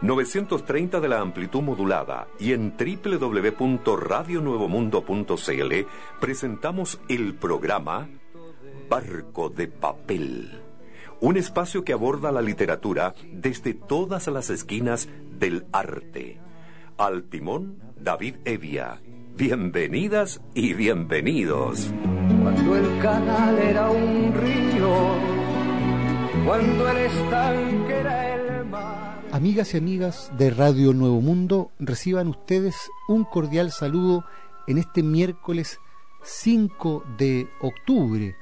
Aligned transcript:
930 0.00 1.00
de 1.00 1.08
la 1.08 1.20
amplitud 1.20 1.60
modulada 1.60 2.28
y 2.38 2.52
en 2.52 2.72
www.radionuevomundo.cl 2.78 5.74
presentamos 6.20 7.00
el 7.08 7.34
programa 7.34 8.08
Barco 8.88 9.48
de 9.48 9.66
Papel, 9.66 10.62
un 11.20 11.36
espacio 11.36 11.82
que 11.84 11.92
aborda 11.92 12.30
la 12.30 12.42
literatura 12.42 13.12
desde 13.32 13.74
todas 13.74 14.28
las 14.28 14.50
esquinas 14.50 15.08
del 15.38 15.66
arte. 15.72 16.38
Al 16.96 17.24
timón, 17.24 17.78
David 17.96 18.36
Evia. 18.44 19.00
Bienvenidas 19.36 20.40
y 20.54 20.74
bienvenidos. 20.74 21.92
Cuando 22.42 22.76
el 22.76 22.98
canal 23.00 23.58
era 23.58 23.90
un 23.90 24.32
río, 24.34 24.94
cuando 26.44 26.88
el 26.88 26.96
estanque 26.98 27.94
era 27.94 28.34
el. 28.34 28.47
Amigas 29.38 29.72
y 29.72 29.76
amigas 29.76 30.32
de 30.36 30.50
Radio 30.50 30.92
Nuevo 30.92 31.20
Mundo, 31.20 31.70
reciban 31.78 32.26
ustedes 32.26 32.74
un 33.06 33.22
cordial 33.22 33.70
saludo 33.70 34.24
en 34.66 34.78
este 34.78 35.04
miércoles 35.04 35.78
5 36.24 37.04
de 37.16 37.48
octubre, 37.60 38.34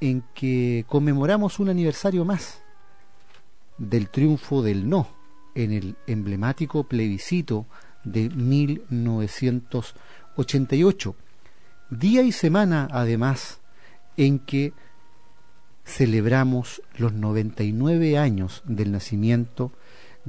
en 0.00 0.22
que 0.36 0.84
conmemoramos 0.86 1.58
un 1.58 1.70
aniversario 1.70 2.24
más 2.24 2.62
del 3.76 4.08
triunfo 4.08 4.62
del 4.62 4.88
no 4.88 5.08
en 5.56 5.72
el 5.72 5.96
emblemático 6.06 6.84
plebiscito 6.84 7.66
de 8.04 8.30
1988. 8.30 11.16
Día 11.90 12.22
y 12.22 12.30
semana, 12.30 12.86
además, 12.92 13.58
en 14.16 14.38
que 14.38 14.74
celebramos 15.84 16.82
los 16.96 17.14
99 17.14 18.16
años 18.16 18.62
del 18.64 18.92
nacimiento 18.92 19.72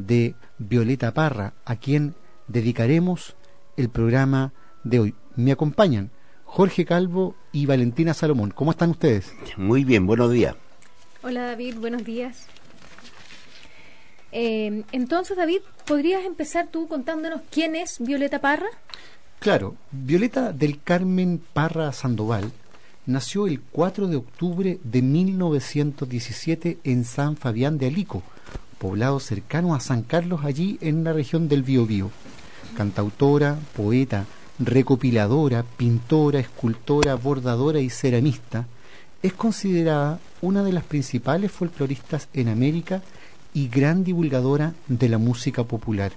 de 0.08 0.36
Violeta 0.58 1.14
Parra, 1.14 1.54
a 1.66 1.76
quien 1.76 2.16
dedicaremos 2.48 3.36
el 3.78 3.90
programa 3.90 4.54
de 4.84 5.00
hoy. 5.00 5.16
Me 5.36 5.52
acompañan 5.52 6.12
Jorge 6.46 6.86
Calvo 6.86 7.36
y 7.52 7.66
Valentina 7.66 8.14
Salomón. 8.14 8.52
¿Cómo 8.52 8.72
están 8.72 8.90
ustedes? 8.92 9.32
Muy 9.58 9.84
bien, 9.84 10.08
buenos 10.08 10.32
días. 10.32 10.56
Hola 11.22 11.46
David, 11.48 11.76
buenos 11.78 12.04
días. 12.04 12.48
Eh, 14.32 14.84
entonces 14.92 15.36
David, 15.36 15.62
¿podrías 15.86 16.24
empezar 16.24 16.68
tú 16.72 16.88
contándonos 16.88 17.42
quién 17.50 17.76
es 17.76 17.98
Violeta 18.00 18.40
Parra? 18.40 18.68
Claro, 19.40 19.76
Violeta 19.92 20.54
del 20.54 20.82
Carmen 20.82 21.42
Parra 21.54 21.92
Sandoval 21.92 22.52
nació 23.06 23.48
el 23.48 23.62
4 23.62 24.08
de 24.08 24.18
octubre 24.18 24.80
de 24.84 25.02
1917 25.02 26.78
en 26.84 27.06
San 27.06 27.38
Fabián 27.38 27.78
de 27.78 27.88
Alico, 27.88 28.22
poblado 28.80 29.20
cercano 29.20 29.76
a 29.76 29.80
San 29.80 30.02
Carlos, 30.02 30.42
allí 30.44 30.80
en 30.82 31.04
la 31.04 31.14
región 31.14 31.48
del 31.48 31.64
Biobío. 31.64 32.10
Cantautora, 32.76 33.60
poeta, 33.76 34.26
recopiladora, 34.58 35.64
pintora, 35.78 36.40
escultora, 36.40 37.16
bordadora 37.16 37.80
y 37.80 37.90
ceramista, 37.90 38.66
es 39.22 39.34
considerada 39.34 40.20
una 40.42 40.64
de 40.64 40.72
las 40.72 40.84
principales 40.86 41.52
folcloristas 41.52 42.30
en 42.34 42.48
América 42.48 43.02
y 43.54 43.68
gran 43.68 44.04
divulgadora 44.04 44.74
de 44.88 45.10
la 45.10 45.18
música 45.18 45.64
popular. 45.64 46.14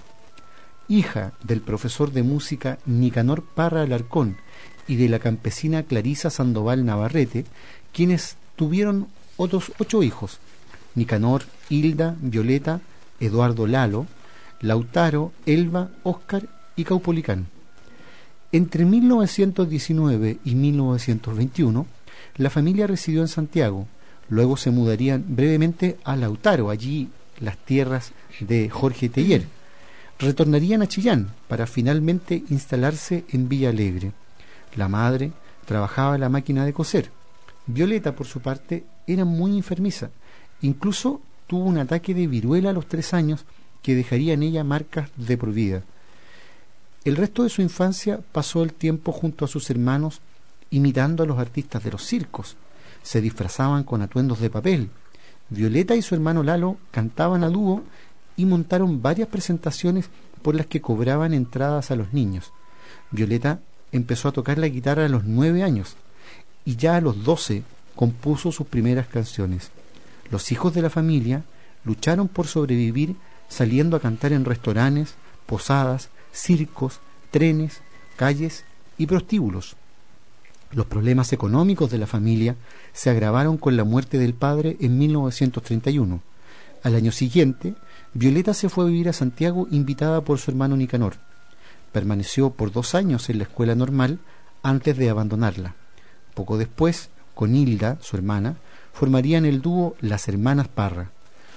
Hija 0.89 1.33
del 1.43 1.61
profesor 1.61 2.13
de 2.13 2.23
música 2.23 2.79
Nicanor 2.87 3.43
Parra 3.43 3.83
Alarcón 3.83 4.37
y 4.87 4.97
de 4.97 5.09
la 5.09 5.19
campesina 5.19 5.83
Clarisa 5.83 6.31
Sandoval 6.31 6.85
Navarrete, 6.85 7.45
quienes 7.93 8.37
tuvieron 8.57 9.09
otros 9.37 9.73
ocho 9.79 10.03
hijos, 10.03 10.39
Nicanor, 10.95 11.45
Hilda, 11.73 12.17
Violeta, 12.21 12.81
Eduardo 13.19 13.67
Lalo, 13.67 14.07
Lautaro, 14.61 15.33
Elba, 15.47 15.89
Óscar 16.03 16.47
y 16.77 16.85
Caupolicán. 16.85 17.47
Entre 18.53 18.85
1919 18.85 20.39
y 20.45 20.55
1921, 20.55 21.87
la 22.37 22.51
familia 22.51 22.87
residió 22.87 23.23
en 23.23 23.29
Santiago. 23.29 23.89
Luego 24.29 24.59
se 24.59 24.71
mudarían 24.71 25.25
brevemente 25.27 25.97
a 26.05 26.15
Lautaro, 26.15 26.69
allí 26.69 27.09
las 27.41 27.57
tierras 27.57 28.13
de 28.41 28.69
Jorge 28.69 29.09
Teller. 29.09 29.47
Retornarían 30.19 30.83
a 30.83 30.87
Chillán 30.87 31.31
para 31.49 31.67
finalmente 31.67 32.45
instalarse 32.51 33.25
en 33.31 33.49
Villa 33.49 33.71
Alegre. 33.71 34.13
La 34.77 34.89
madre 34.89 35.33
trabajaba 35.65 36.19
la 36.19 36.29
máquina 36.29 36.67
de 36.67 36.75
coser. 36.75 37.11
Violeta, 37.67 38.15
por 38.15 38.27
su 38.27 38.41
parte, 38.41 38.85
era 39.07 39.25
muy 39.25 39.57
enfermiza. 39.57 40.11
Incluso 40.61 41.23
tuvo 41.53 41.65
un 41.65 41.77
ataque 41.77 42.15
de 42.15 42.27
viruela 42.27 42.71
a 42.71 42.73
los 42.73 42.87
tres 42.87 43.13
años 43.13 43.45
que 43.83 43.95
dejaría 43.95 44.33
en 44.33 44.43
ella 44.43 44.65
marcas 44.65 45.11
de 45.17 45.37
por 45.37 45.53
vida. 45.53 45.83
El 47.05 47.15
resto 47.15 47.43
de 47.43 47.51
su 47.51 47.61
infancia 47.61 48.21
pasó 48.33 48.63
el 48.63 48.73
tiempo 48.73 49.13
junto 49.13 49.45
a 49.45 49.49
sus 49.49 49.69
hermanos 49.69 50.23
imitando 50.71 51.23
a 51.23 51.27
los 51.27 51.39
artistas 51.39 51.85
de 51.85 51.91
los 51.91 52.07
circos. 52.07 52.57
Se 53.03 53.21
disfrazaban 53.21 53.85
con 53.85 54.01
atuendos 54.01 54.41
de 54.41 54.49
papel. 54.49 54.89
Violeta 55.51 55.95
y 55.95 56.01
su 56.01 56.15
hermano 56.15 56.43
Lalo 56.43 56.79
cantaban 56.91 57.45
a 57.45 57.51
dúo 57.51 57.83
y 58.35 58.47
montaron 58.47 59.03
varias 59.03 59.29
presentaciones 59.29 60.09
por 60.41 60.55
las 60.55 60.65
que 60.65 60.81
cobraban 60.81 61.35
entradas 61.35 61.91
a 61.91 61.97
los 61.97 62.15
niños. 62.15 62.51
Violeta 63.11 63.61
empezó 63.93 64.29
a 64.29 64.33
tocar 64.33 64.57
la 64.57 64.69
guitarra 64.69 65.05
a 65.05 65.11
los 65.11 65.25
nueve 65.25 65.63
años 65.63 65.97
y 66.65 66.77
ya 66.77 66.97
a 66.97 67.03
los 67.03 67.25
doce 67.25 67.63
compuso 67.95 68.53
sus 68.53 68.67
primeras 68.67 69.07
canciones. 69.07 69.71
Los 70.33 70.51
hijos 70.51 70.73
de 70.73 70.81
la 70.81 70.89
familia 70.89 71.45
lucharon 71.85 72.27
por 72.27 72.47
sobrevivir 72.47 73.17
saliendo 73.51 73.99
a 73.99 74.01
cantar 74.01 74.33
en 74.33 74.47
restaurantes, 74.47 75.15
posadas, 75.45 76.09
circos, 76.33 77.01
trenes, 77.31 77.83
calles 78.17 78.65
y 78.97 79.07
prostíbulos. 79.07 79.77
Los 80.71 80.87
problemas 80.87 81.35
económicos 81.35 81.91
de 81.91 81.99
la 81.99 82.07
familia 82.07 82.57
se 82.95 83.11
agravaron 83.11 83.59
con 83.59 83.77
la 83.77 83.85
muerte 83.85 84.17
del 84.17 84.33
padre 84.33 84.79
en 84.81 84.97
1931. 84.97 86.23
Al 86.83 86.95
año 86.95 87.13
siguiente, 87.13 87.75
Violeta 88.15 88.55
se 88.55 88.71
fue 88.71 88.85
a 88.85 88.89
vivir 88.89 89.11
a 89.11 89.13
Santiago 89.13 89.69
invitada 89.71 90.23
por 90.23 90.39
su 90.39 90.51
hermano 90.51 90.79
Nicanor. 90.79 91.17
Permaneció 91.93 92.49
por 92.49 92.73
dos 92.73 92.95
años 92.95 93.29
en 93.29 93.37
la 93.37 93.45
escuela 93.45 93.75
normal 93.75 94.19
antes 94.63 94.97
de 94.97 95.11
abandonarla. 95.11 95.75
Poco 96.33 96.57
después, 96.57 97.11
con 97.35 97.55
Hilda, 97.55 97.99
su 98.01 98.17
hermana, 98.17 98.57
formarían 98.93 99.45
el 99.45 99.63
dúo 99.63 99.97
Las 100.01 100.29
Hermanas 100.29 100.69
Parra. 100.69 101.11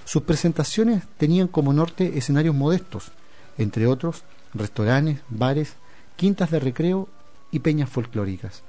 Sus 0.06 0.24
presentaciones 0.24 1.04
tenían 1.18 1.48
como 1.48 1.74
norte 1.74 2.18
escenarios 2.18 2.56
modestos, 2.56 3.12
entre 3.58 3.88
otros 3.88 4.24
restaurantes, 4.54 5.20
bares, 5.30 5.74
quintas 6.16 6.52
de 6.52 6.60
recreo 6.60 7.10
y 7.52 7.60
peñas 7.60 7.90
folclóricas. 7.90 8.64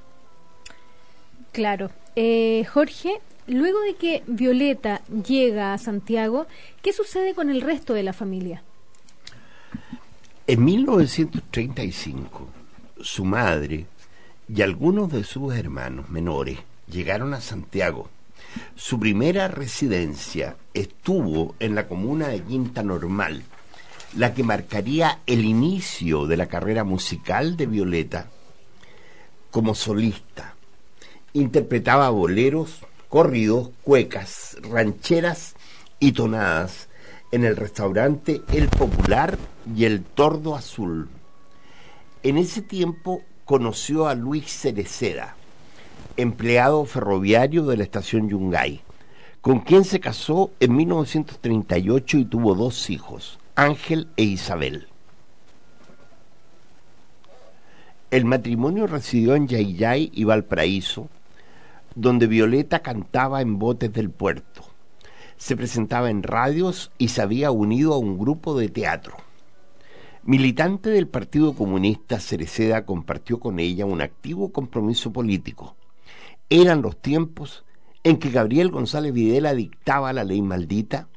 Claro. 1.53 1.91
Eh, 2.16 2.65
Jorge, 2.72 3.21
luego 3.47 3.81
de 3.81 3.94
que 3.94 4.22
Violeta 4.26 5.03
llega 5.26 5.72
a 5.72 5.78
Santiago, 5.78 6.47
¿qué 6.82 6.93
sucede 6.93 7.34
con 7.34 7.50
el 7.50 7.60
resto 7.60 7.94
de 7.94 8.03
la 8.03 8.12
familia? 8.12 8.62
En 10.47 10.65
1935, 10.65 12.49
su 13.00 13.25
madre 13.25 13.87
y 14.49 14.62
algunos 14.62 15.10
de 15.10 15.25
sus 15.25 15.55
hermanos 15.55 16.09
menores 16.09 16.59
llegaron 16.88 17.34
a 17.34 17.41
Santiago. 17.41 18.09
Su 18.75 18.99
primera 18.99 19.49
residencia 19.49 20.56
estuvo 20.75 21.55
en 21.61 21.75
la 21.75 21.89
comuna 21.89 22.28
de 22.28 22.43
Quinta 22.43 22.83
Normal, 22.83 23.43
la 24.17 24.34
que 24.34 24.43
marcaría 24.43 25.21
el 25.27 25.44
inicio 25.44 26.27
de 26.27 26.37
la 26.37 26.47
carrera 26.47 26.84
musical 26.84 27.56
de 27.56 27.67
Violeta 27.67 28.31
como 29.50 29.75
solista. 29.75 30.55
Interpretaba 31.32 32.11
boleros, 32.11 32.81
corridos, 33.08 33.70
cuecas, 33.82 34.56
rancheras 34.62 35.55
y 35.99 36.12
tonadas 36.12 36.88
en 37.32 37.44
el 37.44 37.56
restaurante 37.56 38.43
El 38.53 38.69
Popular 38.69 39.38
y 39.75 39.85
El 39.85 40.03
Tordo 40.03 40.55
Azul. 40.55 41.08
En 42.23 42.38
ese 42.38 42.62
tiempo 42.62 43.23
conoció 43.44 44.08
a 44.08 44.14
Luis 44.14 44.47
Cereceda, 44.47 45.37
empleado 46.17 46.85
ferroviario 46.85 47.65
de 47.67 47.77
la 47.77 47.83
estación 47.83 48.29
Yungay, 48.29 48.81
con 49.41 49.61
quien 49.61 49.85
se 49.85 50.01
casó 50.01 50.51
en 50.61 50.75
1938 50.75 52.19
y 52.19 52.25
tuvo 52.25 52.55
dos 52.55 52.91
hijos, 52.91 53.39
Ángel 53.55 54.09
e 54.17 54.25
Isabel. 54.25 54.89
El 58.11 58.25
matrimonio 58.25 58.87
residió 58.87 59.35
en 59.35 59.49
Yayay 59.49 60.11
y 60.15 60.25
Valparaíso, 60.25 61.09
donde 61.95 62.27
Violeta 62.27 62.81
cantaba 62.81 63.41
en 63.41 63.59
botes 63.59 63.93
del 63.93 64.11
puerto. 64.11 64.63
Se 65.37 65.57
presentaba 65.57 66.11
en 66.11 66.23
radios 66.23 66.91
y 66.99 67.09
se 67.09 67.23
había 67.23 67.51
unido 67.51 67.95
a 67.95 67.99
un 67.99 68.19
grupo 68.19 68.59
de 68.59 68.69
teatro. 68.69 69.17
Militante 70.23 70.91
del 70.91 71.09
Partido 71.09 71.53
Comunista, 71.55 72.19
Cereceda 72.19 72.85
compartió 72.85 73.39
con 73.39 73.61
ella 73.61 73.87
un 73.87 74.01
activo 74.01 74.51
compromiso 74.51 75.13
político. 75.13 75.77
Eran 76.48 76.81
los 76.81 77.00
tiempos 77.00 77.64
en 78.04 78.19
que 78.19 78.31
Gabriel 78.31 78.70
González 78.70 79.12
Videla 79.12 79.52
dictaba 79.52 80.12
la 80.12 80.22
ley 80.22 80.43
maldita 80.43 81.08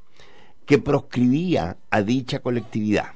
que 0.66 0.80
proscribía 0.80 1.78
a 1.92 2.02
dicha 2.02 2.40
colectividad. 2.40 3.14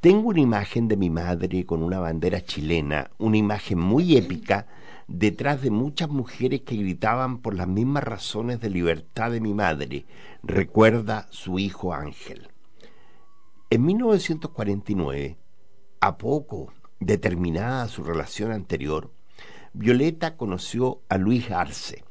Tengo 0.00 0.30
una 0.30 0.40
imagen 0.40 0.88
de 0.88 0.96
mi 0.96 1.10
madre 1.10 1.66
con 1.66 1.82
una 1.82 1.98
bandera 1.98 2.42
chilena, 2.42 3.10
una 3.18 3.36
imagen 3.36 3.78
muy 3.78 4.16
épica, 4.16 4.66
detrás 5.08 5.60
de 5.60 5.70
muchas 5.70 6.08
mujeres 6.08 6.62
que 6.62 6.76
gritaban 6.76 7.42
por 7.42 7.54
las 7.54 7.68
mismas 7.68 8.04
razones 8.04 8.60
de 8.60 8.70
libertad 8.70 9.30
de 9.30 9.42
mi 9.42 9.52
madre, 9.52 10.06
recuerda 10.42 11.26
su 11.30 11.58
hijo 11.58 11.92
Ángel. 11.92 12.48
En 13.68 13.84
1949, 13.84 15.36
a 16.00 16.16
poco 16.16 16.72
de 16.98 17.18
terminada 17.18 17.86
su 17.88 18.02
relación 18.02 18.52
anterior, 18.52 19.10
Violeta 19.72 20.36
conoció 20.36 21.00
a 21.08 21.16
Luis 21.16 21.48
Arce, 21.52 22.04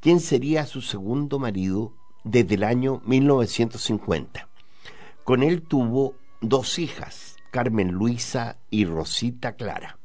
quien 0.00 0.20
sería 0.20 0.66
su 0.66 0.82
segundo 0.82 1.38
marido 1.38 1.94
desde 2.22 2.56
el 2.56 2.64
año 2.64 3.00
1950. 3.06 4.48
Con 5.24 5.42
él 5.42 5.62
tuvo 5.62 6.16
dos 6.42 6.78
hijas, 6.78 7.36
Carmen 7.50 7.92
Luisa 7.92 8.58
y 8.68 8.84
Rosita 8.84 9.56
Clara, 9.56 9.98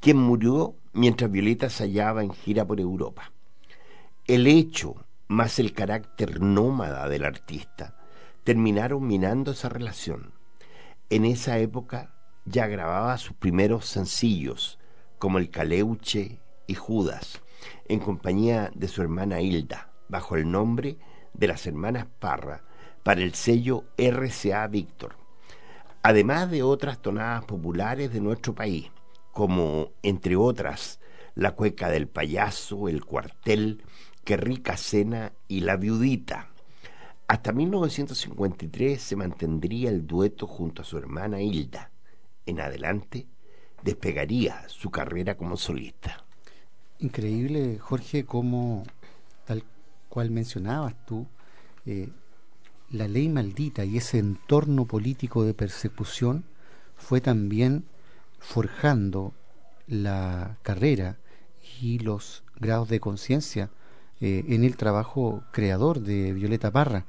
quien 0.00 0.16
murió 0.16 0.74
mientras 0.92 1.30
Violeta 1.30 1.70
se 1.70 1.84
hallaba 1.84 2.24
en 2.24 2.32
gira 2.32 2.66
por 2.66 2.80
Europa. 2.80 3.30
El 4.26 4.48
hecho, 4.48 4.96
más 5.28 5.60
el 5.60 5.72
carácter 5.72 6.40
nómada 6.40 7.08
del 7.08 7.24
artista, 7.24 7.96
terminaron 8.42 9.06
minando 9.06 9.52
esa 9.52 9.68
relación. 9.68 10.32
En 11.10 11.24
esa 11.24 11.58
época 11.58 12.12
ya 12.44 12.66
grababa 12.66 13.16
sus 13.18 13.36
primeros 13.36 13.86
sencillos, 13.86 14.78
como 15.18 15.38
El 15.38 15.50
Caleuche 15.50 16.40
y 16.66 16.74
Judas, 16.74 17.40
en 17.86 18.00
compañía 18.00 18.70
de 18.74 18.88
su 18.88 19.02
hermana 19.02 19.40
Hilda, 19.40 19.92
bajo 20.08 20.36
el 20.36 20.50
nombre 20.50 20.98
de 21.34 21.48
las 21.48 21.66
hermanas 21.66 22.06
Parra 22.18 22.64
para 23.02 23.22
el 23.22 23.34
sello 23.34 23.84
RCA 23.96 24.66
Víctor, 24.68 25.16
además 26.02 26.50
de 26.50 26.62
otras 26.62 27.00
tonadas 27.00 27.44
populares 27.44 28.12
de 28.12 28.20
nuestro 28.20 28.54
país, 28.54 28.90
como, 29.32 29.92
entre 30.02 30.36
otras, 30.36 31.00
La 31.34 31.52
Cueca 31.52 31.88
del 31.88 32.08
Payaso, 32.08 32.88
El 32.88 33.04
Cuartel, 33.04 33.84
Qué 34.24 34.36
rica 34.36 34.76
cena 34.76 35.32
y 35.46 35.60
La 35.60 35.76
Viudita. 35.76 36.50
Hasta 37.28 37.52
1953 37.52 39.00
se 39.00 39.16
mantendría 39.16 39.88
el 39.88 40.06
dueto 40.06 40.46
junto 40.46 40.82
a 40.82 40.84
su 40.84 40.98
hermana 40.98 41.40
Hilda. 41.40 41.90
En 42.44 42.60
adelante 42.60 43.26
despegaría 43.82 44.68
su 44.68 44.90
carrera 44.90 45.36
como 45.36 45.56
solista. 45.56 46.24
Increíble, 46.98 47.78
Jorge, 47.78 48.24
cómo 48.24 48.84
tal 49.46 49.64
cual 50.08 50.30
mencionabas 50.30 50.94
tú, 51.06 51.26
eh, 51.86 52.08
la 52.90 53.06
ley 53.06 53.28
maldita 53.28 53.84
y 53.84 53.98
ese 53.98 54.18
entorno 54.18 54.86
político 54.86 55.44
de 55.44 55.54
persecución 55.54 56.44
fue 56.96 57.20
también 57.20 57.84
forjando 58.38 59.34
la 59.86 60.58
carrera 60.62 61.18
y 61.80 61.98
los 61.98 62.42
grados 62.56 62.88
de 62.88 63.00
conciencia 63.00 63.70
eh, 64.20 64.44
en 64.48 64.64
el 64.64 64.76
trabajo 64.76 65.44
creador 65.52 66.00
de 66.00 66.32
Violeta 66.32 66.70
Parra. 66.70 67.06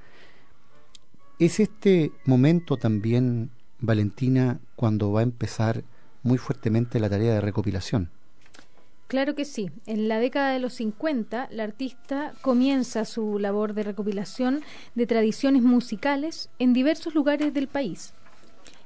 Es 1.39 1.59
este 1.59 2.11
momento 2.25 2.77
también, 2.77 3.51
Valentina, 3.79 4.59
cuando 4.75 5.11
va 5.11 5.21
a 5.21 5.23
empezar 5.23 5.83
muy 6.29 6.37
fuertemente 6.37 6.99
la 6.99 7.09
tarea 7.09 7.33
de 7.33 7.41
recopilación. 7.41 8.11
Claro 9.07 9.33
que 9.33 9.45
sí. 9.45 9.71
En 9.87 10.07
la 10.07 10.19
década 10.19 10.51
de 10.51 10.59
los 10.59 10.73
50, 10.73 11.49
la 11.51 11.63
artista 11.63 12.33
comienza 12.41 13.03
su 13.05 13.39
labor 13.39 13.73
de 13.73 13.81
recopilación 13.81 14.61
de 14.93 15.07
tradiciones 15.07 15.63
musicales 15.63 16.51
en 16.59 16.73
diversos 16.73 17.15
lugares 17.15 17.51
del 17.51 17.67
país. 17.67 18.13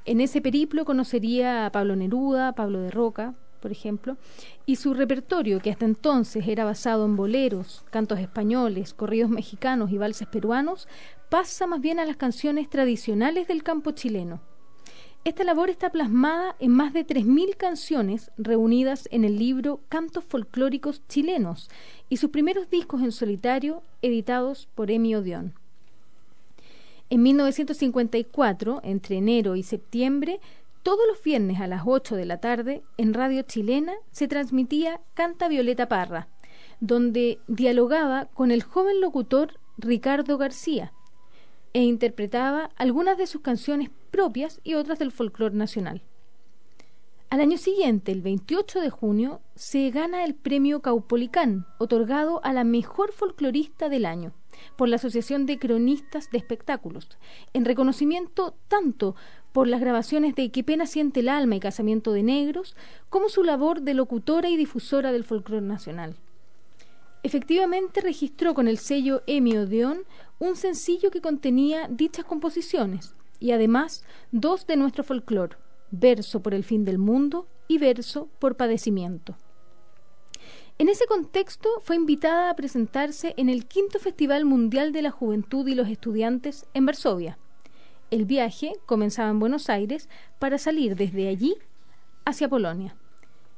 En 0.05 0.21
ese 0.21 0.39
periplo 0.39 0.85
conocería 0.85 1.65
a 1.65 1.71
Pablo 1.71 1.97
Neruda, 1.97 2.53
Pablo 2.53 2.79
de 2.79 2.91
Roca, 2.91 3.33
por 3.61 3.73
ejemplo, 3.73 4.15
y 4.65 4.77
su 4.77 4.93
repertorio, 4.93 5.59
que 5.59 5.71
hasta 5.71 5.83
entonces 5.83 6.47
era 6.47 6.63
basado 6.63 7.05
en 7.05 7.17
boleros, 7.17 7.83
cantos 7.89 8.19
españoles, 8.19 8.93
corridos 8.93 9.29
mexicanos 9.29 9.91
y 9.91 9.97
valses 9.97 10.27
peruanos, 10.29 10.87
pasa 11.29 11.67
más 11.67 11.81
bien 11.81 11.99
a 11.99 12.05
las 12.05 12.15
canciones 12.15 12.69
tradicionales 12.69 13.49
del 13.49 13.63
campo 13.63 13.91
chileno 13.91 14.52
esta 15.25 15.45
labor 15.45 15.69
está 15.69 15.89
plasmada 15.89 16.55
en 16.59 16.71
más 16.71 16.91
de 16.91 17.07
3.000 17.07 17.55
canciones 17.55 18.31
reunidas 18.37 19.07
en 19.09 19.23
el 19.23 19.39
libro 19.39 19.79
Cantos 19.87 20.25
Folclóricos 20.25 21.01
Chilenos 21.07 21.69
y 22.09 22.17
sus 22.17 22.29
primeros 22.29 22.69
discos 22.69 23.01
en 23.01 23.13
solitario 23.13 23.83
editados 24.01 24.67
por 24.75 24.91
Emi 24.91 25.15
Odeón. 25.15 25.53
En 27.09 27.23
1954, 27.23 28.81
entre 28.83 29.17
enero 29.17 29.55
y 29.55 29.63
septiembre, 29.63 30.41
todos 30.81 31.05
los 31.07 31.23
viernes 31.23 31.61
a 31.61 31.67
las 31.67 31.83
8 31.85 32.17
de 32.17 32.25
la 32.25 32.39
tarde, 32.39 32.83
en 32.97 33.13
Radio 33.13 33.43
Chilena, 33.43 33.93
se 34.11 34.27
transmitía 34.27 34.99
Canta 35.13 35.47
Violeta 35.47 35.87
Parra, 35.87 36.27
donde 36.81 37.39
dialogaba 37.47 38.25
con 38.33 38.51
el 38.51 38.61
joven 38.61 38.99
locutor 38.99 39.57
Ricardo 39.77 40.37
García, 40.37 40.91
e 41.71 41.81
interpretaba 41.83 42.71
algunas 42.75 43.17
de 43.17 43.27
sus 43.27 43.41
canciones 43.41 43.89
propias 44.13 44.61
y 44.63 44.75
otras 44.75 44.99
del 44.99 45.11
folclore 45.11 45.55
nacional. 45.55 46.03
Al 47.31 47.41
año 47.41 47.57
siguiente, 47.57 48.11
el 48.11 48.21
28 48.21 48.79
de 48.79 48.91
junio, 48.91 49.41
se 49.55 49.89
gana 49.89 50.23
el 50.23 50.35
premio 50.35 50.83
Caupolicán, 50.83 51.65
otorgado 51.79 52.39
a 52.45 52.53
la 52.53 52.63
mejor 52.63 53.11
folclorista 53.11 53.89
del 53.89 54.05
año 54.05 54.31
por 54.75 54.87
la 54.87 54.97
Asociación 54.97 55.47
de 55.47 55.57
Cronistas 55.57 56.29
de 56.29 56.37
Espectáculos, 56.37 57.17
en 57.53 57.65
reconocimiento 57.65 58.53
tanto 58.67 59.15
por 59.51 59.67
las 59.67 59.81
grabaciones 59.81 60.35
de 60.35 60.51
Qué 60.51 60.63
pena 60.63 60.85
siente 60.85 61.21
el 61.21 61.29
alma 61.29 61.55
y 61.55 61.59
Casamiento 61.59 62.11
de 62.11 62.21
Negros, 62.21 62.75
como 63.09 63.29
su 63.29 63.43
labor 63.43 63.81
de 63.81 63.95
locutora 63.95 64.47
y 64.47 64.57
difusora 64.57 65.11
del 65.11 65.23
folclore 65.23 65.65
nacional. 65.65 66.17
Efectivamente 67.23 67.99
registró 68.01 68.53
con 68.53 68.67
el 68.67 68.77
sello 68.77 69.23
Emi 69.25 69.57
Odeón 69.57 70.03
un 70.37 70.55
sencillo 70.55 71.09
que 71.09 71.21
contenía 71.21 71.87
dichas 71.87 72.25
composiciones 72.25 73.15
y 73.43 73.51
además 73.51 74.05
dos 74.31 74.65
de 74.67 74.77
nuestro 74.77 75.03
folclore, 75.03 75.57
verso 75.91 76.41
por 76.41 76.53
el 76.53 76.63
fin 76.63 76.85
del 76.85 76.97
mundo 76.97 77.45
y 77.67 77.77
verso 77.77 78.29
por 78.39 78.55
padecimiento. 78.55 79.35
En 80.79 80.87
ese 80.87 81.05
contexto 81.07 81.67
fue 81.81 81.97
invitada 81.97 82.49
a 82.49 82.55
presentarse 82.55 83.33
en 83.35 83.49
el 83.49 83.65
quinto 83.65 83.99
Festival 83.99 84.45
Mundial 84.45 84.93
de 84.93 85.01
la 85.01 85.11
Juventud 85.11 85.67
y 85.67 85.75
los 85.75 85.89
Estudiantes 85.89 86.67
en 86.73 86.85
Varsovia. 86.85 87.37
El 88.11 88.23
viaje 88.23 88.77
comenzaba 88.85 89.29
en 89.29 89.39
Buenos 89.39 89.69
Aires 89.69 90.07
para 90.39 90.57
salir 90.57 90.95
desde 90.95 91.27
allí 91.27 91.57
hacia 92.23 92.47
Polonia. 92.47 92.95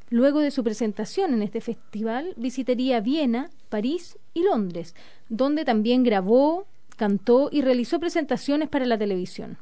Luego 0.10 0.40
de 0.40 0.50
su 0.50 0.64
presentación 0.64 1.32
en 1.36 1.44
este 1.44 1.62
festival, 1.62 2.34
visitaría 2.38 3.02
Viena, 3.02 3.52
París 3.70 4.18
y 4.34 4.42
Londres, 4.42 4.96
donde 5.30 5.64
también 5.64 6.02
grabó, 6.04 6.66
cantó 6.98 7.50
y 7.52 7.62
realizó 7.62 8.00
presentaciones 8.00 8.68
para 8.68 8.88
la 8.88 8.98
televisión. 8.98 9.60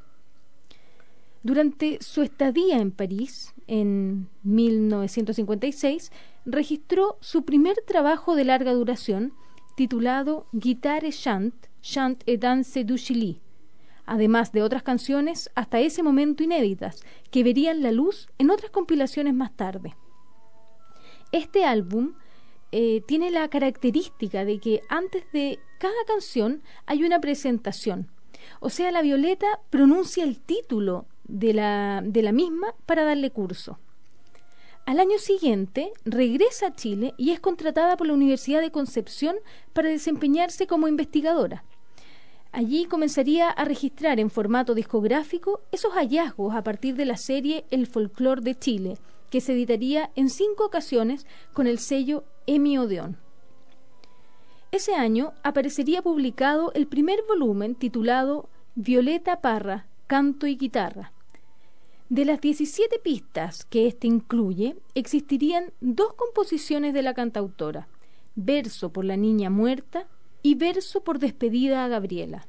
Durante 1.44 2.02
su 2.02 2.22
estadía 2.22 2.78
en 2.78 2.92
París, 2.92 3.54
en 3.68 4.30
1956, 4.44 6.10
registró 6.46 7.18
su 7.20 7.44
primer 7.44 7.76
trabajo 7.86 8.36
de 8.38 8.46
larga 8.46 8.72
duración, 8.72 9.34
titulado 9.76 10.48
Guitare 10.54 11.12
Chant, 11.12 11.54
Chant 11.82 12.24
et 12.28 12.40
Danse 12.40 12.86
du 12.86 12.98
Chili, 12.98 13.42
además 14.06 14.54
de 14.54 14.64
otras 14.64 14.84
canciones 14.84 15.50
hasta 15.54 15.82
ese 15.82 16.02
momento 16.02 16.44
inéditas, 16.44 17.04
que 17.30 17.44
verían 17.44 17.84
la 17.84 17.92
luz 17.92 18.30
en 18.38 18.50
otras 18.50 18.72
compilaciones 18.72 19.34
más 19.34 19.54
tarde. 19.54 19.98
Este 21.34 21.66
álbum 21.66 22.14
eh, 22.72 23.02
tiene 23.06 23.32
la 23.32 23.50
característica 23.50 24.46
de 24.46 24.60
que 24.60 24.82
antes 24.88 25.30
de 25.34 25.60
cada 25.78 26.06
canción 26.08 26.64
hay 26.86 27.04
una 27.04 27.20
presentación. 27.20 28.10
O 28.62 28.70
sea, 28.70 28.92
la 28.92 29.02
Violeta 29.02 29.60
pronuncia 29.70 30.24
el 30.24 30.40
título 30.40 31.06
de 31.34 31.52
la, 31.52 32.02
de 32.06 32.22
la 32.22 32.32
misma 32.32 32.76
para 32.86 33.04
darle 33.04 33.32
curso. 33.32 33.80
Al 34.86 35.00
año 35.00 35.18
siguiente 35.18 35.92
regresa 36.06 36.68
a 36.68 36.76
Chile 36.76 37.16
y 37.18 37.32
es 37.32 37.40
contratada 37.40 37.98
por 37.98 38.06
la 38.06 38.14
Universidad 38.14 38.62
de 38.62 38.72
Concepción 38.72 39.38
para 39.74 39.90
desempeñarse 39.90 40.68
como 40.68 40.88
investigadora. 40.88 41.64
Allí 42.52 42.86
comenzaría 42.86 43.50
a 43.50 43.66
registrar 43.66 44.20
en 44.20 44.30
formato 44.30 44.76
discográfico 44.76 45.62
esos 45.72 45.94
hallazgos 45.94 46.54
a 46.54 46.64
partir 46.64 46.96
de 46.96 47.06
la 47.06 47.18
serie 47.18 47.66
El 47.72 47.88
Folclor 47.88 48.42
de 48.42 48.54
Chile, 48.54 48.98
que 49.32 49.42
se 49.42 49.54
editaría 49.54 50.12
en 50.16 50.30
cinco 50.30 50.66
ocasiones 50.66 51.26
con 51.54 51.66
el 51.66 51.80
sello 51.80 52.26
Emi 52.46 52.78
Odeón. 52.78 53.18
Ese 54.72 54.94
año 54.94 55.34
aparecería 55.42 56.04
publicado 56.04 56.72
el 56.74 56.86
primer 56.86 57.24
volumen 57.28 57.74
titulado 57.74 58.50
Violeta 58.76 59.42
Parra, 59.42 59.88
Canto 60.06 60.46
y 60.46 60.58
Guitarra. 60.58 61.13
De 62.14 62.26
las 62.26 62.42
17 62.42 63.00
pistas 63.00 63.66
que 63.66 63.88
éste 63.88 64.06
incluye, 64.06 64.76
existirían 64.94 65.74
dos 65.82 66.14
composiciones 66.14 66.94
de 66.94 67.02
la 67.02 67.16
cantautora, 67.16 67.88
verso 68.36 68.94
por 68.94 69.04
la 69.04 69.18
niña 69.18 69.50
muerta 69.50 70.08
y 70.44 70.54
verso 70.54 71.04
por 71.04 71.18
despedida 71.18 71.84
a 71.84 71.88
Gabriela. 71.88 72.46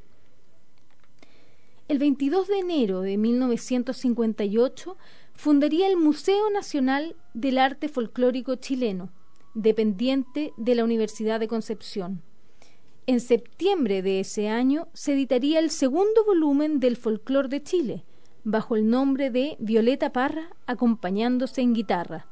el 1.89 1.99
22 1.99 2.47
de 2.47 2.59
enero 2.59 3.01
de 3.01 3.17
1958 3.17 4.99
fundaría 5.33 5.89
el 5.89 5.97
Museo 5.97 6.51
Nacional 6.51 7.17
del 7.33 7.57
Arte 7.57 7.89
Folclórico 7.89 8.57
Chileno, 8.57 9.13
dependiente 9.55 10.53
de 10.59 10.75
la 10.75 10.85
Universidad 10.85 11.41
de 11.41 11.49
Concepción. 11.49 12.21
En 13.07 13.19
septiembre 13.19 14.03
de 14.03 14.21
ese 14.21 14.51
año 14.51 14.89
se 14.93 15.15
editaría 15.15 15.59
el 15.59 15.71
segundo 15.71 16.23
volumen 16.27 16.81
del 16.81 16.99
Folclor 16.99 17.49
de 17.49 17.63
Chile, 17.63 18.05
bajo 18.45 18.77
el 18.77 18.89
nombre 18.89 19.31
de 19.31 19.57
Violeta 19.59 20.13
Parra, 20.13 20.49
acompañándose 20.67 21.63
en 21.63 21.75
guitarra, 21.75 22.27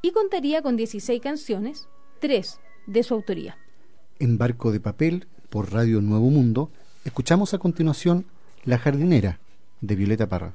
y 0.00 0.12
contaría 0.12 0.62
con 0.62 0.76
16 0.76 1.20
canciones, 1.20 1.88
tres 2.20 2.60
de 2.86 3.02
su 3.02 3.14
autoría. 3.14 3.58
En 4.18 4.38
Barco 4.38 4.72
de 4.72 4.80
Papel, 4.80 5.26
por 5.50 5.72
Radio 5.72 6.00
Nuevo 6.00 6.30
Mundo, 6.30 6.70
escuchamos 7.04 7.54
a 7.54 7.58
continuación 7.58 8.24
La 8.64 8.78
jardinera, 8.78 9.40
de 9.80 9.96
Violeta 9.96 10.28
Parra. 10.28 10.54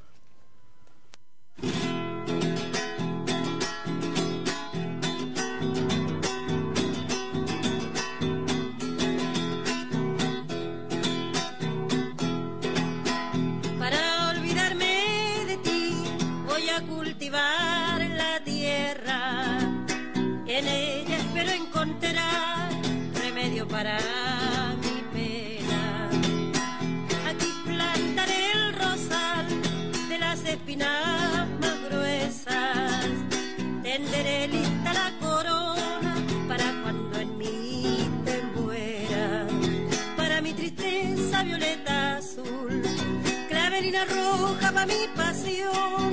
Roja 44.05 44.71
para 44.71 44.85
mi 44.85 45.07
pasión 45.15 46.11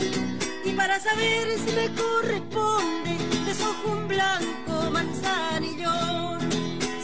y 0.65 0.71
para 0.73 0.99
saber 0.99 1.59
si 1.65 1.73
me 1.75 1.89
corresponde 1.95 3.17
desojo 3.47 3.93
un 3.93 4.09
blanco 4.09 4.91
manzanillón. 4.91 6.41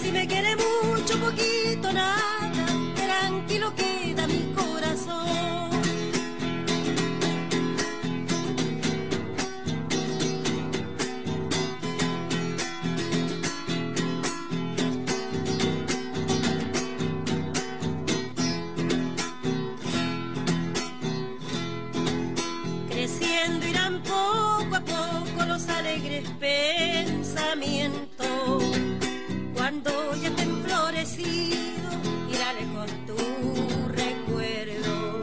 Si 0.00 0.10
me 0.10 0.26
quiere 0.26 0.56
mucho, 0.56 1.18
poquito, 1.18 1.92
nada, 1.92 2.66
tranquilo 2.96 3.72
queda 3.74 4.26
mi 4.26 4.52
corazón. 4.54 5.69
Pensamientos. 26.38 28.64
Cuando 29.54 29.90
ya 30.16 30.28
estén 30.28 30.62
florecido, 30.64 31.90
irá 32.32 32.52
lejos 32.54 32.90
tu 33.06 33.16
recuerdo. 33.88 35.22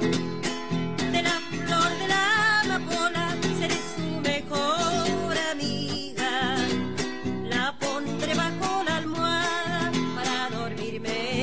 De 1.12 1.22
la 1.22 1.40
flor 1.52 1.90
de 2.00 2.08
la 2.08 2.62
amapola 2.62 3.36
seré 3.60 3.78
su 3.96 4.08
mejor 4.22 5.38
amiga. 5.52 6.32
La 7.50 7.76
pondré 7.80 8.34
bajo 8.36 8.84
la 8.84 8.98
almohada 8.98 9.92
para 10.16 10.50
dormirme 10.58 11.37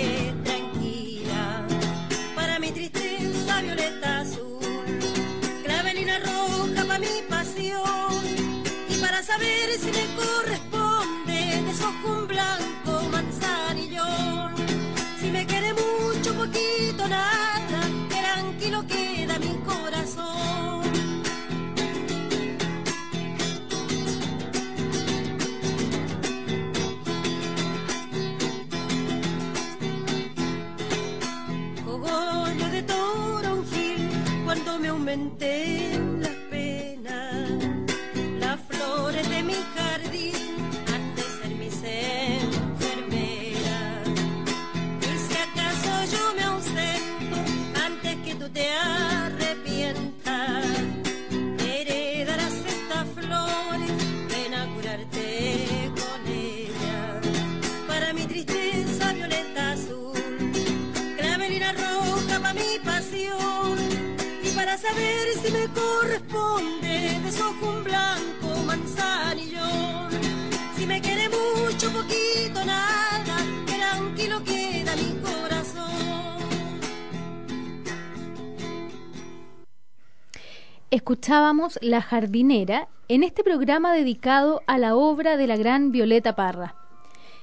Escuchábamos 80.95 81.77
La 81.83 82.01
jardinera 82.01 82.87
en 83.09 83.25
este 83.25 83.43
programa 83.43 83.93
dedicado 83.93 84.63
a 84.69 84.79
la 84.79 84.95
obra 84.95 85.37
de 85.37 85.49
la 85.49 85.57
gran 85.57 85.91
Violeta 85.91 86.37
Parra. 86.37 86.77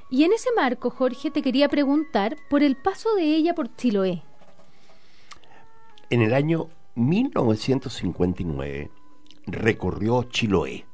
Y 0.09 0.23
en 0.23 0.31
ese 0.31 0.47
marco, 0.55 0.89
Jorge, 0.89 1.31
te 1.31 1.41
quería 1.41 1.67
preguntar 1.67 2.37
por 2.49 2.63
el 2.63 2.77
paso 2.77 3.13
de 3.13 3.23
ella 3.23 3.53
por 3.53 3.75
Chiloé. 3.75 4.23
En 6.09 6.21
el 6.21 6.33
año 6.33 6.69
1959 6.95 8.89
recorrió 9.47 10.23
Chiloé, 10.23 10.85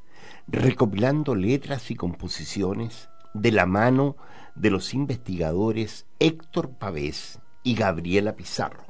recopilando 0.48 1.36
letras 1.36 1.92
y 1.92 1.96
composiciones 1.96 3.08
de 3.36 3.52
la 3.52 3.68
mano 3.68 4.16
de 4.56 4.72
los 4.72 4.96
investigadores 4.96 6.08
Héctor 6.18 6.72
Pavés 6.72 7.38
y 7.62 7.76
Gabriela 7.76 8.36
Pizarro. 8.36 8.87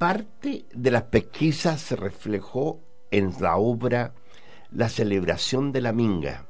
Parte 0.00 0.64
de 0.72 0.90
las 0.90 1.02
pesquisas 1.02 1.78
se 1.78 1.94
reflejó 1.94 2.80
en 3.10 3.34
la 3.38 3.58
obra 3.58 4.14
La 4.70 4.88
celebración 4.88 5.72
de 5.72 5.82
la 5.82 5.92
Minga, 5.92 6.46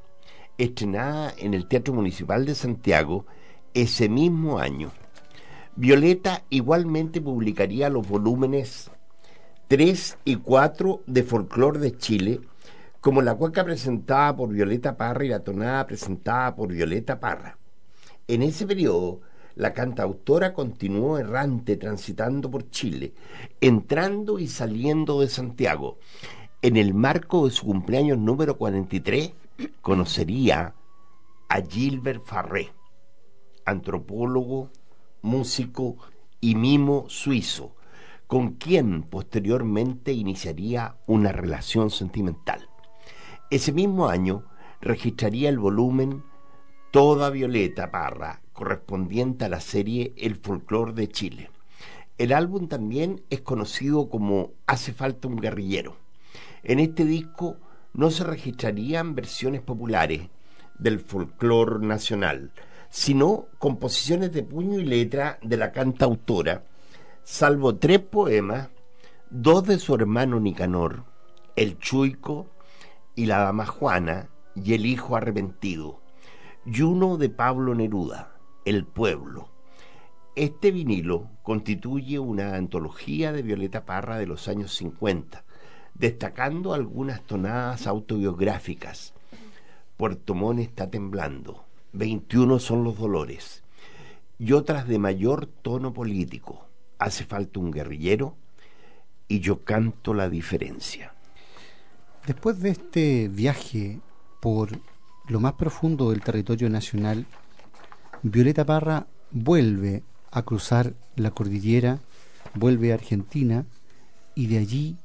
estrenada 0.57 1.33
en 1.37 1.53
el 1.53 1.67
Teatro 1.67 1.93
Municipal 1.93 2.45
de 2.45 2.55
Santiago 2.55 3.25
ese 3.73 4.07
mismo 4.07 4.59
año. 4.59 4.93
Violeta 5.75 6.45
igualmente 6.49 7.19
publicaría 7.19 7.89
los 7.89 8.07
volúmenes 8.07 8.89
3 9.67 10.19
y 10.23 10.37
4 10.37 11.03
de 11.05 11.23
Folclor 11.23 11.79
de 11.79 11.97
Chile, 11.97 12.39
como 13.01 13.21
la 13.21 13.35
cueca 13.35 13.65
presentada 13.65 14.33
por 14.33 14.47
Violeta 14.47 14.95
Parra 14.95 15.25
y 15.25 15.27
la 15.27 15.43
tonada 15.43 15.85
presentada 15.85 16.55
por 16.55 16.71
Violeta 16.71 17.19
Parra. 17.19 17.57
En 18.29 18.43
ese 18.43 18.65
periodo, 18.65 19.19
la 19.55 19.73
cantautora 19.73 20.53
continuó 20.53 21.17
errante 21.17 21.77
transitando 21.77 22.49
por 22.49 22.69
Chile, 22.69 23.13
entrando 23.59 24.39
y 24.39 24.47
saliendo 24.47 25.21
de 25.21 25.27
Santiago. 25.27 25.97
En 26.61 26.77
el 26.77 26.93
marco 26.93 27.45
de 27.45 27.51
su 27.51 27.65
cumpleaños 27.65 28.17
número 28.17 28.57
43, 28.57 29.33
conocería 29.81 30.75
a 31.49 31.61
Gilbert 31.61 32.25
Farré, 32.25 32.71
antropólogo, 33.65 34.69
músico 35.21 35.97
y 36.39 36.55
mimo 36.55 37.05
suizo, 37.09 37.75
con 38.27 38.53
quien 38.53 39.03
posteriormente 39.03 40.13
iniciaría 40.13 40.95
una 41.05 41.31
relación 41.31 41.89
sentimental. 41.89 42.69
Ese 43.49 43.73
mismo 43.73 44.07
año 44.07 44.45
registraría 44.79 45.49
el 45.49 45.59
volumen 45.59 46.23
Toda 46.91 47.29
Violeta 47.29 47.91
Parra, 47.91 48.40
correspondiente 48.53 49.45
a 49.45 49.49
la 49.49 49.59
serie 49.59 50.13
El 50.17 50.35
Folclor 50.35 50.93
de 50.93 51.07
Chile. 51.07 51.49
El 52.17 52.33
álbum 52.33 52.67
también 52.67 53.23
es 53.29 53.41
conocido 53.41 54.09
como 54.09 54.51
Hace 54.67 54.93
falta 54.93 55.27
un 55.27 55.37
guerrillero. 55.37 55.97
En 56.63 56.79
este 56.79 57.05
disco 57.05 57.57
no 57.93 58.11
se 58.11 58.23
registrarían 58.23 59.15
versiones 59.15 59.61
populares 59.61 60.29
del 60.77 60.99
folclore 60.99 61.85
nacional, 61.85 62.51
sino 62.89 63.47
composiciones 63.59 64.31
de 64.33 64.43
puño 64.43 64.79
y 64.79 64.85
letra 64.85 65.39
de 65.41 65.57
la 65.57 65.71
cantautora, 65.71 66.65
salvo 67.23 67.75
tres 67.75 67.99
poemas, 67.99 68.69
dos 69.29 69.65
de 69.65 69.79
su 69.79 69.95
hermano 69.95 70.39
Nicanor, 70.39 71.03
El 71.55 71.79
Chuico 71.79 72.47
y 73.15 73.25
la 73.25 73.39
dama 73.39 73.65
Juana 73.65 74.29
y 74.55 74.73
El 74.73 74.85
Hijo 74.85 75.15
Arrepentido, 75.15 76.01
y 76.65 76.81
uno 76.81 77.17
de 77.17 77.29
Pablo 77.29 77.75
Neruda, 77.75 78.30
El 78.63 78.85
Pueblo. 78.85 79.49
Este 80.35 80.71
vinilo 80.71 81.29
constituye 81.41 82.19
una 82.19 82.55
antología 82.55 83.31
de 83.31 83.41
Violeta 83.41 83.85
Parra 83.85 84.17
de 84.17 84.27
los 84.27 84.47
años 84.47 84.75
50, 84.75 85.43
destacando 85.95 86.73
algunas 86.73 87.21
tonadas 87.23 87.87
autobiográficas. 87.87 89.13
Puerto 89.97 90.35
Montt 90.35 90.59
está 90.59 90.89
temblando, 90.91 91.65
21 91.93 92.59
son 92.59 92.83
los 92.83 92.97
dolores, 92.97 93.63
y 94.37 94.53
otras 94.53 94.87
de 94.87 94.99
mayor 94.99 95.47
tono 95.47 95.91
político. 95.91 96.67
Hace 96.99 97.25
falta 97.25 97.59
un 97.59 97.71
guerrillero 97.71 98.35
y 99.27 99.39
yo 99.39 99.63
canto 99.63 100.13
la 100.13 100.29
diferencia. 100.29 101.13
Después 102.27 102.59
de 102.61 102.69
este 102.69 103.27
viaje 103.27 103.99
por 104.39 104.69
lo 105.27 105.39
más 105.39 105.53
profundo 105.53 106.11
del 106.11 106.21
territorio 106.21 106.69
nacional, 106.69 107.25
Violeta 108.23 108.65
Parra 108.65 109.07
vuelve 109.31 110.03
a 110.29 110.43
cruzar 110.43 110.93
la 111.15 111.31
cordillera, 111.31 111.99
vuelve 112.53 112.91
a 112.91 112.95
Argentina 112.95 113.65
y 114.35 114.47
de 114.47 114.59
allí 114.59 114.95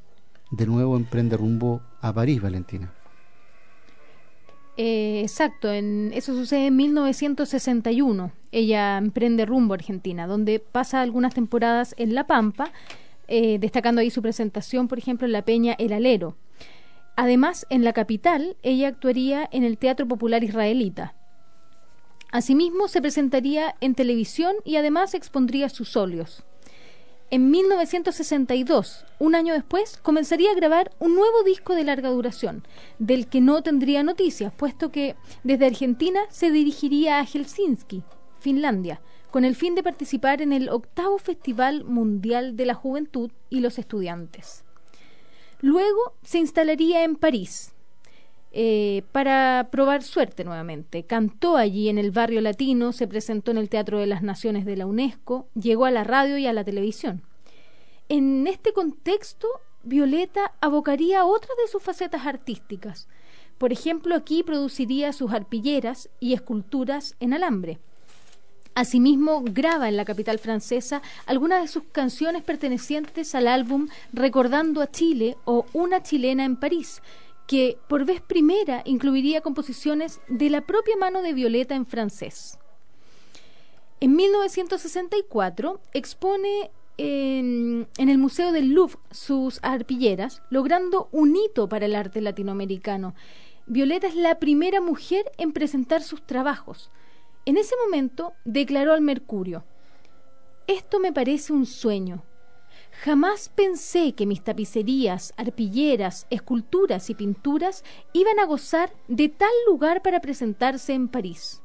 de 0.51 0.67
nuevo 0.67 0.97
emprende 0.97 1.37
rumbo 1.37 1.81
a 2.01 2.13
París, 2.13 2.41
Valentina. 2.41 2.93
Eh, 4.77 5.23
exacto, 5.23 5.73
en, 5.73 6.11
eso 6.15 6.35
sucede 6.35 6.67
en 6.67 6.77
1961. 6.77 8.33
Ella 8.53 8.99
emprende 8.99 9.47
rumbo 9.47 9.73
a 9.73 9.77
Argentina, 9.77 10.27
donde 10.27 10.61
pasa 10.61 11.01
algunas 11.01 11.35
temporadas 11.35 11.95
en 11.97 12.15
La 12.15 12.27
Pampa, 12.27 12.71
eh, 13.29 13.59
destacando 13.59 14.03
ahí 14.03 14.11
su 14.11 14.21
presentación, 14.21 14.89
por 14.89 14.99
ejemplo, 14.99 15.27
en 15.27 15.33
la 15.33 15.43
Peña 15.43 15.75
El 15.79 15.95
Alero. 15.95 16.37
Además, 17.17 17.67
en 17.71 17.83
la 17.83 17.95
capital, 17.95 18.57
ella 18.63 18.89
actuaría 18.89 19.49
en 19.51 19.65
el 19.65 19.79
Teatro 19.79 20.07
Popular 20.07 20.45
Israelita. 20.45 21.15
Asimismo, 22.33 22.89
se 22.89 23.01
presentaría 23.01 23.77
en 23.81 23.95
televisión 23.95 24.57
y 24.65 24.77
además 24.77 25.15
expondría 25.15 25.69
sus 25.69 25.97
óleos. 25.97 26.45
En 27.29 27.51
1962, 27.51 29.05
un 29.19 29.35
año 29.35 29.55
después, 29.55 29.97
comenzaría 29.97 30.53
a 30.53 30.55
grabar 30.55 30.93
un 31.01 31.17
nuevo 31.17 31.43
disco 31.43 31.75
de 31.75 31.83
larga 31.83 32.11
duración, 32.11 32.63
del 33.01 33.27
que 33.27 33.41
no 33.41 33.63
tendría 33.63 34.05
noticias, 34.05 34.53
puesto 34.53 34.93
que 34.93 35.17
desde 35.43 35.67
Argentina 35.67 36.21
se 36.31 36.53
dirigiría 36.53 37.19
a 37.19 37.27
Helsinki, 37.27 38.05
Finlandia, 38.39 39.01
con 39.33 39.45
el 39.45 39.57
fin 39.57 39.75
de 39.75 39.83
participar 39.83 40.41
en 40.41 40.53
el 40.53 40.69
octavo 40.69 41.19
Festival 41.19 41.85
Mundial 41.85 42.57
de 42.57 42.67
la 42.67 42.75
Juventud 42.75 43.33
y 43.51 43.59
los 43.59 43.79
Estudiantes. 43.81 44.63
Luego 45.61 46.15
se 46.23 46.39
instalaría 46.39 47.03
en 47.03 47.17
París, 47.17 47.73
eh, 48.53 49.03
para 49.13 49.69
probar 49.71 50.03
suerte 50.03 50.45
nuevamente. 50.45 51.05
Cantó 51.05 51.57
allí 51.57 51.89
en 51.89 51.99
el 51.99 52.11
barrio 52.11 52.41
latino, 52.41 52.93
se 52.93 53.07
presentó 53.07 53.51
en 53.51 53.59
el 53.59 53.69
Teatro 53.69 53.99
de 53.99 54.07
las 54.07 54.23
Naciones 54.23 54.65
de 54.65 54.77
la 54.77 54.87
UNESCO, 54.87 55.47
llegó 55.55 55.85
a 55.85 55.91
la 55.91 56.05
radio 56.05 56.39
y 56.39 56.47
a 56.47 56.53
la 56.53 56.65
televisión. 56.65 57.23
En 58.09 58.47
este 58.47 58.73
contexto, 58.73 59.49
Violeta 59.83 60.53
abocaría 60.61 61.25
otras 61.25 61.57
de 61.63 61.71
sus 61.71 61.83
facetas 61.83 62.27
artísticas. 62.27 63.09
Por 63.59 63.73
ejemplo, 63.73 64.15
aquí 64.15 64.43
produciría 64.43 65.13
sus 65.13 65.33
arpilleras 65.33 66.09
y 66.21 66.35
esculturas 66.35 67.17
en 67.21 67.33
alambre. 67.33 67.79
Asimismo, 68.75 69.43
graba 69.43 69.89
en 69.89 69.97
la 69.97 70.05
capital 70.05 70.39
francesa 70.39 71.01
algunas 71.25 71.63
de 71.63 71.69
sus 71.69 71.85
canciones 71.85 72.43
pertenecientes 72.43 73.35
al 73.35 73.49
álbum 73.49 73.89
Recordando 74.13 74.83
a 74.83 74.91
Chile 74.91 75.39
o 75.47 75.65
Una 75.73 76.03
chilena 76.03 76.45
en 76.45 76.57
París, 76.57 77.01
que 77.47 77.79
por 77.89 78.05
vez 78.05 78.21
primera 78.21 78.83
incluiría 78.85 79.41
composiciones 79.41 80.21
de 80.29 80.51
la 80.51 80.63
propia 80.63 80.97
mano 80.97 81.23
de 81.23 81.33
Violeta 81.33 81.75
en 81.75 81.87
francés. 81.87 82.59
En 84.01 84.17
1964 84.17 85.81
expone 85.95 86.71
en, 86.99 87.89
en, 87.99 88.09
el 88.09 88.19
Museo 88.19 88.53
del 88.53 88.71
Louvre 88.71 88.99
sus 89.11 89.59
arpilleras, 89.63 90.43
logrando 90.51 91.09
un 91.13 91.37
hito 91.37 91.69
para 91.69 91.87
el 91.87 91.95
arte 91.95 92.21
latinoamericano. 92.21 93.15
Violeta 93.67 94.07
es 94.07 94.15
la 94.15 94.39
primera 94.39 94.81
mujer 94.81 95.31
en 95.39 95.53
presentar 95.53 96.03
sus 96.03 96.27
trabajos. 96.27 96.91
En 97.45 97.57
ese 97.57 97.75
momento 97.85 98.35
declaró 98.45 98.93
al 98.93 99.01
Mercurio, 99.01 99.65
esto 100.67 100.99
me 100.99 101.13
parece 101.13 101.53
un 101.53 101.65
sueño, 101.65 102.25
Jamás 103.03 103.51
pensé 103.51 104.15
que 104.15 104.27
mis 104.27 104.43
tapicerías, 104.43 105.35
arpilleras, 105.37 106.27
esculturas 106.31 107.11
y 107.11 107.15
pinturas 107.15 107.85
iban 108.13 108.39
a 108.39 108.47
gozar 108.47 108.93
de 109.07 109.29
tal 109.29 109.51
lugar 109.67 110.03
para 110.03 110.21
presentarse 110.21 110.95
en 110.95 111.09
París. 111.09 111.63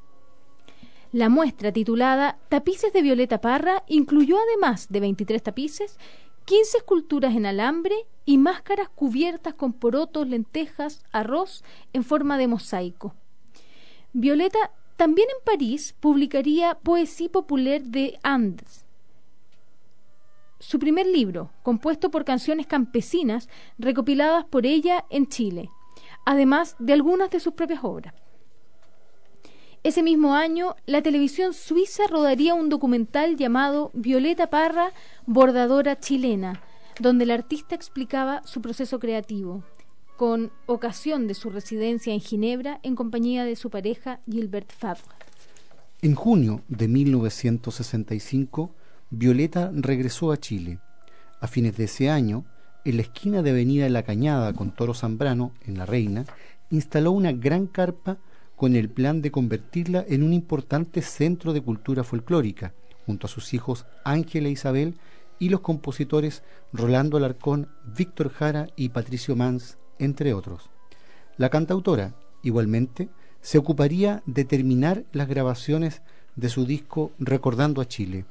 La 1.13 1.29
muestra 1.29 1.71
titulada 1.71 2.37
Tapices 2.49 2.93
de 2.93 3.01
Violeta 3.01 3.41
Parra 3.41 3.83
incluyó 3.87 4.37
además 4.39 4.87
de 4.89 4.99
23 4.99 5.41
tapices, 5.41 5.97
15 6.45 6.77
esculturas 6.79 7.35
en 7.35 7.45
alambre 7.45 7.95
y 8.25 8.37
máscaras 8.37 8.89
cubiertas 8.89 9.53
con 9.53 9.73
porotos, 9.73 10.27
lentejas, 10.27 11.03
arroz 11.11 11.63
en 11.93 12.03
forma 12.03 12.37
de 12.37 12.47
mosaico. 12.47 13.15
Violeta 14.13 14.71
también 14.97 15.29
en 15.29 15.43
París 15.45 15.95
publicaría 15.99 16.75
Poesía 16.75 17.29
Popular 17.29 17.81
de 17.81 18.19
Andes, 18.23 18.85
su 20.61 20.77
primer 20.77 21.07
libro, 21.07 21.51
compuesto 21.63 22.11
por 22.11 22.23
canciones 22.23 22.67
campesinas 22.67 23.49
recopiladas 23.79 24.45
por 24.45 24.65
ella 24.65 25.05
en 25.09 25.27
Chile, 25.27 25.69
además 26.23 26.75
de 26.79 26.93
algunas 26.93 27.31
de 27.31 27.39
sus 27.39 27.53
propias 27.53 27.83
obras. 27.83 28.13
Ese 29.83 30.03
mismo 30.03 30.35
año, 30.35 30.75
la 30.85 31.01
televisión 31.01 31.55
suiza 31.55 32.05
rodaría 32.07 32.53
un 32.53 32.69
documental 32.69 33.35
llamado 33.35 33.89
Violeta 33.95 34.51
Parra, 34.51 34.91
bordadora 35.25 35.99
chilena, 35.99 36.61
donde 36.99 37.23
el 37.23 37.31
artista 37.31 37.73
explicaba 37.73 38.43
su 38.45 38.61
proceso 38.61 38.99
creativo, 38.99 39.63
con 40.15 40.51
ocasión 40.67 41.27
de 41.27 41.33
su 41.33 41.49
residencia 41.49 42.13
en 42.13 42.19
Ginebra 42.19 42.79
en 42.83 42.95
compañía 42.95 43.43
de 43.43 43.55
su 43.55 43.71
pareja 43.71 44.19
Gilbert 44.29 44.71
Favre. 44.71 45.01
En 46.03 46.13
junio 46.13 46.61
de 46.67 46.87
1965, 46.87 48.75
Violeta 49.13 49.71
regresó 49.73 50.31
a 50.31 50.37
Chile. 50.37 50.79
A 51.41 51.47
fines 51.47 51.75
de 51.75 51.83
ese 51.83 52.09
año, 52.09 52.45
en 52.85 52.95
la 52.95 53.01
esquina 53.01 53.41
de 53.41 53.49
Avenida 53.49 53.89
La 53.89 54.03
Cañada 54.03 54.53
con 54.53 54.71
Toro 54.71 54.93
Zambrano, 54.93 55.51
en 55.65 55.77
La 55.77 55.85
Reina, 55.85 56.23
instaló 56.69 57.11
una 57.11 57.33
gran 57.33 57.67
carpa 57.67 58.19
con 58.55 58.73
el 58.73 58.89
plan 58.89 59.21
de 59.21 59.29
convertirla 59.29 60.05
en 60.07 60.23
un 60.23 60.31
importante 60.31 61.01
centro 61.01 61.51
de 61.51 61.59
cultura 61.59 62.05
folclórica, 62.05 62.73
junto 63.05 63.27
a 63.27 63.29
sus 63.29 63.53
hijos 63.53 63.85
Ángela 64.05 64.47
e 64.47 64.51
Isabel 64.51 64.95
y 65.39 65.49
los 65.49 65.59
compositores 65.59 66.41
Rolando 66.71 67.17
Alarcón, 67.17 67.67
Víctor 67.83 68.29
Jara 68.29 68.67
y 68.77 68.89
Patricio 68.89 69.35
Mans, 69.35 69.77
entre 69.99 70.33
otros. 70.33 70.69
La 71.35 71.49
cantautora, 71.49 72.15
igualmente, 72.43 73.09
se 73.41 73.57
ocuparía 73.57 74.23
de 74.25 74.45
terminar 74.45 75.03
las 75.11 75.27
grabaciones 75.27 76.01
de 76.37 76.47
su 76.47 76.65
disco 76.65 77.11
Recordando 77.19 77.81
a 77.81 77.87
Chile, 77.89 78.23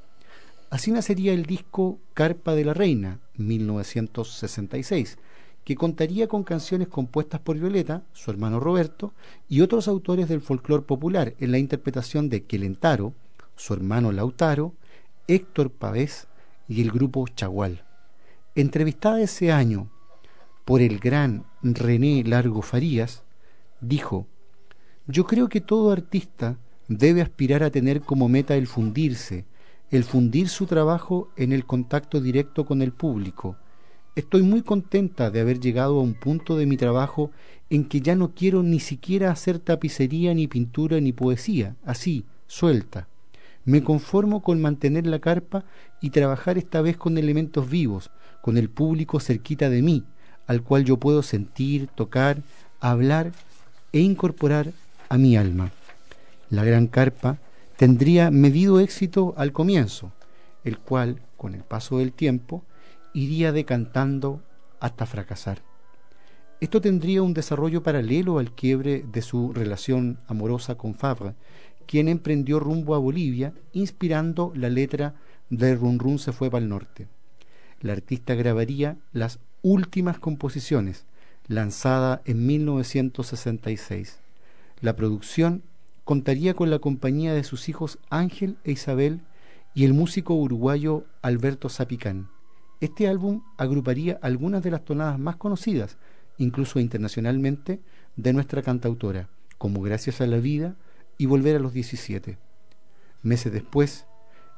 Así 0.71 0.93
nacería 0.93 1.33
el 1.33 1.47
disco 1.47 1.99
Carpa 2.15 2.55
de 2.55 2.65
la 2.65 2.75
Reina, 2.75 3.19
1966, 3.37 5.19
que 5.65 5.75
contaría 5.75 6.29
con 6.29 6.45
canciones 6.45 6.87
compuestas 6.87 7.41
por 7.41 7.59
Violeta, 7.59 8.05
su 8.13 8.31
hermano 8.31 8.61
Roberto, 8.61 9.13
y 9.49 9.63
otros 9.63 9.89
autores 9.89 10.29
del 10.29 10.41
folclore 10.41 10.85
popular 10.85 11.35
en 11.41 11.51
la 11.51 11.59
interpretación 11.59 12.29
de 12.29 12.45
Quelentaro, 12.45 13.15
su 13.57 13.75
hermano 13.75 14.13
Lautaro, 14.13 14.75
Héctor 15.27 15.73
Pavés 15.73 16.29
y 16.69 16.83
el 16.83 16.93
grupo 16.93 17.27
Chagual. 17.27 17.85
Entrevistada 18.55 19.21
ese 19.21 19.51
año 19.51 19.91
por 20.65 20.83
el 20.83 21.01
gran 21.01 21.47
René 21.63 22.23
Largo 22.23 22.63
Farías, 22.63 23.25
dijo, 23.81 24.29
Yo 25.09 25.25
creo 25.25 25.49
que 25.49 25.61
todo 25.61 25.91
artista 25.91 26.59
debe 26.87 27.23
aspirar 27.23 27.65
a 27.65 27.71
tener 27.71 28.03
como 28.03 28.29
meta 28.29 28.55
el 28.55 28.69
fundirse, 28.69 29.47
el 29.91 30.05
fundir 30.05 30.49
su 30.49 30.67
trabajo 30.67 31.31
en 31.37 31.53
el 31.53 31.67
contacto 31.67 32.21
directo 32.21 32.65
con 32.65 32.81
el 32.81 32.93
público. 32.93 33.57
Estoy 34.15 34.43
muy 34.43 34.63
contenta 34.63 35.31
de 35.31 35.41
haber 35.41 35.61
llegado 35.61 35.99
a 35.99 36.03
un 36.03 36.15
punto 36.15 36.57
de 36.57 36.67
mi 36.67 36.77
trabajo 36.77 37.31
en 37.71 37.85
que 37.85 38.01
ya 38.01 38.15
no 38.15 38.33
quiero 38.35 38.63
ni 38.63 38.81
siquiera 38.81 39.31
hacer 39.31 39.59
tapicería, 39.59 40.35
ni 40.35 40.47
pintura, 40.47 41.01
ni 41.01 41.13
poesía, 41.13 41.77
así, 41.85 42.25
suelta. 42.47 43.09
Me 43.65 43.83
conformo 43.83 44.43
con 44.43 44.61
mantener 44.61 45.07
la 45.07 45.19
carpa 45.19 45.65
y 46.01 46.11
trabajar 46.11 46.59
esta 46.59 46.81
vez 46.81 46.97
con 46.97 47.19
elementos 47.19 47.69
vivos, 47.69 48.11
con 48.43 48.57
el 48.57 48.71
público 48.71 49.21
cerquita 49.21 49.71
de 49.71 49.83
mí, 49.83 50.05
al 50.47 50.63
cual 50.63 50.85
yo 50.85 50.97
puedo 50.99 51.23
sentir, 51.23 51.89
tocar, 51.89 52.43
hablar 52.81 53.33
e 53.93 54.01
incorporar 54.01 54.73
a 55.09 55.19
mi 55.19 55.37
alma. 55.37 55.71
La 56.49 56.65
gran 56.65 56.87
carpa 56.87 57.39
tendría 57.81 58.31
medido 58.31 58.79
éxito 58.79 59.33
al 59.39 59.53
comienzo, 59.53 60.13
el 60.65 60.77
cual, 60.77 61.23
con 61.39 61.55
el 61.55 61.63
paso 61.63 61.97
del 61.97 62.13
tiempo, 62.13 62.63
iría 63.15 63.53
decantando 63.53 64.43
hasta 64.81 65.07
fracasar. 65.07 65.63
Esto 66.61 66.83
tendría 66.83 67.23
un 67.23 67.33
desarrollo 67.33 67.83
paralelo 67.83 68.39
al 68.39 68.55
quiebre 68.55 69.03
de 69.11 69.23
su 69.23 69.55
relación 69.55 70.19
amorosa 70.27 70.75
con 70.75 70.95
Favre, 70.95 71.37
quien 71.87 72.09
emprendió 72.09 72.61
rumbo 72.61 72.95
a 72.95 72.99
Bolivia, 72.99 73.55
inspirando 73.73 74.53
la 74.55 74.69
letra 74.69 75.15
de 75.49 75.75
Run 75.75 75.99
Run 75.99 76.19
se 76.19 76.33
fue 76.33 76.51
para 76.51 76.63
el 76.63 76.69
norte. 76.69 77.09
La 77.81 77.95
artista 77.95 78.35
grabaría 78.35 78.99
las 79.15 79.39
últimas 79.63 80.19
composiciones, 80.19 81.07
lanzada 81.49 82.21
en 82.27 82.47
1966. 82.47 84.19
La 84.83 84.97
producción 84.97 85.63
contaría 86.11 86.55
con 86.55 86.71
la 86.71 86.81
compañía 86.81 87.35
de 87.35 87.45
sus 87.45 87.69
hijos 87.69 88.01
Ángel 88.11 88.57
e 88.65 88.73
Isabel 88.73 89.21
y 89.75 89.85
el 89.85 89.95
músico 89.95 90.35
uruguayo 90.35 91.05
Alberto 91.23 91.69
Zapicán. 91.69 92.31
Este 92.81 93.07
álbum 93.07 93.43
agruparía 93.57 94.19
algunas 94.21 94.65
de 94.65 94.73
las 94.73 94.85
tonadas 94.85 95.21
más 95.21 95.37
conocidas, 95.37 95.99
incluso 96.37 96.81
internacionalmente, 96.81 97.79
de 98.17 98.33
nuestra 98.33 98.61
cantautora, 98.61 99.29
como 99.57 99.83
Gracias 99.83 100.21
a 100.21 100.27
la 100.27 100.39
Vida 100.39 100.75
y 101.17 101.27
Volver 101.27 101.55
a 101.55 101.61
los 101.61 101.73
17. 101.73 102.39
Meses 103.23 103.53
después, 103.53 104.07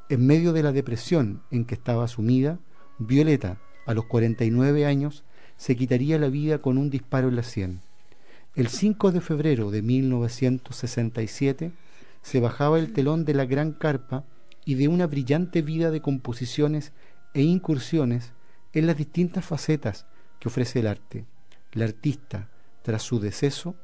en 0.09 0.27
medio 0.27 0.55
de 0.55 0.63
la 0.63 0.73
depresión 0.73 1.43
en 1.51 1.67
que 1.67 1.75
estaba 1.75 2.09
sumida, 2.09 2.61
Violeta, 2.99 3.61
a 3.85 3.93
los 3.93 4.07
49 4.07 4.87
años, 4.87 5.23
se 5.59 5.77
quitaría 5.77 6.19
la 6.19 6.31
vida 6.31 6.63
con 6.63 6.79
un 6.79 6.89
disparo 6.89 7.29
en 7.29 7.37
la 7.37 7.43
sien. 7.43 7.83
El 8.55 8.69
5 8.69 9.13
de 9.13 9.23
febrero 9.23 9.71
de 9.71 9.81
1967 9.81 11.73
se 12.21 12.41
bajaba 12.41 12.79
el 12.79 12.93
telón 12.93 13.25
de 13.25 13.33
la 13.33 13.47
gran 13.47 13.73
carpa 13.73 14.25
y 14.67 14.75
de 14.75 14.89
una 14.89 15.07
brillante 15.07 15.63
vida 15.63 15.91
de 15.91 16.03
composiciones 16.03 16.93
e 17.33 17.41
incursiones 17.41 18.33
en 18.75 18.87
las 18.87 18.99
distintas 18.99 19.47
facetas 19.47 20.05
que 20.39 20.49
ofrece 20.49 20.81
el 20.81 20.87
arte. 20.87 21.25
La 21.73 21.87
artista, 21.87 22.51
tras 22.83 23.03
su 23.03 23.21
deceso, 23.21 23.75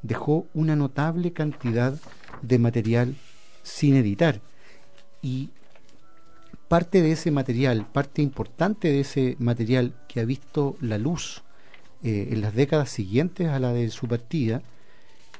dejó 0.00 0.46
una 0.54 0.74
notable 0.74 1.34
cantidad 1.34 1.92
de 2.40 2.58
material 2.58 3.16
sin 3.62 3.94
editar 3.94 4.40
y 5.20 5.50
parte 6.68 7.02
de 7.02 7.12
ese 7.12 7.30
material, 7.30 7.86
parte 7.92 8.22
importante 8.22 8.88
de 8.88 9.00
ese 9.00 9.36
material 9.38 9.94
que 10.08 10.20
ha 10.20 10.24
visto 10.24 10.76
la 10.80 10.96
luz 10.96 11.43
eh, 12.04 12.28
en 12.32 12.42
las 12.42 12.54
décadas 12.54 12.90
siguientes 12.90 13.48
a 13.48 13.58
la 13.58 13.72
de 13.72 13.88
su 13.88 14.06
partida, 14.06 14.62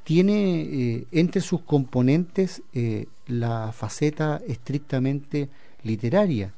tiene 0.02 0.62
eh, 0.62 1.06
entre 1.12 1.42
sus 1.42 1.60
componentes 1.60 2.62
eh, 2.72 3.06
la 3.26 3.70
faceta 3.72 4.40
estrictamente 4.48 5.50
literaria. 5.82 6.54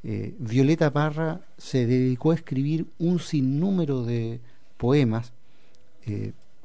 Violeta 0.00 0.92
Parra 0.92 1.40
se 1.58 1.84
dedicó 1.84 2.30
a 2.30 2.36
escribir 2.36 2.86
un 2.98 3.18
sinnúmero 3.18 4.04
de 4.04 4.40
poemas, 4.78 5.32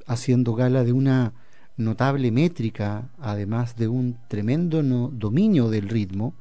haciendo 0.05 0.53
gala 0.53 0.83
de 0.85 0.93
una 0.93 1.33
notable 1.75 2.31
métrica, 2.31 3.09
además 3.19 3.75
de 3.75 3.87
un 3.89 4.17
tremendo 4.29 4.81
dominio 5.11 5.69
del 5.69 5.89
ritmo, 5.89 6.35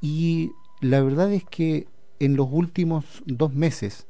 y 0.00 0.50
la 0.80 1.02
verdad 1.02 1.32
es 1.32 1.44
que 1.44 1.86
en 2.18 2.36
los 2.36 2.48
últimos 2.50 3.22
dos 3.26 3.54
meses 3.54 4.06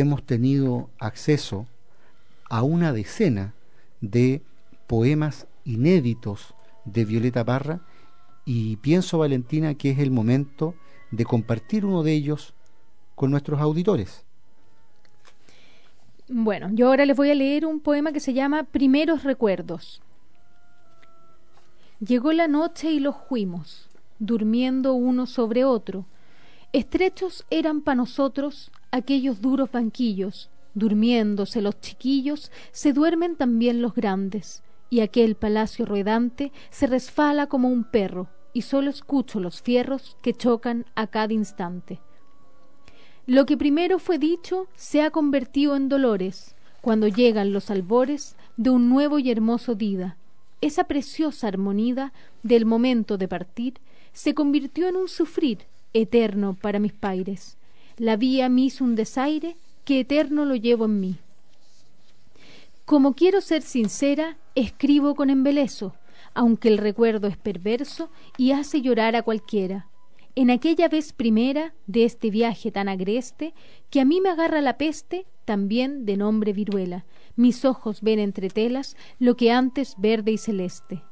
hemos 0.00 0.24
tenido 0.24 0.90
acceso 0.98 1.66
a 2.50 2.62
una 2.62 2.92
decena 2.92 3.54
de 4.00 4.42
poemas 4.86 5.46
inéditos 5.64 6.54
de 6.84 7.04
Violeta 7.04 7.44
Parra 7.44 7.80
y 8.44 8.76
pienso, 8.76 9.18
Valentina, 9.18 9.74
que 9.74 9.90
es 9.90 9.98
el 10.00 10.10
momento 10.10 10.74
de 11.10 11.24
compartir 11.24 11.86
uno 11.86 12.02
de 12.02 12.12
ellos 12.12 12.54
con 13.14 13.30
nuestros 13.30 13.60
auditores. 13.60 14.24
Bueno, 16.28 16.70
yo 16.72 16.88
ahora 16.88 17.06
les 17.06 17.16
voy 17.16 17.30
a 17.30 17.34
leer 17.34 17.64
un 17.64 17.80
poema 17.80 18.12
que 18.12 18.20
se 18.20 18.34
llama 18.34 18.64
Primeros 18.64 19.22
Recuerdos. 19.22 20.02
Llegó 22.00 22.32
la 22.32 22.48
noche 22.48 22.90
y 22.90 22.98
los 22.98 23.14
fuimos, 23.28 23.88
durmiendo 24.18 24.94
uno 24.94 25.26
sobre 25.26 25.64
otro. 25.64 26.04
Estrechos 26.72 27.44
eran 27.50 27.82
para 27.82 27.94
nosotros 27.94 28.72
aquellos 28.94 29.40
duros 29.40 29.72
banquillos, 29.72 30.50
durmiéndose 30.74 31.60
los 31.60 31.80
chiquillos, 31.80 32.52
se 32.70 32.92
duermen 32.92 33.34
también 33.34 33.82
los 33.82 33.92
grandes, 33.92 34.62
y 34.88 35.00
aquel 35.00 35.34
palacio 35.34 35.84
ruedante 35.84 36.52
se 36.70 36.86
resfala 36.86 37.48
como 37.48 37.70
un 37.70 37.82
perro, 37.82 38.28
y 38.52 38.62
solo 38.62 38.90
escucho 38.90 39.40
los 39.40 39.62
fierros 39.62 40.16
que 40.22 40.32
chocan 40.32 40.86
a 40.94 41.08
cada 41.08 41.32
instante. 41.32 41.98
Lo 43.26 43.46
que 43.46 43.56
primero 43.56 43.98
fue 43.98 44.18
dicho 44.18 44.68
se 44.76 45.02
ha 45.02 45.10
convertido 45.10 45.74
en 45.74 45.88
dolores 45.88 46.54
cuando 46.80 47.08
llegan 47.08 47.52
los 47.52 47.72
albores 47.72 48.36
de 48.56 48.70
un 48.70 48.88
nuevo 48.88 49.18
y 49.18 49.28
hermoso 49.28 49.74
día. 49.74 50.16
Esa 50.60 50.84
preciosa 50.84 51.48
armonía 51.48 52.12
del 52.44 52.64
momento 52.64 53.18
de 53.18 53.26
partir 53.26 53.74
se 54.12 54.34
convirtió 54.34 54.86
en 54.88 54.94
un 54.94 55.08
sufrir 55.08 55.66
eterno 55.94 56.54
para 56.54 56.78
mis 56.78 56.92
paires. 56.92 57.56
La 57.98 58.16
vía 58.16 58.48
me 58.48 58.68
un 58.80 58.96
desaire 58.96 59.56
que 59.84 60.00
eterno 60.00 60.44
lo 60.44 60.56
llevo 60.56 60.86
en 60.86 60.98
mí. 60.98 61.16
Como 62.84 63.14
quiero 63.14 63.40
ser 63.40 63.62
sincera, 63.62 64.36
escribo 64.56 65.14
con 65.14 65.30
embeleso, 65.30 65.94
aunque 66.34 66.68
el 66.68 66.78
recuerdo 66.78 67.28
es 67.28 67.36
perverso 67.36 68.10
y 68.36 68.50
hace 68.50 68.82
llorar 68.82 69.14
a 69.14 69.22
cualquiera. 69.22 69.86
En 70.34 70.50
aquella 70.50 70.88
vez 70.88 71.12
primera 71.12 71.72
de 71.86 72.04
este 72.04 72.30
viaje 72.30 72.72
tan 72.72 72.88
agreste, 72.88 73.54
que 73.90 74.00
a 74.00 74.04
mí 74.04 74.20
me 74.20 74.30
agarra 74.30 74.60
la 74.60 74.76
peste, 74.76 75.26
también 75.44 76.04
de 76.04 76.16
nombre 76.16 76.52
viruela, 76.52 77.04
mis 77.36 77.64
ojos 77.64 78.02
ven 78.02 78.18
entre 78.18 78.48
telas 78.48 78.96
lo 79.20 79.36
que 79.36 79.52
antes 79.52 79.94
verde 79.98 80.32
y 80.32 80.38
celeste. 80.38 81.02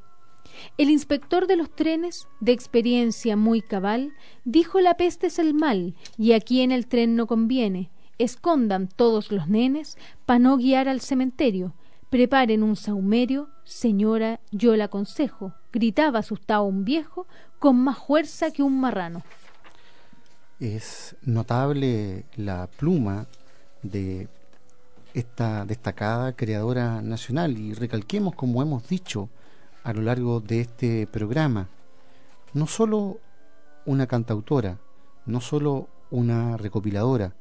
El 0.78 0.90
inspector 0.90 1.46
de 1.46 1.56
los 1.56 1.74
trenes, 1.74 2.28
de 2.40 2.52
experiencia 2.52 3.36
muy 3.36 3.60
cabal, 3.60 4.12
dijo 4.44 4.80
la 4.80 4.96
peste 4.96 5.28
es 5.28 5.38
el 5.38 5.54
mal, 5.54 5.94
y 6.18 6.32
aquí 6.32 6.60
en 6.60 6.72
el 6.72 6.86
tren 6.86 7.16
no 7.16 7.26
conviene, 7.26 7.90
escondan 8.18 8.88
todos 8.88 9.32
los 9.32 9.48
nenes 9.48 9.96
pa 10.26 10.38
no 10.38 10.56
guiar 10.56 10.88
al 10.88 11.00
cementerio, 11.00 11.74
Preparen 12.12 12.62
un 12.62 12.76
saumerio, 12.76 13.48
señora, 13.64 14.38
yo 14.50 14.76
la 14.76 14.84
aconsejo, 14.84 15.54
gritaba 15.72 16.18
asustado 16.18 16.64
un 16.64 16.84
viejo 16.84 17.26
con 17.58 17.78
más 17.78 17.96
fuerza 17.96 18.50
que 18.50 18.62
un 18.62 18.78
marrano. 18.78 19.22
Es 20.60 21.16
notable 21.22 22.26
la 22.36 22.66
pluma 22.66 23.28
de 23.82 24.28
esta 25.14 25.64
destacada 25.64 26.34
creadora 26.34 27.00
nacional 27.00 27.56
y 27.56 27.72
recalquemos, 27.72 28.34
como 28.34 28.60
hemos 28.60 28.86
dicho 28.86 29.30
a 29.82 29.92
lo 29.92 30.02
largo 30.02 30.40
de 30.40 30.60
este 30.60 31.06
programa, 31.06 31.68
no 32.54 32.66
solo 32.66 33.18
una 33.84 34.06
cantautora, 34.06 34.78
no 35.26 35.40
solo 35.40 35.88
una 36.10 36.56
recopiladora, 36.56 37.34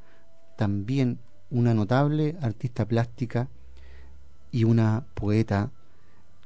también 0.58 1.20
una 1.50 1.74
notable 1.74 2.36
artista 2.42 2.86
plástica 2.86 3.50
y 4.52 4.64
una 4.64 5.06
poeta 5.14 5.72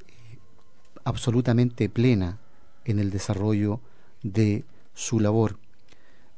eh, 0.07 0.39
absolutamente 1.03 1.89
plena 1.89 2.39
en 2.83 2.99
el 2.99 3.11
desarrollo 3.11 3.79
de 4.23 4.65
su 4.93 5.19
labor. 5.19 5.57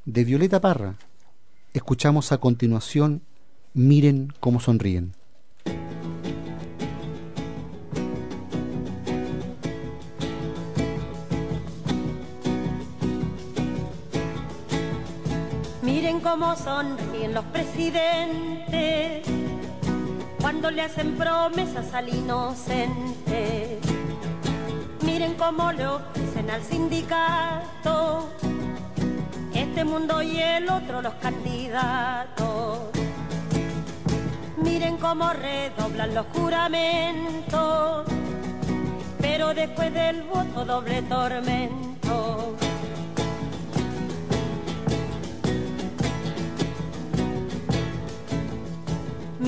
De 0.06 0.24
Violeta 0.24 0.62
Parra, 0.62 0.96
escuchamos 1.74 2.32
a 2.32 2.38
continuación 2.38 3.22
Miren 3.74 4.34
cómo 4.39 4.60
sonríen. 4.60 5.13
Cómo 16.30 16.58
sonríen 16.58 17.34
los 17.34 17.46
presidentes 17.46 19.26
cuando 20.42 20.70
le 20.70 20.82
hacen 20.82 21.16
promesas 21.16 21.94
al 21.94 22.10
inocente. 22.10 23.80
Miren 25.04 25.36
cómo 25.36 25.72
le 25.72 25.88
ofrecen 25.88 26.50
al 26.50 26.62
sindicato 26.63 28.30
este 29.54 29.86
mundo 29.86 30.22
y 30.22 30.42
el 30.42 30.70
otro 30.70 31.02
los 31.02 31.13
candidatos. 31.13 32.90
Miren 34.58 34.98
cómo 34.98 35.32
redoblan 35.32 36.13
los 36.13 36.26
juramentos, 36.34 38.06
pero 39.22 39.54
después 39.54 39.94
del 39.94 40.24
voto 40.24 40.66
doble 40.66 41.04
tormento 41.04 41.88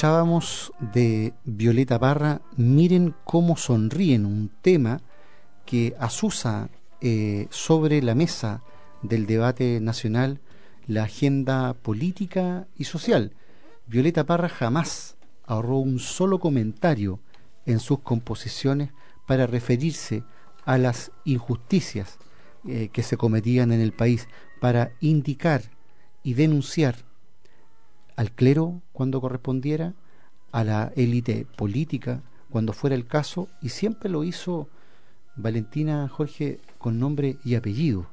De 0.00 1.34
Violeta 1.44 1.98
Parra, 1.98 2.40
miren 2.56 3.14
cómo 3.26 3.58
sonríen, 3.58 4.24
un 4.24 4.50
tema 4.62 5.02
que 5.66 5.94
asusa 6.00 6.70
eh, 7.02 7.48
sobre 7.50 8.00
la 8.00 8.14
mesa 8.14 8.62
del 9.02 9.26
debate 9.26 9.78
nacional 9.78 10.40
la 10.86 11.02
agenda 11.02 11.74
política 11.74 12.66
y 12.78 12.84
social. 12.84 13.34
Violeta 13.88 14.24
Parra 14.24 14.48
jamás 14.48 15.18
ahorró 15.44 15.76
un 15.76 15.98
solo 15.98 16.38
comentario 16.38 17.20
en 17.66 17.78
sus 17.78 17.98
composiciones 17.98 18.92
para 19.26 19.46
referirse 19.46 20.24
a 20.64 20.78
las 20.78 21.12
injusticias 21.26 22.16
eh, 22.66 22.88
que 22.90 23.02
se 23.02 23.18
cometían 23.18 23.70
en 23.70 23.82
el 23.82 23.92
país, 23.92 24.28
para 24.62 24.92
indicar 25.00 25.60
y 26.22 26.32
denunciar 26.32 27.09
al 28.20 28.32
clero 28.32 28.82
cuando 28.92 29.18
correspondiera, 29.22 29.94
a 30.52 30.62
la 30.62 30.92
élite 30.94 31.46
política 31.56 32.20
cuando 32.50 32.74
fuera 32.74 32.94
el 32.94 33.06
caso, 33.06 33.48
y 33.62 33.70
siempre 33.70 34.10
lo 34.10 34.24
hizo 34.24 34.68
Valentina 35.36 36.06
Jorge 36.06 36.60
con 36.76 36.98
nombre 36.98 37.38
y 37.46 37.54
apellido. 37.54 38.10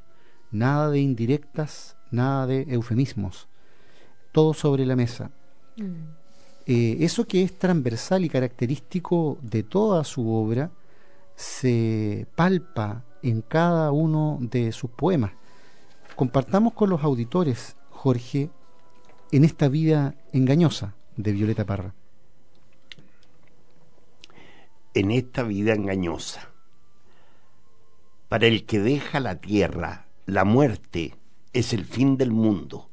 Nada 0.49 0.89
de 0.91 1.01
indirectas, 1.01 1.97
nada 2.09 2.47
de 2.47 2.61
eufemismos. 2.69 3.49
Todo 4.31 4.53
sobre 4.53 4.85
la 4.85 4.95
mesa. 4.95 5.29
Mm. 5.75 6.07
Eh, 6.67 6.97
eso 7.01 7.27
que 7.27 7.43
es 7.43 7.59
transversal 7.59 8.23
y 8.23 8.29
característico 8.29 9.37
de 9.41 9.63
toda 9.63 10.05
su 10.05 10.31
obra 10.31 10.71
se 11.35 12.27
palpa 12.33 13.03
en 13.23 13.41
cada 13.41 13.91
uno 13.91 14.37
de 14.39 14.71
sus 14.71 14.89
poemas. 14.89 15.33
Compartamos 16.15 16.71
con 16.71 16.89
los 16.91 17.03
auditores, 17.03 17.75
Jorge, 17.89 18.51
en 19.31 19.43
esta 19.43 19.67
vida 19.67 20.15
engañosa 20.31 20.95
de 21.17 21.33
Violeta 21.33 21.65
Parra. 21.65 21.93
En 24.93 25.11
esta 25.11 25.43
vida 25.43 25.73
engañosa. 25.73 26.49
Para 28.29 28.47
el 28.47 28.65
que 28.65 28.79
deja 28.79 29.19
la 29.19 29.35
tierra, 29.35 30.07
la 30.25 30.45
muerte 30.45 31.15
es 31.53 31.73
el 31.73 31.85
fin 31.85 32.17
del 32.17 32.31
mundo. 32.31 32.89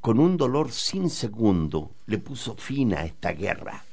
Con 0.00 0.18
un 0.18 0.38
dolor 0.38 0.72
sin 0.72 1.10
segundo 1.10 1.92
le 2.06 2.18
puso 2.18 2.56
fin 2.56 2.94
a 2.94 3.04
esta 3.04 3.32
guerra. 3.32 3.84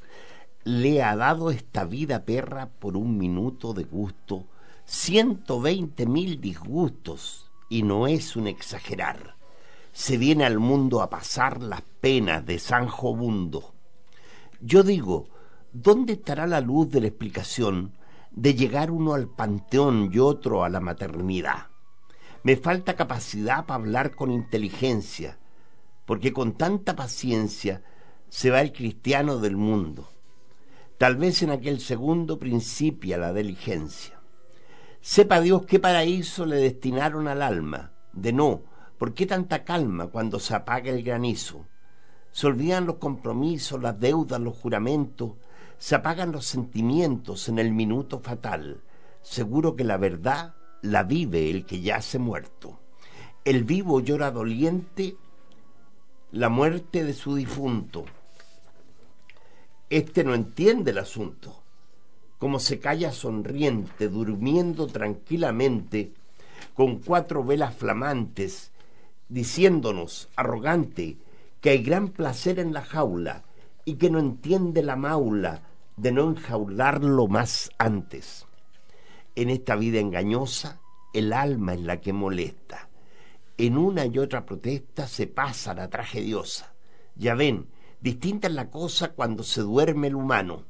Le 0.63 1.03
ha 1.03 1.15
dado 1.15 1.51
esta 1.51 1.83
vida 1.83 2.23
perra 2.23 2.67
por 2.67 2.95
un 2.95 3.17
minuto 3.17 3.73
de 3.73 3.83
gusto, 3.83 4.45
ciento 4.85 5.59
veinte 5.59 6.05
mil 6.05 6.39
disgustos, 6.39 7.51
y 7.69 7.83
no 7.83 8.07
es 8.07 8.35
un 8.37 8.47
exagerar. 8.47 9.36
Se 9.97 10.19
viene 10.19 10.45
al 10.45 10.59
mundo 10.59 11.01
a 11.01 11.09
pasar 11.09 11.63
las 11.63 11.81
penas 11.81 12.45
de 12.45 12.59
San 12.59 12.87
Jobundo. 12.87 13.73
Yo 14.61 14.83
digo, 14.83 15.27
¿dónde 15.73 16.13
estará 16.13 16.45
la 16.45 16.61
luz 16.61 16.91
de 16.91 17.01
la 17.01 17.07
explicación 17.07 17.97
de 18.29 18.53
llegar 18.53 18.91
uno 18.91 19.15
al 19.15 19.27
panteón 19.27 20.11
y 20.13 20.19
otro 20.19 20.63
a 20.63 20.69
la 20.69 20.79
maternidad? 20.81 21.69
Me 22.43 22.57
falta 22.57 22.95
capacidad 22.95 23.65
para 23.65 23.79
hablar 23.79 24.15
con 24.15 24.29
inteligencia, 24.29 25.39
porque 26.05 26.31
con 26.31 26.53
tanta 26.53 26.95
paciencia 26.95 27.81
se 28.29 28.51
va 28.51 28.61
el 28.61 28.73
cristiano 28.73 29.39
del 29.39 29.57
mundo. 29.57 30.11
Tal 30.99 31.15
vez 31.15 31.41
en 31.41 31.49
aquel 31.49 31.79
segundo 31.79 32.37
principia 32.37 33.17
la 33.17 33.33
diligencia. 33.33 34.21
Sepa 35.01 35.41
Dios 35.41 35.65
qué 35.65 35.79
paraíso 35.79 36.45
le 36.45 36.57
destinaron 36.57 37.27
al 37.27 37.41
alma. 37.41 37.93
De 38.13 38.31
no, 38.31 38.61
¿por 38.97 39.13
qué 39.13 39.25
tanta 39.25 39.63
calma 39.63 40.07
cuando 40.07 40.39
se 40.39 40.55
apaga 40.55 40.89
el 40.91 41.03
granizo? 41.03 41.65
Se 42.31 42.47
olvidan 42.47 42.85
los 42.85 42.97
compromisos, 42.97 43.81
las 43.81 43.99
deudas, 43.99 44.39
los 44.39 44.55
juramentos, 44.55 45.33
se 45.77 45.95
apagan 45.95 46.31
los 46.31 46.45
sentimientos 46.45 47.49
en 47.49 47.59
el 47.59 47.71
minuto 47.71 48.19
fatal. 48.19 48.81
Seguro 49.21 49.75
que 49.75 49.83
la 49.83 49.97
verdad 49.97 50.55
la 50.81 51.03
vive 51.03 51.49
el 51.49 51.65
que 51.65 51.81
yace 51.81 52.19
muerto. 52.19 52.79
El 53.43 53.63
vivo 53.63 53.99
llora 54.01 54.31
doliente 54.31 55.15
la 56.31 56.49
muerte 56.49 57.03
de 57.03 57.13
su 57.13 57.35
difunto. 57.35 58.05
Este 59.89 60.23
no 60.23 60.33
entiende 60.33 60.91
el 60.91 60.97
asunto. 60.97 61.63
Como 62.37 62.59
se 62.59 62.79
calla 62.79 63.11
sonriente, 63.11 64.09
durmiendo 64.09 64.87
tranquilamente, 64.87 66.13
con 66.73 66.99
cuatro 66.99 67.43
velas 67.43 67.75
flamantes, 67.75 68.71
diciéndonos, 69.29 70.29
arrogante, 70.35 71.17
que 71.61 71.71
hay 71.71 71.83
gran 71.83 72.09
placer 72.09 72.59
en 72.59 72.73
la 72.73 72.81
jaula 72.81 73.43
y 73.85 73.95
que 73.95 74.09
no 74.09 74.19
entiende 74.19 74.83
la 74.83 74.95
maula 74.95 75.63
de 75.95 76.11
no 76.11 76.29
enjaularlo 76.29 77.27
más 77.27 77.71
antes. 77.77 78.45
En 79.35 79.49
esta 79.49 79.75
vida 79.75 79.99
engañosa, 79.99 80.79
el 81.13 81.33
alma 81.33 81.73
es 81.73 81.81
la 81.81 81.99
que 81.99 82.13
molesta. 82.13 82.89
En 83.57 83.77
una 83.77 84.05
y 84.05 84.19
otra 84.19 84.45
protesta 84.45 85.07
se 85.07 85.27
pasa 85.27 85.73
la 85.73 85.89
tragediosa. 85.89 86.75
Ya 87.15 87.33
ven, 87.33 87.67
distinta 87.99 88.47
es 88.47 88.53
la 88.53 88.69
cosa 88.69 89.13
cuando 89.13 89.43
se 89.43 89.61
duerme 89.61 90.07
el 90.07 90.15
humano, 90.15 90.65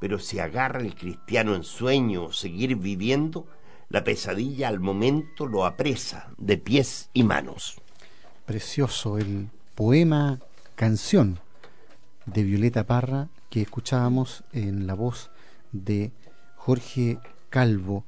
pero 0.00 0.18
si 0.18 0.40
agarra 0.40 0.80
el 0.80 0.94
cristiano 0.94 1.54
en 1.54 1.62
sueño 1.62 2.32
seguir 2.32 2.76
viviendo, 2.76 3.46
la 3.88 4.02
pesadilla 4.02 4.68
al 4.68 4.80
momento 4.80 5.46
lo 5.46 5.64
apresa 5.64 6.32
de 6.36 6.58
pies 6.58 7.10
y 7.12 7.22
manos. 7.22 7.80
Precioso 8.46 9.18
el 9.18 9.48
poema 9.74 10.38
canción 10.76 11.40
de 12.26 12.44
Violeta 12.44 12.84
Parra 12.84 13.26
que 13.50 13.60
escuchábamos 13.60 14.44
en 14.52 14.86
la 14.86 14.94
voz 14.94 15.32
de 15.72 16.12
Jorge 16.54 17.18
Calvo. 17.50 18.04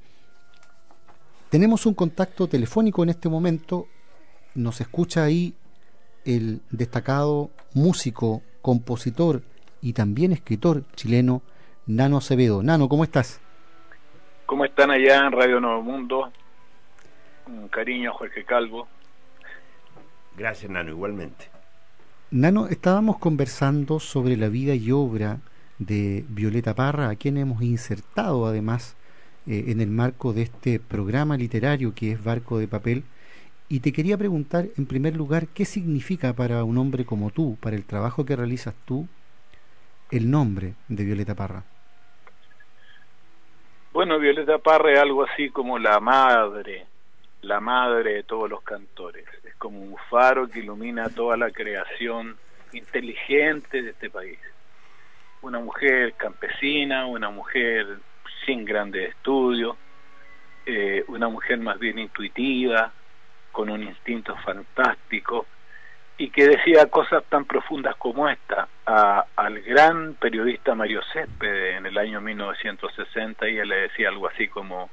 Tenemos 1.49 1.85
un 1.85 1.93
contacto 1.93 2.47
telefónico 2.47 3.03
en 3.03 3.09
este 3.09 3.27
momento. 3.27 3.87
Nos 4.55 4.79
escucha 4.79 5.25
ahí 5.25 5.55
el 6.23 6.61
destacado 6.69 7.49
músico, 7.73 8.41
compositor 8.61 9.41
y 9.81 9.91
también 9.91 10.31
escritor 10.31 10.85
chileno 10.95 11.41
Nano 11.85 12.15
Acevedo. 12.15 12.63
Nano, 12.63 12.87
¿cómo 12.87 13.03
estás? 13.03 13.41
¿Cómo 14.45 14.63
están 14.63 14.89
allá 14.89 15.25
en 15.25 15.33
Radio 15.33 15.59
Nuevo 15.59 15.81
Mundo? 15.81 16.31
Un 17.45 17.67
cariño, 17.67 18.13
Jorge 18.13 18.45
Calvo. 18.45 18.87
Gracias, 20.39 20.71
Nano, 20.71 20.91
igualmente. 20.91 21.49
Nano, 22.31 22.67
estábamos 22.67 23.17
conversando 23.17 23.99
sobre 23.99 24.37
la 24.37 24.47
vida 24.47 24.73
y 24.73 24.89
obra 24.89 25.39
de 25.79 26.23
Violeta 26.29 26.73
Parra, 26.73 27.09
a 27.09 27.17
quien 27.17 27.35
hemos 27.35 27.61
insertado 27.61 28.45
además 28.45 28.95
eh, 29.47 29.65
en 29.67 29.81
el 29.81 29.89
marco 29.89 30.31
de 30.31 30.43
este 30.43 30.79
programa 30.79 31.35
literario 31.35 31.93
que 31.93 32.13
es 32.13 32.23
Barco 32.23 32.57
de 32.57 32.69
Papel. 32.69 33.03
Y 33.67 33.81
te 33.81 33.91
quería 33.91 34.17
preguntar, 34.17 34.67
en 34.77 34.85
primer 34.85 35.17
lugar, 35.17 35.47
¿qué 35.47 35.65
significa 35.65 36.31
para 36.31 36.63
un 36.63 36.77
hombre 36.77 37.03
como 37.03 37.31
tú, 37.31 37.57
para 37.59 37.75
el 37.75 37.83
trabajo 37.83 38.25
que 38.25 38.37
realizas 38.37 38.75
tú, 38.85 39.09
el 40.09 40.31
nombre 40.31 40.75
de 40.87 41.03
Violeta 41.03 41.35
Parra? 41.35 41.65
Bueno, 43.91 44.17
Violeta 44.19 44.57
Parra 44.57 44.93
es 44.93 44.99
algo 44.99 45.25
así 45.25 45.49
como 45.49 45.77
la 45.77 45.99
madre, 45.99 46.87
la 47.41 47.59
madre 47.59 48.13
de 48.15 48.23
todos 48.23 48.49
los 48.49 48.61
cantores. 48.63 49.25
Es 49.43 49.55
como 49.55 49.79
un 49.79 49.95
faro 50.09 50.47
que 50.47 50.59
ilumina 50.59 51.09
toda 51.09 51.37
la 51.37 51.51
creación 51.51 52.37
inteligente 52.73 53.81
de 53.81 53.91
este 53.91 54.09
país. 54.09 54.39
Una 55.41 55.59
mujer 55.59 56.13
campesina, 56.13 57.05
una 57.05 57.29
mujer 57.29 57.99
sin 58.45 58.65
grandes 58.65 59.09
estudios, 59.09 59.77
eh, 60.65 61.03
una 61.07 61.29
mujer 61.29 61.59
más 61.59 61.79
bien 61.79 61.99
intuitiva, 61.99 62.91
con 63.51 63.69
un 63.69 63.83
instinto 63.83 64.35
fantástico, 64.37 65.47
y 66.19 66.29
que 66.29 66.47
decía 66.47 66.85
cosas 66.87 67.23
tan 67.29 67.45
profundas 67.45 67.95
como 67.95 68.29
esta 68.29 68.67
al 68.85 69.61
gran 69.61 70.15
periodista 70.15 70.75
Mario 70.75 71.01
Céspedes 71.13 71.77
en 71.77 71.85
el 71.85 71.97
año 71.97 72.19
1960 72.19 73.47
y 73.47 73.57
él 73.57 73.69
le 73.69 73.75
decía 73.83 74.09
algo 74.09 74.27
así 74.27 74.49
como 74.49 74.89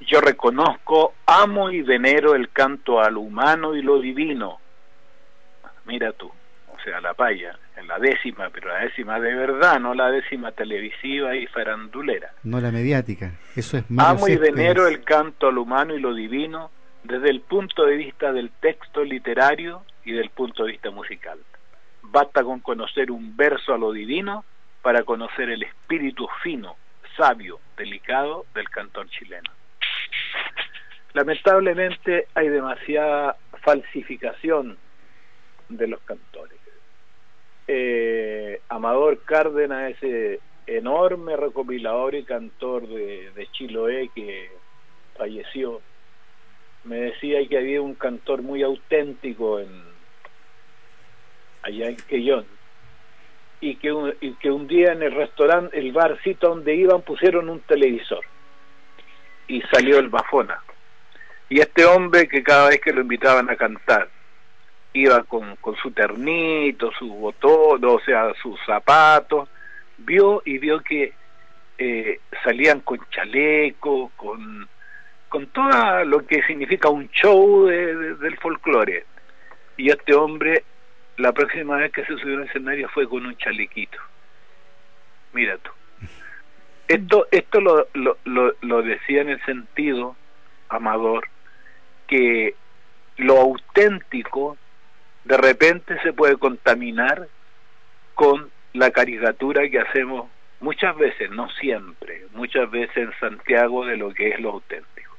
yo 0.00 0.20
reconozco, 0.20 1.14
amo 1.26 1.70
y 1.70 1.82
venero 1.82 2.34
el 2.34 2.50
canto 2.50 3.00
al 3.00 3.16
humano 3.16 3.74
y 3.74 3.82
lo 3.82 4.00
divino. 4.00 4.58
Mira 5.86 6.12
tú, 6.12 6.28
o 6.28 6.80
sea, 6.84 7.00
la 7.00 7.14
paya, 7.14 7.58
en 7.76 7.88
la 7.88 7.98
décima, 7.98 8.50
pero 8.50 8.68
la 8.68 8.80
décima 8.80 9.18
de 9.20 9.34
verdad, 9.34 9.80
no 9.80 9.94
la 9.94 10.10
décima 10.10 10.52
televisiva 10.52 11.34
y 11.36 11.46
farandulera. 11.46 12.32
No 12.44 12.60
la 12.60 12.70
mediática, 12.70 13.32
eso 13.56 13.78
es 13.78 13.90
Mario 13.90 14.10
Amo 14.10 14.28
y 14.28 14.36
venero 14.36 14.86
el 14.86 15.02
canto 15.02 15.48
al 15.48 15.58
humano 15.58 15.94
y 15.94 16.00
lo 16.00 16.14
divino 16.14 16.70
desde 17.04 17.30
el 17.30 17.40
punto 17.40 17.84
de 17.84 17.96
vista 17.96 18.32
del 18.32 18.50
texto 18.60 19.02
literario 19.02 19.82
y 20.04 20.12
del 20.12 20.30
punto 20.30 20.64
de 20.64 20.72
vista 20.72 20.90
musical. 20.90 21.38
Basta 22.02 22.42
con 22.42 22.60
conocer 22.60 23.10
un 23.10 23.36
verso 23.36 23.74
a 23.74 23.78
lo 23.78 23.92
divino 23.92 24.44
para 24.82 25.02
conocer 25.02 25.50
el 25.50 25.62
espíritu 25.62 26.28
fino, 26.42 26.76
sabio, 27.16 27.60
delicado 27.76 28.46
del 28.54 28.68
cantor 28.68 29.08
chileno. 29.10 29.50
Lamentablemente 31.18 32.28
hay 32.32 32.48
demasiada 32.48 33.36
falsificación 33.64 34.78
de 35.68 35.88
los 35.88 36.00
cantores. 36.02 36.56
Eh, 37.66 38.60
Amador 38.68 39.24
Cárdenas, 39.24 39.96
ese 39.96 40.38
enorme 40.68 41.36
recopilador 41.36 42.14
y 42.14 42.22
cantor 42.22 42.86
de, 42.86 43.32
de 43.32 43.46
Chiloé 43.48 44.10
que 44.14 44.48
falleció, 45.16 45.80
me 46.84 46.98
decía 46.98 47.44
que 47.48 47.58
había 47.58 47.82
un 47.82 47.96
cantor 47.96 48.42
muy 48.42 48.62
auténtico 48.62 49.58
en, 49.58 49.70
allá 51.62 51.88
en 51.88 51.96
Quellón, 51.96 52.46
y 53.60 53.74
que, 53.74 53.90
un, 53.90 54.14
y 54.20 54.34
que 54.34 54.52
un 54.52 54.68
día 54.68 54.92
en 54.92 55.02
el 55.02 55.10
restaurante, 55.10 55.76
el 55.76 55.90
barcito 55.90 56.50
donde 56.50 56.76
iban, 56.76 57.02
pusieron 57.02 57.48
un 57.48 57.58
televisor 57.58 58.24
y 59.48 59.62
salió 59.62 59.98
el 59.98 60.10
Bafona. 60.10 60.62
Y 61.48 61.60
este 61.60 61.84
hombre 61.84 62.28
que 62.28 62.42
cada 62.42 62.68
vez 62.68 62.80
que 62.80 62.92
lo 62.92 63.00
invitaban 63.00 63.48
a 63.50 63.56
cantar, 63.56 64.08
iba 64.92 65.22
con, 65.24 65.56
su 65.80 65.90
ternito, 65.90 66.90
su 66.98 67.08
botón, 67.08 67.84
o 67.84 68.00
sea, 68.00 68.32
sus 68.42 68.58
zapatos, 68.66 69.48
vio 69.98 70.42
y 70.44 70.58
vio 70.58 70.80
que 70.80 71.12
eh, 71.78 72.20
salían 72.42 72.80
con 72.80 72.98
chaleco, 73.10 74.10
con, 74.16 74.68
con 75.28 75.46
todo 75.48 76.04
lo 76.04 76.26
que 76.26 76.42
significa 76.42 76.88
un 76.88 77.08
show 77.10 77.66
del 77.66 78.36
folclore. 78.38 79.04
Y 79.76 79.90
este 79.90 80.14
hombre 80.14 80.64
la 81.18 81.32
próxima 81.32 81.76
vez 81.76 81.92
que 81.92 82.04
se 82.04 82.16
subió 82.16 82.36
al 82.36 82.44
escenario 82.44 82.88
fue 82.88 83.08
con 83.08 83.26
un 83.26 83.36
chalequito. 83.36 83.98
Mira 85.32 85.58
tú. 85.58 85.70
Esto, 86.86 87.26
esto 87.30 87.60
lo, 87.60 87.86
lo, 87.92 88.54
lo, 88.62 88.82
decía 88.82 89.20
en 89.20 89.28
el 89.28 89.44
sentido, 89.44 90.16
Amador, 90.70 91.28
que 92.08 92.54
lo 93.18 93.38
auténtico 93.38 94.56
de 95.24 95.36
repente 95.36 96.00
se 96.02 96.12
puede 96.12 96.36
contaminar 96.36 97.28
con 98.14 98.50
la 98.72 98.90
caricatura 98.90 99.68
que 99.68 99.78
hacemos 99.78 100.28
muchas 100.60 100.96
veces, 100.96 101.30
no 101.30 101.48
siempre, 101.50 102.24
muchas 102.32 102.70
veces 102.70 102.96
en 102.96 103.12
Santiago 103.20 103.86
de 103.86 103.96
lo 103.96 104.12
que 104.12 104.30
es 104.30 104.40
lo 104.40 104.50
auténtico. 104.50 105.16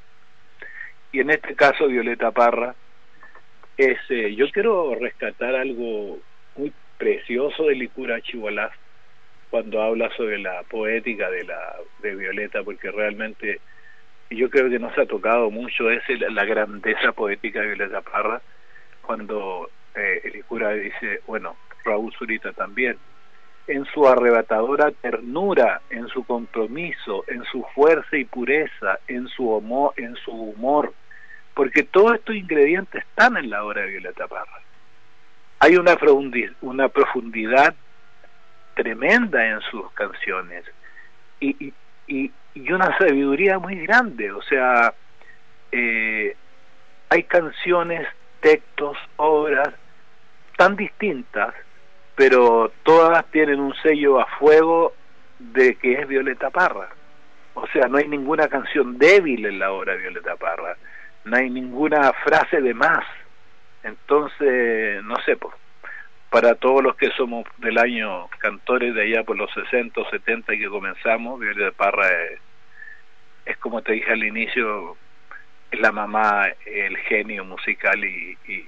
Y 1.12 1.22
en 1.22 1.30
este 1.30 1.56
caso 1.56 1.88
Violeta 1.88 2.32
Parra 2.32 2.76
es, 3.78 3.98
eh, 4.10 4.36
yo 4.36 4.50
quiero 4.52 4.96
rescatar 4.96 5.56
algo 5.56 6.20
muy 6.56 6.74
precioso 6.98 7.64
de 7.66 7.76
Licura 7.76 8.22
Chihualá 8.22 8.72
cuando 9.50 9.82
habla 9.82 10.10
sobre 10.16 10.38
la 10.38 10.64
poética 10.64 11.30
de 11.32 11.44
la 11.46 11.78
de 12.02 12.16
Violeta, 12.16 12.64
porque 12.64 12.92
realmente 12.92 13.60
yo 14.30 14.50
creo 14.50 14.70
que 14.70 14.80
nos 14.80 14.98
ha 14.98 15.06
tocado 15.06 15.50
mucho 15.50 15.90
es 15.90 16.04
la 16.32 16.46
grandeza 16.46 17.12
poética 17.12 17.62
de 17.62 17.68
Violeta 17.68 18.02
Parra, 18.02 18.42
cuando 19.02 19.70
eh, 19.96 20.22
Licura 20.34 20.72
dice, 20.74 21.22
bueno, 21.26 21.56
Raúl 21.84 22.14
Zurita 22.14 22.54
también, 22.54 22.98
en 23.68 23.86
su 23.86 24.08
arrebatadora 24.08 24.92
ternura, 24.92 25.82
en 25.90 26.08
su 26.08 26.24
compromiso, 26.24 27.24
en 27.28 27.44
su 27.46 27.64
fuerza 27.76 28.18
y 28.18 28.26
pureza, 28.26 29.00
en 29.08 29.28
su, 29.28 29.50
humor, 29.50 29.94
en 29.98 30.16
su 30.18 30.32
humor, 30.32 30.94
porque 31.54 31.84
todos 31.84 32.16
estos 32.16 32.36
ingredientes 32.36 33.04
están 33.04 33.38
en 33.38 33.50
la 33.50 33.64
obra 33.64 33.82
de 33.82 33.90
Violeta 33.90 34.28
Parra. 34.28 34.62
Hay 35.60 35.76
una, 35.76 35.98
una 36.62 36.88
profundidad 36.90 37.76
tremenda 38.76 39.46
en 39.46 39.60
sus 39.70 39.92
canciones 39.92 40.64
y, 41.40 41.68
y, 41.68 41.74
y 42.08 42.32
una 42.56 42.98
sabiduría 42.98 43.60
muy 43.60 43.76
grande, 43.86 44.32
o 44.32 44.42
sea, 44.42 44.94
eh, 45.72 46.36
hay 47.10 47.24
canciones, 47.24 48.08
textos, 48.42 48.98
obras 49.18 49.70
tan 50.58 50.76
distintas, 50.76 51.54
pero 52.16 52.72
todas 52.84 53.26
tienen 53.32 53.60
un 53.60 53.74
sello 53.76 54.20
a 54.20 54.26
fuego 54.26 54.94
de 55.40 55.76
que 55.76 55.94
es 55.94 56.08
Violeta 56.08 56.50
Parra. 56.50 56.90
O 57.54 57.66
sea, 57.68 57.88
no 57.88 57.98
hay 57.98 58.08
ninguna 58.08 58.48
canción 58.48 58.98
débil 58.98 59.46
en 59.46 59.60
la 59.60 59.72
obra 59.72 59.94
de 59.94 60.00
Violeta 60.00 60.36
Parra 60.36 60.76
no 61.26 61.38
hay 61.38 61.50
ninguna 61.50 62.12
frase 62.14 62.62
de 62.62 62.74
más. 62.74 63.06
Entonces, 63.84 65.04
no 65.04 65.16
sé, 65.26 65.38
pues, 65.38 65.54
para 66.30 66.56
todos 66.56 66.84
los 66.84 66.96
que 66.96 67.10
somos 67.12 67.46
del 67.58 67.78
año 67.78 68.28
cantores 68.40 68.94
de 68.94 69.02
allá 69.02 69.24
por 69.24 69.38
los 69.38 69.52
60 69.54 70.00
o 70.00 70.10
70 70.10 70.54
que 70.54 70.70
comenzamos, 70.70 71.40
Violeta 71.40 71.76
Parra 71.76 72.08
es, 72.08 72.40
es, 73.46 73.58
como 73.58 73.82
te 73.82 73.94
dije 73.94 74.12
al 74.12 74.24
inicio, 74.24 74.96
es 75.72 75.80
la 75.80 75.92
mamá, 75.92 76.48
el 76.66 76.98
genio 76.98 77.46
musical 77.46 78.04
y, 78.04 78.38
y 78.48 78.68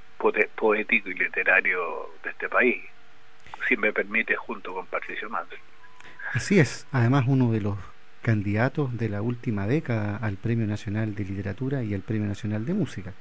poético 0.55 1.09
y 1.09 1.13
literario 1.13 2.09
de 2.23 2.29
este 2.31 2.49
país, 2.49 2.77
si 3.67 3.77
me 3.77 3.93
permite, 3.93 4.35
junto 4.35 4.73
con 4.73 4.85
Patricio 4.87 5.29
Manso. 5.29 5.55
Así 6.33 6.59
es, 6.59 6.87
además 6.91 7.25
uno 7.27 7.51
de 7.51 7.61
los 7.61 7.77
candidatos 8.21 8.97
de 8.97 9.09
la 9.09 9.21
última 9.21 9.67
década 9.67 10.17
al 10.17 10.37
Premio 10.37 10.67
Nacional 10.67 11.15
de 11.15 11.25
Literatura 11.25 11.83
y 11.83 11.93
al 11.93 12.01
Premio 12.01 12.27
Nacional 12.27 12.65
de 12.65 12.73
Música. 12.73 13.13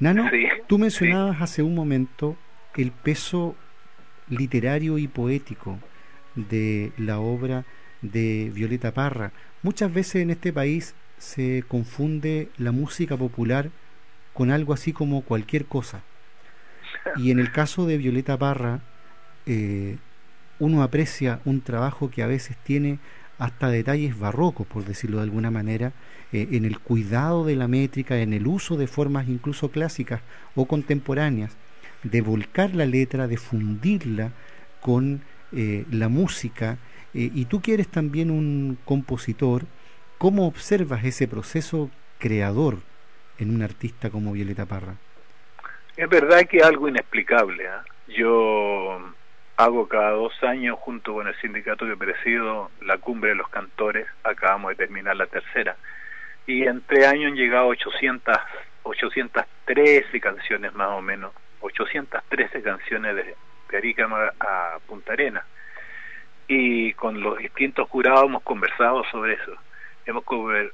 Nano, 0.00 0.28
tú 0.66 0.78
mencionabas 0.78 1.40
hace 1.40 1.62
un 1.62 1.74
momento 1.74 2.36
el 2.76 2.90
peso 2.90 3.54
literario 4.28 4.98
y 4.98 5.08
poético 5.08 5.78
de 6.34 6.92
la 6.96 7.20
obra 7.20 7.64
de 8.02 8.50
Violeta 8.54 8.92
Parra. 8.92 9.32
Muchas 9.62 9.92
veces 9.92 10.16
en 10.16 10.30
este 10.30 10.52
país 10.52 10.94
se 11.18 11.64
confunde 11.68 12.48
la 12.58 12.72
música 12.72 13.16
popular 13.16 13.70
con 14.32 14.50
algo 14.50 14.72
así 14.72 14.92
como 14.92 15.22
cualquier 15.22 15.66
cosa. 15.66 16.02
Y 17.16 17.30
en 17.30 17.38
el 17.38 17.52
caso 17.52 17.86
de 17.86 17.98
Violeta 17.98 18.38
Parra, 18.38 18.80
eh, 19.46 19.98
uno 20.58 20.82
aprecia 20.82 21.40
un 21.44 21.60
trabajo 21.60 22.10
que 22.10 22.22
a 22.22 22.26
veces 22.26 22.56
tiene 22.62 22.98
hasta 23.38 23.68
detalles 23.68 24.18
barrocos, 24.18 24.66
por 24.66 24.84
decirlo 24.84 25.18
de 25.18 25.24
alguna 25.24 25.50
manera, 25.50 25.92
eh, 26.32 26.48
en 26.52 26.64
el 26.64 26.78
cuidado 26.78 27.44
de 27.44 27.56
la 27.56 27.68
métrica, 27.68 28.18
en 28.18 28.32
el 28.32 28.46
uso 28.46 28.76
de 28.76 28.86
formas 28.86 29.28
incluso 29.28 29.70
clásicas 29.70 30.20
o 30.54 30.66
contemporáneas, 30.66 31.56
de 32.04 32.20
volcar 32.20 32.74
la 32.74 32.86
letra, 32.86 33.26
de 33.26 33.36
fundirla 33.36 34.30
con 34.80 35.22
eh, 35.52 35.84
la 35.90 36.08
música. 36.08 36.78
Eh, 37.14 37.30
y 37.34 37.46
tú 37.46 37.60
que 37.60 37.74
eres 37.74 37.88
también 37.88 38.30
un 38.30 38.78
compositor, 38.84 39.62
¿cómo 40.18 40.46
observas 40.46 41.04
ese 41.04 41.26
proceso 41.26 41.90
creador 42.18 42.78
en 43.38 43.54
un 43.54 43.62
artista 43.62 44.10
como 44.10 44.32
Violeta 44.32 44.66
Parra? 44.66 44.94
Es 45.96 46.08
verdad 46.08 46.46
que 46.48 46.58
es 46.58 46.64
algo 46.64 46.88
inexplicable. 46.88 47.68
¿ah? 47.68 47.84
Yo 48.08 48.98
hago 49.56 49.88
cada 49.88 50.10
dos 50.10 50.32
años, 50.42 50.76
junto 50.80 51.14
con 51.14 51.26
el 51.26 51.36
sindicato 51.36 51.86
que 51.86 51.96
presido, 51.96 52.70
la 52.82 52.98
cumbre 52.98 53.30
de 53.30 53.36
los 53.36 53.48
cantores. 53.48 54.06
Acabamos 54.24 54.70
de 54.70 54.76
terminar 54.76 55.16
la 55.16 55.26
tercera. 55.26 55.76
Y 56.46 56.64
en 56.64 56.82
tres 56.82 57.06
años 57.06 57.30
han 57.30 57.36
llegado 57.36 57.68
800, 57.68 58.36
813 58.82 60.20
canciones 60.20 60.74
más 60.74 60.88
o 60.90 61.00
menos. 61.00 61.32
813 61.64 62.62
canciones 62.62 63.16
de, 63.16 63.36
de 63.70 64.32
a 64.40 64.78
Punta 64.86 65.12
Arena. 65.12 65.44
Y 66.46 66.92
con 66.94 67.20
los 67.20 67.38
distintos 67.38 67.88
jurados 67.88 68.24
hemos 68.24 68.42
conversado 68.42 69.02
sobre 69.10 69.34
eso. 69.34 69.52
Hemos 70.06 70.24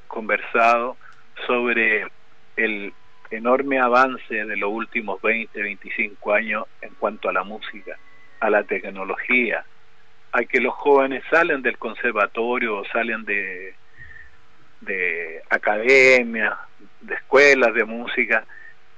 conversado 0.08 0.96
sobre 1.46 2.06
el 2.56 2.92
enorme 3.30 3.78
avance 3.78 4.34
de 4.34 4.56
los 4.56 4.70
últimos 4.70 5.22
20, 5.22 5.62
25 5.62 6.34
años 6.34 6.64
en 6.82 6.90
cuanto 6.94 7.28
a 7.28 7.32
la 7.32 7.44
música, 7.44 7.96
a 8.40 8.50
la 8.50 8.64
tecnología, 8.64 9.64
a 10.32 10.42
que 10.44 10.60
los 10.60 10.74
jóvenes 10.74 11.22
salen 11.30 11.62
del 11.62 11.78
conservatorio, 11.78 12.82
salen 12.92 13.24
de, 13.24 13.74
de 14.80 15.42
academias, 15.48 16.54
de 17.00 17.14
escuelas 17.14 17.72
de 17.74 17.84
música 17.84 18.44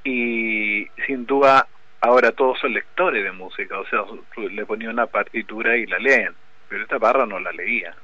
y 0.05 0.89
sin 1.07 1.27
duda 1.27 1.67
ahora 2.03 2.33
todos 2.33 2.59
son 2.59 2.75
lectores 2.75 3.23
de 3.25 3.33
música, 3.33 3.79
o 3.79 3.87
sea, 3.87 4.05
le 4.37 4.67
ponía 4.67 4.91
una 4.91 5.07
partitura 5.07 5.77
y 5.77 5.87
la 5.87 5.99
leen, 5.99 6.35
pero 6.69 6.83
esta 6.83 6.99
barra 6.99 7.27
no 7.27 7.39
la 7.39 7.53
leía. 7.53 7.95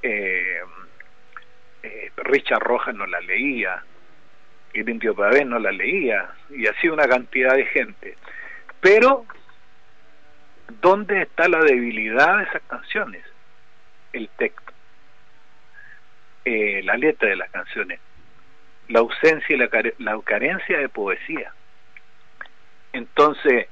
Eh, 0.00 0.60
eh, 1.82 2.12
Richard 2.16 2.62
Rojas 2.62 2.94
no 2.94 3.06
la 3.06 3.20
leía, 3.20 3.82
el 4.72 4.88
Indio 4.88 5.14
Pavés 5.14 5.44
no 5.44 5.58
la 5.58 5.72
leía, 5.72 6.30
y 6.50 6.66
así 6.68 6.88
una 6.88 7.08
cantidad 7.08 7.54
de 7.56 7.66
gente. 7.66 8.16
Pero, 8.80 9.26
¿dónde 10.80 11.22
está 11.22 11.48
la 11.48 11.60
debilidad 11.64 12.38
de 12.38 12.44
esas 12.44 12.62
canciones? 12.68 13.24
El 14.12 14.28
texto, 14.38 14.72
eh, 16.44 16.80
la 16.84 16.96
letra 16.96 17.28
de 17.28 17.36
las 17.36 17.50
canciones, 17.50 17.98
la 18.88 19.00
ausencia 19.00 19.56
y 19.56 19.58
la, 19.58 19.68
la 19.98 20.20
carencia 20.22 20.78
de 20.78 20.88
poesía. 20.88 21.52
Entonces, 22.94 23.66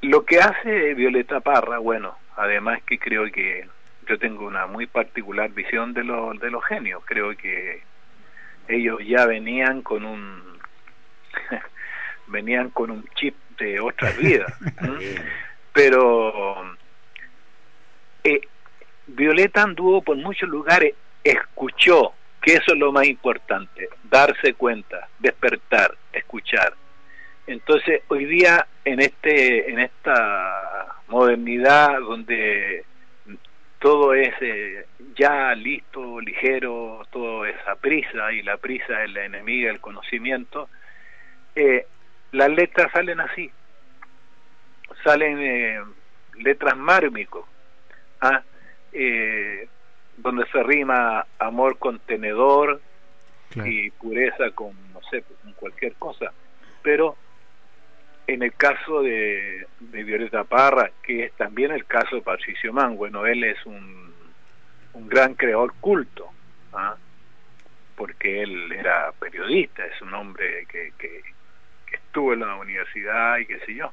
lo 0.00 0.24
que 0.24 0.38
hace 0.40 0.94
Violeta 0.94 1.40
Parra, 1.40 1.78
bueno, 1.78 2.16
además 2.34 2.82
que 2.82 2.98
creo 2.98 3.30
que 3.30 3.68
yo 4.08 4.18
tengo 4.18 4.46
una 4.46 4.66
muy 4.66 4.86
particular 4.86 5.50
visión 5.50 5.92
de, 5.92 6.02
lo, 6.02 6.32
de 6.32 6.50
los 6.50 6.64
genios, 6.64 7.02
creo 7.04 7.36
que 7.36 7.82
ellos 8.68 9.00
ya 9.06 9.26
venían 9.26 9.82
con 9.82 10.06
un 10.06 10.42
venían 12.26 12.70
con 12.70 12.90
un 12.90 13.04
chip 13.16 13.34
de 13.58 13.80
otra 13.80 14.10
vida 14.18 14.46
pero 15.72 16.74
eh, 18.24 18.40
Violeta 19.08 19.62
anduvo 19.62 20.00
por 20.00 20.16
muchos 20.16 20.48
lugares 20.48 20.94
escuchó 21.22 22.14
que 22.40 22.54
eso 22.54 22.72
es 22.72 22.78
lo 22.78 22.92
más 22.92 23.06
importante 23.06 23.88
darse 24.04 24.54
cuenta 24.54 25.08
despertar 25.18 25.96
escuchar 26.12 26.74
entonces 27.52 28.02
hoy 28.08 28.24
día 28.24 28.66
en 28.84 29.00
este 29.00 29.70
en 29.70 29.78
esta 29.78 30.96
modernidad 31.08 32.00
donde 32.00 32.84
todo 33.78 34.14
es 34.14 34.32
eh, 34.40 34.86
ya 35.16 35.54
listo, 35.54 36.20
ligero, 36.20 37.06
todo 37.10 37.44
es 37.44 37.56
a 37.66 37.74
prisa 37.74 38.32
y 38.32 38.42
la 38.42 38.56
prisa 38.56 39.04
es 39.04 39.10
la 39.10 39.24
enemiga 39.24 39.68
del 39.68 39.80
conocimiento, 39.80 40.68
eh, 41.54 41.86
las 42.30 42.48
letras 42.48 42.90
salen 42.92 43.20
así, 43.20 43.50
salen 45.04 45.38
eh, 45.40 45.82
letras 46.38 46.76
mármicos, 46.76 47.44
¿ah? 48.20 48.42
donde 50.16 50.46
se 50.52 50.62
rima 50.62 51.26
amor 51.38 51.78
contenedor 51.78 52.80
y 53.56 53.90
pureza 53.90 54.50
con, 54.54 54.70
no 54.92 55.00
sé, 55.10 55.22
con 55.22 55.52
cualquier 55.54 55.94
cosa, 55.94 56.32
pero 56.82 57.16
en 58.26 58.42
el 58.42 58.54
caso 58.54 59.02
de, 59.02 59.66
Violeta 59.80 60.44
Parra, 60.44 60.90
que 61.02 61.24
es 61.24 61.32
también 61.32 61.72
el 61.72 61.84
caso 61.86 62.16
de 62.16 62.22
Patricio 62.22 62.72
Mann, 62.72 62.96
bueno, 62.96 63.26
él 63.26 63.44
es 63.44 63.64
un, 63.66 64.14
un 64.94 65.08
gran 65.08 65.34
creador 65.34 65.74
culto, 65.80 66.30
¿ah? 66.72 66.96
porque 67.96 68.42
él 68.42 68.72
era 68.72 69.12
periodista, 69.18 69.84
es 69.84 70.00
un 70.02 70.14
hombre 70.14 70.66
que, 70.66 70.92
que, 70.98 71.22
estuvo 71.92 72.32
en 72.32 72.40
la 72.40 72.56
universidad 72.56 73.38
y 73.38 73.46
qué 73.46 73.58
sé 73.60 73.74
yo. 73.74 73.92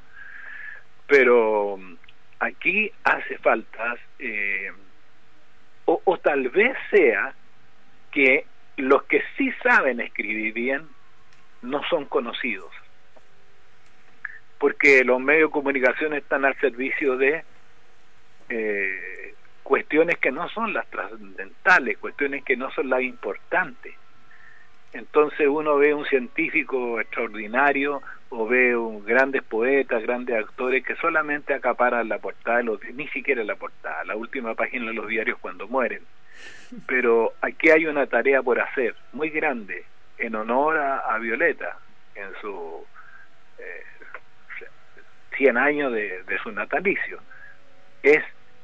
Pero 1.07 1.77
mm, 1.77 1.95
aquí 2.39 2.91
hace 3.03 3.37
falta, 3.39 3.97
eh, 4.19 4.71
o, 5.85 6.01
o 6.05 6.17
tal 6.17 6.49
vez 6.49 6.77
sea 6.91 7.33
que 8.11 8.45
los 8.77 9.03
que 9.03 9.23
sí 9.37 9.51
saben 9.63 9.99
escribir 9.99 10.53
bien 10.53 10.87
no 11.61 11.81
son 11.89 12.05
conocidos 12.05 12.71
porque 14.59 15.03
los 15.03 15.19
medios 15.19 15.49
de 15.49 15.53
comunicación 15.53 16.13
están 16.13 16.45
al 16.45 16.55
servicio 16.59 17.17
de 17.17 17.43
eh, 18.49 19.33
cuestiones 19.63 20.17
que 20.17 20.31
no 20.31 20.49
son 20.49 20.73
las 20.73 20.87
trascendentales, 20.87 21.97
cuestiones 21.97 22.43
que 22.43 22.57
no 22.57 22.69
son 22.71 22.89
las 22.89 23.01
importantes. 23.01 23.95
Entonces 24.91 25.47
uno 25.47 25.77
ve 25.77 25.93
un 25.93 26.05
científico 26.05 26.99
extraordinario 26.99 28.01
o 28.29 28.47
ve 28.47 28.75
un 28.75 29.05
grandes 29.05 29.43
poetas, 29.43 30.03
grandes 30.03 30.35
actores 30.35 30.83
que 30.83 30.95
solamente 30.95 31.53
acaparan 31.53 32.09
la 32.09 32.19
portada, 32.19 32.61
los, 32.63 32.83
ni 32.93 33.07
siquiera 33.09 33.43
la 33.43 33.55
portada, 33.55 34.03
la 34.05 34.15
última 34.15 34.55
página 34.55 34.87
de 34.87 34.93
los 34.93 35.07
diarios 35.07 35.37
cuando 35.39 35.67
mueren. 35.67 36.01
Pero 36.87 37.33
aquí 37.41 37.69
hay 37.69 37.85
una 37.85 38.07
tarea 38.07 38.41
por 38.41 38.59
hacer 38.59 38.95
muy 39.13 39.29
grande 39.29 39.85
en 40.17 40.35
honor 40.35 40.77
a, 40.77 41.17
Violeta 41.19 41.77
en 42.15 42.29
su 42.41 42.85
eh, 43.57 43.83
100 45.39 45.57
años 45.57 45.93
de, 45.93 46.37
su 46.43 46.51
natalicio. 46.51 47.19
Es 48.03 48.21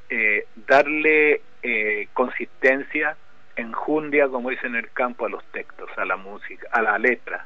eh, 0.10 0.46
darle 0.68 1.42
eh, 1.64 2.10
consistencia, 2.14 3.16
enjundia, 3.56 4.28
como 4.28 4.50
dicen 4.50 4.76
en 4.76 4.84
el 4.84 4.92
campo, 4.92 5.26
a 5.26 5.30
los 5.30 5.44
textos, 5.46 5.90
a 5.98 6.06
la 6.06 6.18
música, 6.18 6.68
a 6.72 6.82
la 6.82 7.00
letra, 7.00 7.46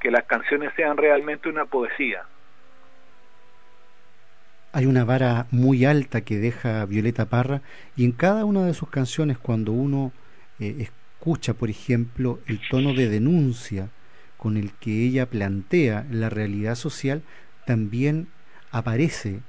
que 0.00 0.10
las 0.10 0.24
canciones 0.24 0.72
sean 0.76 0.96
realmente 0.96 1.48
una 1.48 1.66
poesía. 1.66 2.22
Hay 4.72 4.86
una 4.86 5.04
vara 5.04 5.46
muy 5.50 5.84
alta 5.84 6.22
que 6.22 6.38
deja 6.38 6.86
Violeta 6.86 7.26
Parra 7.26 7.60
y 7.96 8.04
en 8.04 8.12
cada 8.12 8.44
una 8.44 8.64
de 8.64 8.74
sus 8.74 8.88
canciones 8.88 9.38
cuando 9.38 9.72
uno 9.72 10.12
eh, 10.60 10.76
escucha, 10.78 11.52
por 11.52 11.68
ejemplo, 11.68 12.38
el 12.46 12.60
tono 12.70 12.94
de 12.94 13.08
denuncia 13.08 13.88
con 14.38 14.56
el 14.56 14.72
que 14.72 15.04
ella 15.04 15.26
plantea 15.26 16.06
la 16.10 16.30
realidad 16.30 16.76
social, 16.76 17.22
también 17.66 18.28
aparece 18.72 19.40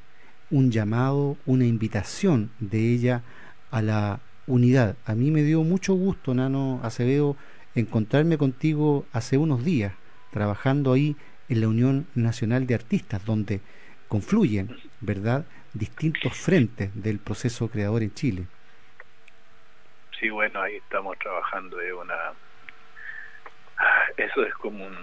un 0.52 0.70
llamado, 0.70 1.38
una 1.46 1.66
invitación 1.66 2.52
de 2.60 2.94
ella 2.94 3.24
a 3.72 3.82
la 3.82 4.20
unidad. 4.46 4.96
A 5.06 5.16
mí 5.16 5.32
me 5.32 5.42
dio 5.42 5.64
mucho 5.64 5.94
gusto, 5.94 6.34
Nano 6.34 6.80
Acevedo, 6.84 7.36
encontrarme 7.74 8.38
contigo 8.38 9.06
hace 9.14 9.38
unos 9.38 9.64
días, 9.66 9.94
trabajando 10.32 10.94
ahí 10.94 11.16
en 11.50 11.62
la 11.62 11.68
Unión 11.68 12.06
Nacional 12.14 12.68
de 12.68 12.76
Artistas, 12.76 13.26
donde 13.26 13.62
confluyen, 14.08 14.78
¿verdad?, 15.02 15.46
distintos 15.74 16.38
frentes 16.38 16.92
del 16.94 17.18
proceso 17.18 17.68
creador 17.68 18.04
en 18.04 18.14
Chile. 18.14 18.46
Sí, 20.20 20.30
bueno, 20.30 20.62
ahí 20.62 20.76
estamos 20.76 21.18
trabajando 21.18 21.78
de 21.78 21.94
una... 21.94 22.14
Ah, 23.78 24.06
eso 24.18 24.46
es 24.46 24.54
como 24.56 24.86
un 24.86 24.96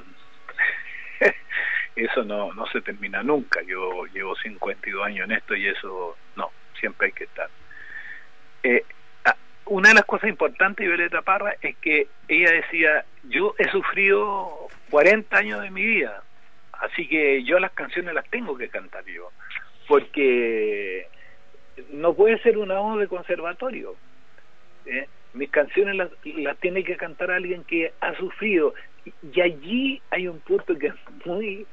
eso 2.05 2.25
no, 2.25 2.53
no 2.55 2.67
se 2.67 2.81
termina 2.81 3.23
nunca. 3.23 3.61
Yo 3.63 4.05
llevo 4.07 4.35
52 4.37 5.05
años 5.05 5.25
en 5.27 5.33
esto 5.33 5.55
y 5.55 5.69
eso 5.69 6.17
no, 6.37 6.51
siempre 6.79 7.09
hay 7.09 7.13
que 7.13 7.25
estar. 7.25 7.49
Eh, 8.63 8.85
ah, 9.25 9.37
una 9.67 9.91
de 9.91 9.97
las 9.97 10.05
cosas 10.05 10.31
importantes 10.31 10.85
de 10.85 10.89
Violeta 10.89 11.23
Parra 11.23 11.55
es 11.61 11.77
que 11.77 12.09
ella 12.29 12.53
decía, 12.53 13.05
yo 13.25 13.55
he 13.59 13.69
sufrido 13.71 14.69
40 14.91 15.37
años 15.37 15.63
de 15.63 15.71
mi 15.71 15.85
vida, 15.85 16.23
así 16.73 17.07
que 17.07 17.43
yo 17.45 17.59
las 17.59 17.73
canciones 17.73 18.15
las 18.15 18.29
tengo 18.31 18.57
que 18.57 18.69
cantar 18.69 19.05
yo, 19.05 19.31
porque 19.87 21.07
no 21.93 22.15
puede 22.15 22.39
ser 22.43 22.59
una 22.59 22.79
voz 22.79 22.99
de 23.01 23.09
conservatorio. 23.09 23.95
¿eh? 24.87 25.07
Mis 25.35 25.51
canciones 25.51 25.97
las, 25.97 26.11
las 26.25 26.59
tiene 26.59 26.83
que 26.83 26.97
cantar 26.97 27.31
alguien 27.31 27.65
que 27.65 27.93
ha 28.01 28.15
sufrido. 28.17 28.75
Y 29.33 29.41
allí 29.41 30.03
hay 30.11 30.29
un 30.29 30.41
punto 30.41 30.77
que 30.77 30.89
es 30.89 30.95
muy 31.25 31.67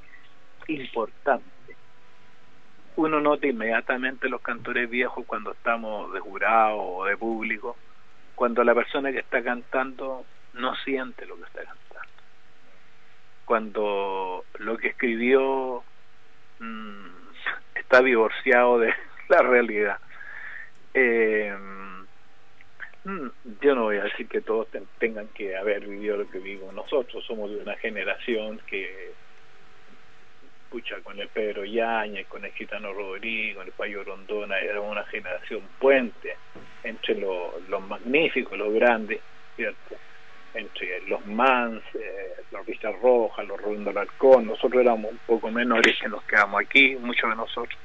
importante. 0.68 1.46
uno 2.96 3.22
nota 3.22 3.46
inmediatamente 3.46 4.28
los 4.28 4.42
cantores 4.42 4.90
viejos 4.90 5.26
cuando 5.26 5.52
estamos 5.52 6.12
de 6.14 6.20
jurado 6.20 6.78
o 6.78 7.06
de 7.06 7.16
público, 7.16 7.78
cuando 8.36 8.64
la 8.64 8.74
persona 8.74 9.12
que 9.12 9.20
está 9.20 9.44
cantando 9.44 10.26
no 10.54 10.76
siente 10.78 11.26
lo 11.26 11.38
que 11.38 11.44
está 11.44 11.64
cantando. 11.64 12.10
Cuando 13.46 14.46
lo 14.60 14.78
que 14.78 14.90
escribió 14.90 15.84
mm, 16.60 17.08
está 17.76 18.02
divorciado 18.02 18.80
de 18.80 18.94
la 19.30 19.42
realidad. 19.44 20.00
Eh, 20.94 21.56
yo 23.62 23.76
no 23.76 23.84
voy 23.84 23.98
a 23.98 24.04
decir 24.04 24.28
que 24.28 24.42
todos 24.42 24.68
tengan 25.00 25.28
que 25.30 25.56
haber 25.56 25.88
vivido 25.88 26.18
lo 26.18 26.30
que 26.30 26.40
vivimos 26.40 26.74
nosotros, 26.74 27.24
somos 27.26 27.50
de 27.52 27.58
una 27.58 27.76
generación 27.78 28.60
que 28.68 29.14
con 31.04 31.20
el 31.20 31.28
Pedro 31.28 31.66
Yáñez, 31.66 32.28
con 32.28 32.46
el 32.46 32.52
Gitano 32.54 32.94
Rodrigo, 32.94 33.62
el 33.62 33.72
Payo 33.72 34.04
Rondona, 34.04 34.58
era 34.60 34.80
una 34.80 35.04
generación 35.06 35.62
puente 35.80 36.38
entre 36.84 37.16
los 37.16 37.82
magníficos, 37.88 38.58
los 38.58 38.74
grandes, 38.74 39.20
¿cierto? 39.56 39.96
Entre 40.54 41.02
los 41.08 41.26
Mans, 41.26 41.84
eh, 41.94 42.36
los 42.52 42.66
Richard 42.66 42.96
Rojas, 43.02 43.46
los 43.46 43.62
Rolando 43.62 43.90
Alarcón, 43.90 44.48
nosotros 44.48 44.82
éramos 44.82 45.12
un 45.12 45.20
poco 45.20 45.52
menores 45.52 45.96
que 46.00 46.08
nos 46.08 46.24
quedamos 46.24 46.62
aquí, 46.62 46.96
muchos 46.96 47.30
de 47.30 47.36
nosotros, 47.36 47.80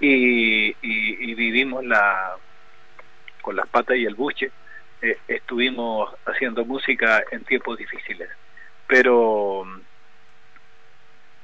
y, 0.00 0.74
y, 0.82 1.34
vivimos 1.34 1.84
la 1.84 2.36
con 3.40 3.54
las 3.54 3.68
patas 3.68 3.96
y 3.96 4.04
el 4.04 4.16
buche, 4.16 4.50
eh, 5.00 5.18
estuvimos 5.28 6.12
haciendo 6.26 6.64
música 6.64 7.22
en 7.30 7.44
tiempos 7.44 7.78
difíciles, 7.78 8.28
pero 8.88 9.64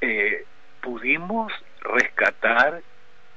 eh, 0.00 0.44
pudimos 0.82 1.52
rescatar 1.80 2.82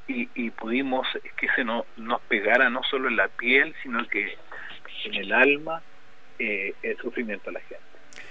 y, 0.08 0.30
y, 0.36 0.50
pudimos 0.52 1.08
que 1.38 1.48
se 1.56 1.64
no, 1.64 1.86
nos 1.98 2.22
pegara 2.22 2.70
no 2.70 2.84
solo 2.84 3.08
en 3.08 3.16
la 3.16 3.28
piel, 3.28 3.74
sino 3.82 4.08
que 4.08 4.38
en 5.06 5.16
el 5.16 5.32
alma 5.32 5.82
eh, 6.40 6.74
el 6.82 6.98
sufrimiento 6.98 7.50
de 7.50 7.54
la 7.54 7.60
gente. 7.62 7.84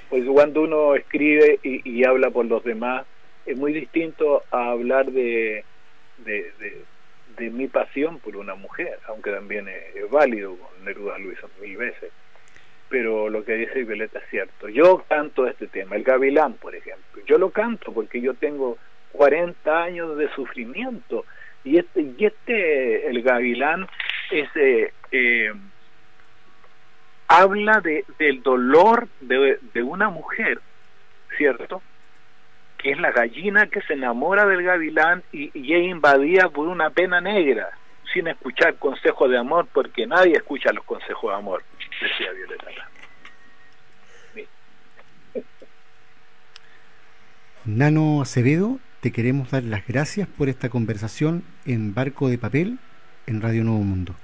Pues 0.08 0.24
cuando 0.26 0.62
uno 0.62 0.96
escribe 0.96 1.60
y, 1.62 2.04
habla 2.04 2.30
por 2.30 2.44
los 2.46 2.64
demás, 2.64 3.06
es 3.46 3.56
muy 3.56 3.72
distinto 3.72 4.42
a 4.50 4.70
hablar 4.72 5.06
de, 5.12 5.64
de, 6.18 7.50
mi 7.50 7.68
pasión 7.68 8.18
por 8.18 8.36
una 8.36 8.54
mujer, 8.54 8.98
aunque 9.06 9.30
también 9.30 9.68
es, 9.68 10.10
válido, 10.10 10.58
Neruda 10.82 11.18
lo 11.18 11.32
hizo 11.32 11.48
mil 11.60 11.76
veces 11.76 12.10
pero 12.90 13.30
lo 13.30 13.44
que 13.44 13.54
dice 13.54 13.84
Violeta 13.84 14.18
es 14.18 14.28
cierto. 14.28 14.68
Yo 14.68 15.04
canto 15.08 15.46
este 15.46 15.68
tema, 15.68 15.96
el 15.96 16.02
gavilán, 16.02 16.54
por 16.54 16.74
ejemplo. 16.74 17.22
Yo 17.24 17.38
lo 17.38 17.50
canto 17.50 17.94
porque 17.94 18.20
yo 18.20 18.34
tengo 18.34 18.76
40 19.12 19.82
años 19.82 20.18
de 20.18 20.28
sufrimiento 20.34 21.24
y 21.62 21.78
este 21.78 22.02
y 22.02 22.24
este 22.24 23.08
el 23.08 23.22
gavilán 23.22 23.86
es 24.30 24.48
eh, 24.56 24.92
eh, 25.12 25.52
habla 27.28 27.80
de 27.80 28.04
del 28.18 28.42
dolor 28.42 29.08
de, 29.20 29.58
de 29.72 29.82
una 29.82 30.10
mujer, 30.10 30.60
cierto, 31.38 31.82
que 32.76 32.90
es 32.90 32.98
la 32.98 33.12
gallina 33.12 33.68
que 33.68 33.82
se 33.82 33.92
enamora 33.92 34.46
del 34.46 34.64
gavilán 34.64 35.22
y, 35.32 35.50
y 35.54 35.74
es 35.74 35.84
invadida 35.84 36.48
por 36.48 36.66
una 36.66 36.90
pena 36.90 37.20
negra 37.20 37.70
sin 38.12 38.26
escuchar 38.26 38.74
consejos 38.76 39.30
de 39.30 39.38
amor 39.38 39.68
porque 39.72 40.08
nadie 40.08 40.32
escucha 40.32 40.72
los 40.72 40.84
consejos 40.84 41.30
de 41.30 41.36
amor 41.36 41.62
decía 42.00 42.32
Violeta. 42.32 42.66
Nano 47.66 48.22
Acevedo, 48.22 48.78
te 49.00 49.12
queremos 49.12 49.50
dar 49.50 49.62
las 49.62 49.86
gracias 49.86 50.26
por 50.26 50.48
esta 50.48 50.70
conversación 50.70 51.44
en 51.66 51.94
Barco 51.94 52.28
de 52.28 52.38
Papel 52.38 52.78
en 53.26 53.40
Radio 53.40 53.64
Nuevo 53.64 53.82
Mundo. 53.82 54.14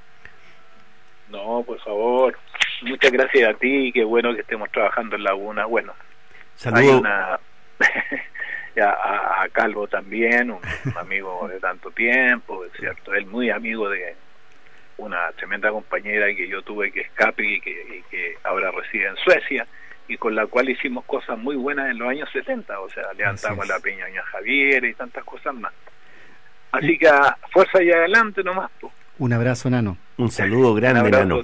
No, 1.31 1.63
por 1.65 1.79
favor. 1.81 2.39
Muchas 2.83 3.11
gracias 3.11 3.49
a 3.49 3.55
ti, 3.55 3.93
qué 3.93 4.05
bueno 4.05 4.35
que 4.35 4.41
estemos 4.41 4.71
trabajando 4.71 5.17
en 5.17 5.25
Laguna. 5.25 5.67
Bueno, 5.67 5.95
Saludos. 6.57 7.03
a, 8.81 9.43
a, 9.43 9.49
Calvo 9.51 9.87
también, 9.87 10.51
un, 10.51 10.61
amigo 10.97 11.49
de 11.49 11.61
tanto 11.61 11.91
tiempo, 11.91 12.65
es 12.65 12.73
cierto, 12.79 13.15
él 13.15 13.27
muy 13.27 13.51
amigo 13.51 13.89
de, 13.89 14.17
una 14.99 15.31
tremenda 15.33 15.71
compañera 15.71 16.27
que 16.35 16.49
yo 16.49 16.63
tuve 16.63 16.91
que 16.91 17.01
escape 17.01 17.45
y 17.45 17.61
que, 17.61 18.03
que 18.11 18.37
ahora 18.45 18.71
reside 18.71 19.09
en 19.09 19.17
Suecia 19.17 19.67
y 20.09 20.17
con 20.17 20.35
la 20.35 20.47
cual 20.47 20.69
hicimos 20.71 21.05
cosas 21.05 21.39
muy 21.39 21.57
buenas 21.57 21.91
en 21.91 21.99
los 21.99 22.09
años 22.09 22.29
70, 22.33 22.81
o 22.81 22.89
sea, 22.91 23.13
levantamos 23.15 23.67
la 23.67 23.81
Peña 23.81 24.07
Javier 24.31 24.85
y 24.85 24.95
tantas 24.95 25.25
cosas 25.25 25.55
más. 25.55 25.73
Así 26.73 26.99
que 26.99 27.09
fuerza 27.53 27.83
y 27.83 27.91
adelante 27.91 28.43
nomás. 28.43 28.71
Un 29.19 29.33
abrazo, 29.33 29.71
Nano. 29.71 29.97
Un 30.19 30.31
saludo 30.31 30.75
grande, 30.75 31.03
Un 31.03 31.11
Nano. 31.11 31.43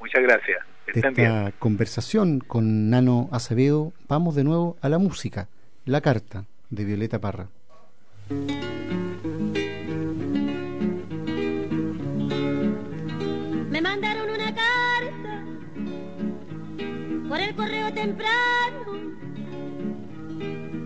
Muchas 0.00 0.22
gracias. 0.22 0.58
De 0.92 1.00
esta 1.00 1.52
conversación 1.58 2.40
con 2.40 2.90
Nano 2.90 3.28
Acevedo, 3.32 3.92
vamos 4.08 4.34
de 4.34 4.44
nuevo 4.44 4.76
a 4.80 4.88
la 4.88 4.98
música, 4.98 5.48
La 5.86 6.00
Carta, 6.00 6.44
de 6.70 6.84
Violeta 6.84 7.20
Parra. 7.20 7.48
Por 17.34 17.40
el 17.40 17.54
correo 17.56 17.92
temprano. 17.92 18.92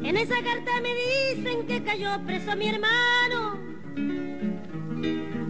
En 0.03 0.16
esa 0.16 0.36
carta 0.42 0.80
me 0.80 0.88
dicen 0.94 1.66
que 1.66 1.82
cayó 1.82 2.24
preso 2.24 2.57
mi 2.57 2.68
hermano. 2.68 3.59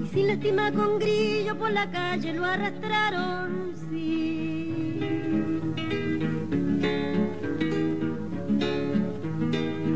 Y 0.02 0.06
sin 0.08 0.26
lástima 0.26 0.72
con 0.72 0.98
grillo 0.98 1.56
por 1.56 1.70
la 1.70 1.88
calle 1.88 2.32
lo 2.32 2.44
arrastraron, 2.44 3.76
sí. 3.88 4.98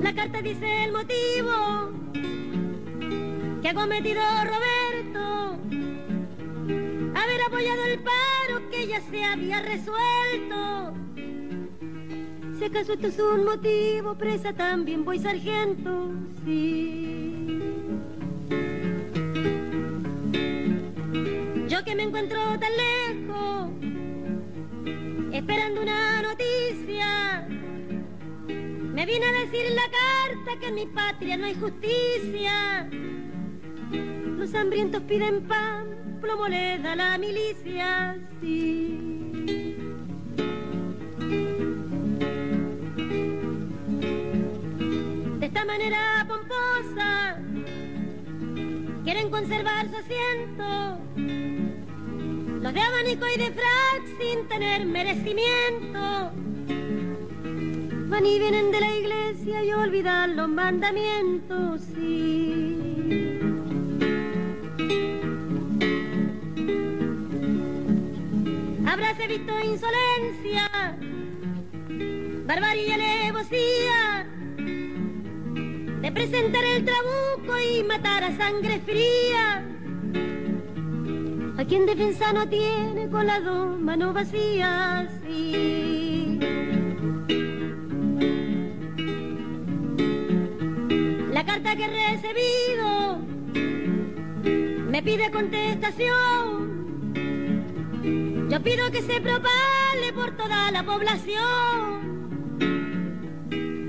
La 0.05 0.14
carta 0.14 0.40
dice 0.40 0.84
el 0.84 0.92
motivo 0.92 1.90
que 3.61 3.68
ha 3.70 3.74
cometido 3.74 4.22
Roberto. 4.44 5.59
Haber 7.20 7.42
apoyado 7.42 7.84
el 7.86 7.98
que 7.98 8.41
ya 8.93 9.01
se 9.01 9.24
había 9.24 9.62
resuelto. 9.62 10.93
Si 12.59 12.64
acaso 12.64 12.93
esto 12.93 13.07
es 13.07 13.18
un 13.18 13.45
motivo, 13.47 14.14
presa 14.16 14.53
también 14.53 15.03
voy 15.03 15.18
sargento, 15.18 16.11
sí. 16.45 17.38
Yo 21.68 21.82
que 21.84 21.95
me 21.95 22.03
encuentro 22.03 22.38
tan 22.61 22.72
lejos, 22.86 23.70
esperando 25.32 25.80
una 25.80 26.20
noticia, 26.20 27.49
me 28.47 29.07
viene 29.07 29.24
a 29.24 29.32
decir 29.32 29.64
en 29.68 29.74
la 29.74 29.88
carta 29.90 30.61
que 30.61 30.66
en 30.66 30.74
mi 30.74 30.86
patria 30.86 31.38
no 31.38 31.47
hay 31.47 31.55
justicia. 31.55 32.90
Los 34.36 34.55
hambrientos 34.55 35.03
piden 35.05 35.45
pan, 35.45 36.11
plomo 36.22 36.46
le 36.46 36.78
da 36.78 36.94
la 36.94 37.18
milicia, 37.18 38.16
sí. 38.40 39.76
De 45.40 45.46
esta 45.46 45.64
manera 45.64 46.24
pomposa 46.28 47.36
quieren 49.02 49.30
conservar 49.30 49.88
su 49.90 49.96
asiento. 49.96 50.98
Los 52.62 52.72
de 52.72 52.80
abanico 52.80 53.26
y 53.34 53.38
de 53.38 53.50
frac 53.50 54.02
sin 54.20 54.46
tener 54.46 54.86
merecimiento. 54.86 56.30
Van 58.10 58.26
y 58.26 58.38
vienen 58.38 58.70
de 58.70 58.80
la 58.80 58.96
iglesia 58.96 59.64
y 59.64 59.72
olvidan 59.72 60.36
los 60.36 60.48
mandamientos, 60.48 61.80
sí. 61.94 62.71
Habráse 68.93 69.26
visto 69.26 69.59
insolencia, 69.59 70.68
barbarie 72.45 72.88
y 72.88 72.90
alevosía 72.90 74.28
de 76.03 76.12
presentar 76.12 76.62
el 76.62 76.84
trabuco 76.84 77.59
y 77.59 77.84
matar 77.84 78.22
a 78.22 78.36
sangre 78.36 78.80
fría. 78.80 79.66
A 81.57 81.64
quien 81.64 81.86
defensa 81.86 82.34
no 82.34 82.47
tiene 82.51 83.09
con 83.09 83.26
las 83.26 83.43
dos 83.43 83.80
manos 83.80 84.12
vacías. 84.12 85.11
La 91.32 91.47
carta 91.47 91.76
que 91.76 91.84
he 91.84 92.11
recibido 92.12 93.20
me 94.90 95.03
pide 95.03 95.30
contestación. 95.30 96.82
Yo 98.53 98.62
pido 98.62 98.90
que 98.90 99.00
se 99.00 99.18
propale 99.18 100.12
por 100.14 100.36
toda 100.36 100.70
la 100.70 100.82
población 100.82 102.12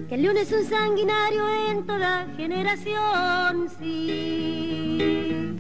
que 0.08 0.16
el 0.16 0.22
león 0.22 0.38
es 0.38 0.54
un 0.54 0.64
sanguinario 0.64 1.70
en 1.70 1.86
toda 1.86 2.26
generación, 2.38 3.68
sí. 3.78 5.54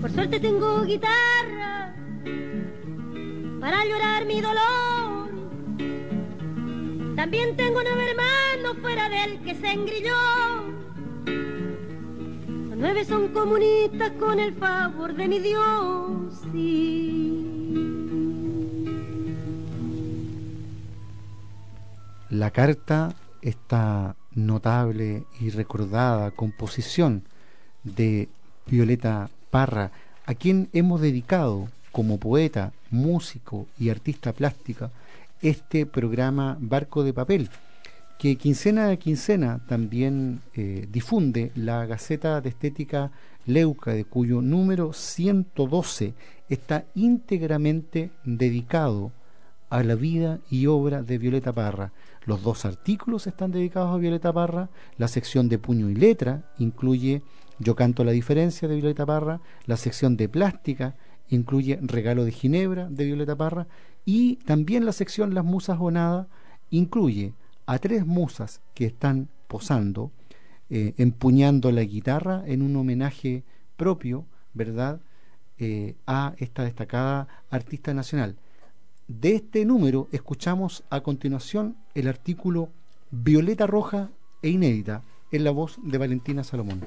Por 0.00 0.10
suerte 0.10 0.40
tengo 0.40 0.82
guitarra 0.84 1.94
para 3.60 3.84
llorar 3.84 4.24
mi 4.24 4.40
dolor. 4.40 5.28
También 7.14 7.54
tengo 7.56 7.82
nueve 7.82 8.10
hermanos 8.10 8.78
fuera 8.80 9.10
del 9.10 9.38
que 9.42 9.54
se 9.54 9.70
engrilló. 9.70 10.14
Son 13.08 13.28
comunistas 13.28 14.10
con 14.12 14.40
el 14.40 14.52
favor 14.54 15.14
de 15.14 15.28
mi 15.28 15.38
Dios. 15.38 16.40
La 22.30 22.50
carta, 22.50 23.14
esta 23.42 24.16
notable 24.34 25.24
y 25.40 25.50
recordada 25.50 26.30
composición 26.30 27.24
de 27.84 28.28
Violeta 28.66 29.30
Parra, 29.50 29.90
a 30.24 30.34
quien 30.34 30.68
hemos 30.72 31.00
dedicado 31.00 31.68
como 31.92 32.18
poeta, 32.18 32.72
músico 32.90 33.66
y 33.78 33.90
artista 33.90 34.32
plástica 34.32 34.90
este 35.42 35.86
programa 35.86 36.56
Barco 36.60 37.04
de 37.04 37.12
Papel, 37.12 37.50
que 38.18 38.36
quincena 38.36 38.88
a 38.88 38.96
quincena 38.96 39.60
también 39.66 40.40
eh, 40.54 40.88
difunde 40.90 41.52
la 41.54 41.84
Gaceta 41.86 42.40
de 42.40 42.48
Estética 42.48 43.12
Leuca, 43.44 43.92
de 43.92 44.04
cuyo 44.04 44.40
número 44.40 44.92
112 44.92 46.14
está 46.48 46.86
íntegramente 46.94 48.10
dedicado 48.24 49.12
a 49.68 49.82
la 49.82 49.94
vida 49.94 50.40
y 50.50 50.66
obra 50.66 51.02
de 51.02 51.18
Violeta 51.18 51.52
Parra. 51.52 51.92
Los 52.24 52.42
dos 52.42 52.64
artículos 52.64 53.26
están 53.26 53.52
dedicados 53.52 53.94
a 53.94 53.98
Violeta 53.98 54.32
Parra, 54.32 54.70
la 54.96 55.08
sección 55.08 55.48
de 55.48 55.58
puño 55.58 55.90
y 55.90 55.94
letra 55.94 56.50
incluye 56.58 57.22
Yo 57.58 57.74
canto 57.74 58.04
la 58.04 58.12
diferencia 58.12 58.68
de 58.68 58.76
Violeta 58.76 59.06
Parra, 59.06 59.40
la 59.66 59.76
sección 59.76 60.16
de 60.16 60.28
plástica 60.28 60.96
incluye 61.28 61.78
Regalo 61.82 62.24
de 62.24 62.32
Ginebra 62.32 62.88
de 62.88 63.04
Violeta 63.04 63.36
Parra. 63.36 63.66
Y 64.04 64.36
también 64.36 64.84
la 64.84 64.92
sección 64.92 65.34
Las 65.34 65.44
Musas 65.44 65.78
o 65.80 65.90
Nada 65.90 66.28
incluye 66.70 67.34
a 67.66 67.78
tres 67.78 68.06
musas 68.06 68.60
que 68.74 68.86
están 68.86 69.28
posando, 69.48 70.12
eh, 70.70 70.94
empuñando 70.96 71.70
la 71.72 71.82
guitarra 71.82 72.42
en 72.46 72.62
un 72.62 72.76
homenaje 72.76 73.44
propio, 73.76 74.24
¿verdad?, 74.54 75.00
eh, 75.58 75.96
a 76.06 76.34
esta 76.38 76.64
destacada 76.64 77.28
artista 77.50 77.94
nacional. 77.94 78.36
De 79.08 79.36
este 79.36 79.64
número 79.64 80.08
escuchamos 80.12 80.84
a 80.90 81.00
continuación 81.00 81.76
el 81.94 82.08
artículo 82.08 82.70
Violeta 83.10 83.66
Roja 83.66 84.10
e 84.42 84.50
Inédita 84.50 85.02
en 85.32 85.44
la 85.44 85.52
voz 85.52 85.78
de 85.82 85.96
Valentina 85.96 86.44
Salomón. 86.44 86.82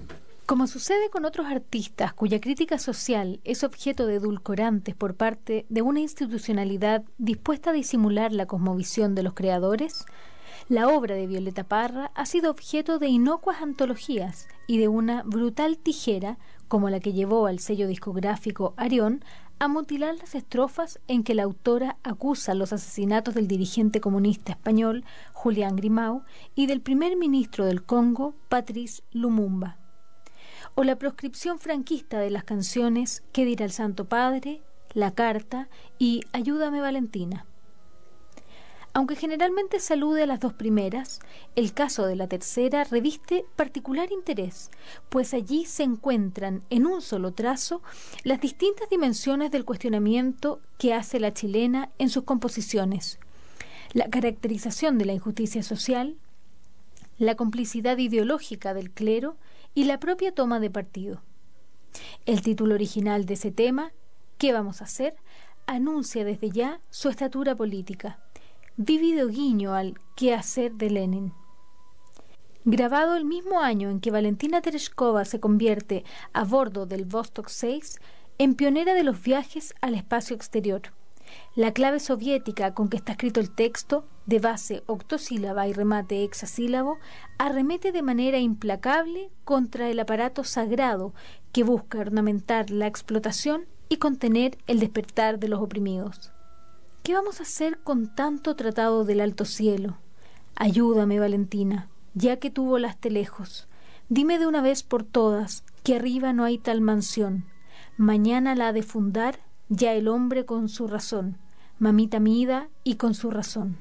Como 0.45 0.67
sucede 0.67 1.09
con 1.11 1.25
otros 1.25 1.47
artistas 1.47 2.13
cuya 2.13 2.41
crítica 2.41 2.79
social 2.79 3.39
es 3.43 3.63
objeto 3.63 4.07
de 4.07 4.15
edulcorantes 4.15 4.95
por 4.95 5.15
parte 5.15 5.65
de 5.69 5.81
una 5.81 5.99
institucionalidad 5.99 7.03
dispuesta 7.17 7.69
a 7.69 7.73
disimular 7.73 8.33
la 8.33 8.47
cosmovisión 8.47 9.15
de 9.15 9.23
los 9.23 9.33
creadores, 9.33 10.05
la 10.69 10.87
obra 10.87 11.15
de 11.15 11.25
Violeta 11.25 11.63
Parra 11.63 12.11
ha 12.13 12.27
sido 12.27 12.51
objeto 12.51 12.99
de 12.99 13.07
inocuas 13.07 13.61
antologías 13.61 14.47
y 14.67 14.77
de 14.77 14.87
una 14.87 15.23
brutal 15.23 15.79
tijera 15.79 16.37
como 16.67 16.91
la 16.91 16.99
que 16.99 17.11
llevó 17.11 17.47
al 17.47 17.57
sello 17.57 17.87
discográfico 17.87 18.75
Arión 18.77 19.25
a 19.57 19.67
mutilar 19.67 20.15
las 20.15 20.35
estrofas 20.35 20.99
en 21.07 21.23
que 21.23 21.33
la 21.33 21.43
autora 21.43 21.97
acusa 22.03 22.53
los 22.53 22.71
asesinatos 22.71 23.33
del 23.33 23.47
dirigente 23.47 23.99
comunista 23.99 24.51
español 24.51 25.03
Julián 25.33 25.75
Grimau 25.75 26.21
y 26.53 26.67
del 26.67 26.81
primer 26.81 27.17
ministro 27.17 27.65
del 27.65 27.83
Congo, 27.83 28.35
Patrice 28.47 29.01
Lumumba 29.11 29.79
o 30.75 30.83
la 30.83 30.97
proscripción 30.97 31.57
franquista 31.57 32.19
de 32.19 32.29
las 32.29 32.43
canciones 32.43 33.23
¿Qué 33.33 33.43
dirá 33.43 33.65
el 33.65 33.71
Santo 33.71 34.05
Padre?, 34.05 34.61
La 34.93 35.15
Carta 35.15 35.67
y 35.97 36.21
Ayúdame 36.31 36.79
Valentina. 36.79 37.48
Aunque 38.93 39.15
generalmente 39.15 39.79
salude 39.79 40.23
a 40.23 40.25
las 40.25 40.39
dos 40.39 40.53
primeras, 40.53 41.19
el 41.55 41.73
caso 41.73 42.07
de 42.07 42.15
la 42.15 42.27
tercera 42.27 42.83
reviste 42.83 43.45
particular 43.55 44.11
interés, 44.11 44.71
pues 45.09 45.33
allí 45.33 45.65
se 45.65 45.83
encuentran 45.83 46.63
en 46.71 46.87
un 46.87 47.01
solo 47.01 47.31
trazo 47.33 47.83
las 48.23 48.41
distintas 48.41 48.89
dimensiones 48.89 49.51
del 49.51 49.63
cuestionamiento 49.63 50.59
que 50.79 50.93
hace 50.93 51.19
la 51.19 51.33
chilena 51.33 51.91
en 51.99 52.09
sus 52.09 52.23
composiciones. 52.23 53.19
La 53.93 54.09
caracterización 54.09 54.97
de 54.97 55.05
la 55.05 55.13
injusticia 55.13 55.61
social, 55.61 56.17
la 57.19 57.35
complicidad 57.35 57.97
ideológica 57.97 58.73
del 58.73 58.91
clero 58.91 59.37
y 59.75 59.83
la 59.83 59.99
propia 59.99 60.33
toma 60.33 60.59
de 60.59 60.71
partido. 60.71 61.21
El 62.25 62.41
título 62.41 62.75
original 62.75 63.25
de 63.25 63.35
ese 63.35 63.51
tema, 63.51 63.91
¿Qué 64.37 64.51
vamos 64.51 64.81
a 64.81 64.85
hacer?, 64.85 65.15
anuncia 65.67 66.25
desde 66.25 66.49
ya 66.49 66.81
su 66.89 67.09
estatura 67.09 67.55
política, 67.55 68.19
vívido 68.81 69.27
guiño 69.27 69.73
al 69.73 69.99
qué 70.15 70.33
hacer 70.33 70.75
de 70.75 70.89
Lenin. 70.89 71.33
Grabado 72.63 73.17
el 73.17 73.25
mismo 73.25 73.59
año 73.59 73.89
en 73.89 73.99
que 73.99 74.09
Valentina 74.09 74.61
Tereshkova 74.61 75.25
se 75.25 75.41
convierte 75.41 76.05
a 76.31 76.45
bordo 76.45 76.85
del 76.85 77.03
Vostok 77.03 77.49
6 77.49 77.99
en 78.37 78.55
pionera 78.55 78.93
de 78.93 79.03
los 79.03 79.21
viajes 79.21 79.75
al 79.81 79.95
espacio 79.95 80.33
exterior. 80.33 80.81
La 81.55 81.73
clave 81.73 81.99
soviética 81.99 82.73
con 82.73 82.87
que 82.87 82.95
está 82.95 83.11
escrito 83.11 83.41
el 83.41 83.53
texto, 83.53 84.05
de 84.25 84.39
base 84.39 84.81
octosílaba 84.85 85.67
y 85.67 85.73
remate 85.73 86.23
hexasílabo, 86.23 86.99
arremete 87.37 87.91
de 87.91 88.01
manera 88.01 88.39
implacable 88.39 89.29
contra 89.43 89.89
el 89.89 89.99
aparato 89.99 90.45
sagrado 90.45 91.13
que 91.51 91.63
busca 91.63 91.99
ornamentar 91.99 92.69
la 92.69 92.87
explotación 92.87 93.65
y 93.89 93.97
contener 93.97 94.57
el 94.67 94.79
despertar 94.79 95.37
de 95.37 95.49
los 95.49 95.59
oprimidos. 95.59 96.31
¿Qué 97.09 97.15
vamos 97.15 97.39
a 97.39 97.43
hacer 97.43 97.79
con 97.79 98.13
tanto 98.13 98.55
tratado 98.55 99.03
del 99.03 99.21
alto 99.21 99.43
cielo? 99.43 99.97
Ayúdame, 100.53 101.19
Valentina, 101.19 101.89
ya 102.13 102.37
que 102.37 102.51
tú 102.51 102.65
volaste 102.65 103.09
lejos. 103.09 103.67
Dime 104.09 104.37
de 104.37 104.45
una 104.45 104.61
vez 104.61 104.83
por 104.83 105.01
todas 105.01 105.63
que 105.81 105.95
arriba 105.95 106.33
no 106.33 106.43
hay 106.43 106.59
tal 106.59 106.81
mansión. 106.81 107.45
Mañana 107.97 108.53
la 108.53 108.67
ha 108.67 108.73
de 108.73 108.83
fundar 108.83 109.39
ya 109.69 109.93
el 109.93 110.07
hombre 110.07 110.45
con 110.45 110.69
su 110.69 110.85
razón, 110.85 111.39
mamita 111.79 112.19
mida 112.19 112.69
y 112.83 112.97
con 112.97 113.15
su 113.15 113.31
razón. 113.31 113.77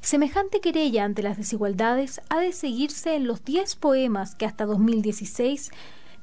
Semejante 0.00 0.60
querella 0.60 1.02
ante 1.02 1.24
las 1.24 1.38
desigualdades 1.38 2.20
ha 2.28 2.38
de 2.38 2.52
seguirse 2.52 3.16
en 3.16 3.26
los 3.26 3.44
diez 3.44 3.74
poemas 3.74 4.36
que 4.36 4.46
hasta 4.46 4.64
2016 4.64 5.72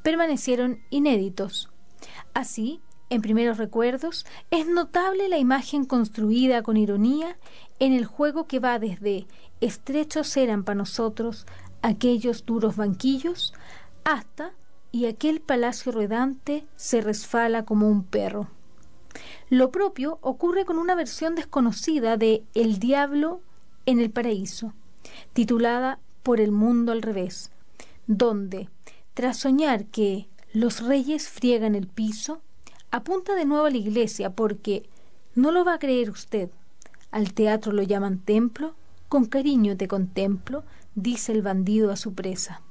permanecieron 0.02 0.80
inéditos. 0.90 1.74
Así, 2.34 2.80
en 3.10 3.22
primeros 3.22 3.58
recuerdos, 3.58 4.26
es 4.52 4.68
notable 4.68 5.30
la 5.30 5.38
imagen 5.38 5.86
construida 5.86 6.64
con 6.64 6.78
ironía 6.78 7.38
en 7.80 7.94
el 7.94 8.06
juego 8.06 8.48
que 8.48 8.60
va 8.60 8.80
desde 8.80 9.28
estrechos 9.62 10.36
eran 10.38 10.64
para 10.64 10.76
nosotros 10.76 11.46
aquellos 11.82 12.46
duros 12.46 12.76
banquillos 12.76 13.54
hasta 14.04 14.54
y 14.92 15.06
aquel 15.06 15.42
palacio 15.42 15.92
ruedante 15.92 16.66
se 16.76 17.02
resfala 17.02 17.66
como 17.66 17.90
un 17.90 18.04
perro. 18.04 18.48
Lo 19.50 19.72
propio 19.72 20.18
ocurre 20.22 20.66
con 20.66 20.78
una 20.78 20.96
versión 20.96 21.36
desconocida 21.36 22.18
de 22.18 22.44
El 22.54 22.80
diablo 22.80 23.42
en 23.86 24.00
el 24.00 24.10
paraíso, 24.10 24.74
titulada 25.34 26.00
Por 26.24 26.42
el 26.42 26.52
mundo 26.52 26.92
al 26.92 27.02
revés, 27.02 27.52
donde, 28.08 28.70
tras 29.14 29.38
soñar 29.38 29.86
que 29.86 30.28
los 30.54 30.82
reyes 30.82 31.30
friegan 31.30 31.76
el 31.76 31.88
piso, 31.88 32.42
apunta 32.96 33.36
de 33.36 33.46
nuevo 33.46 33.66
a 33.66 33.70
la 33.70 33.78
iglesia 33.78 34.30
porque, 34.30 34.90
no 35.36 35.52
lo 35.52 35.66
va 35.66 35.74
a 35.74 35.80
creer 35.80 36.10
usted, 36.10 36.50
al 37.12 37.34
teatro 37.34 37.74
lo 37.74 37.84
llaman 37.84 38.20
templo, 38.20 38.76
con 39.10 39.26
cariño 39.26 39.76
te 39.76 39.88
contemplo, 39.88 40.64
dice 40.96 41.34
el 41.34 41.42
bandido 41.42 41.92
a 41.92 41.98
su 41.98 42.14
presa. 42.14 42.62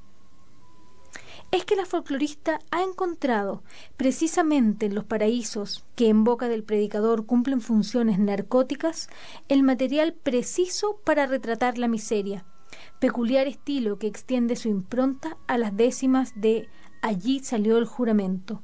Es 1.51 1.64
que 1.64 1.77
la 1.77 1.85
folclorista 1.85 2.59
ha 2.70 2.83
encontrado, 2.83 3.62
precisamente 3.97 4.87
en 4.87 4.95
los 4.95 5.05
paraísos 5.05 5.85
que 5.95 6.09
en 6.09 6.25
boca 6.25 6.49
del 6.49 6.64
predicador 6.64 7.27
cumplen 7.27 7.61
funciones 7.61 8.18
narcóticas, 8.18 9.09
el 9.49 9.62
material 9.62 10.14
preciso 10.14 10.99
para 11.05 11.27
retratar 11.27 11.77
la 11.77 11.87
miseria, 11.87 12.45
peculiar 12.99 13.47
estilo 13.47 13.99
que 13.99 14.07
extiende 14.07 14.57
su 14.57 14.68
impronta 14.68 15.37
a 15.47 15.59
las 15.59 15.77
décimas 15.77 16.33
de 16.35 16.66
Allí 17.03 17.41
salió 17.41 17.77
el 17.77 17.85
juramento, 17.85 18.62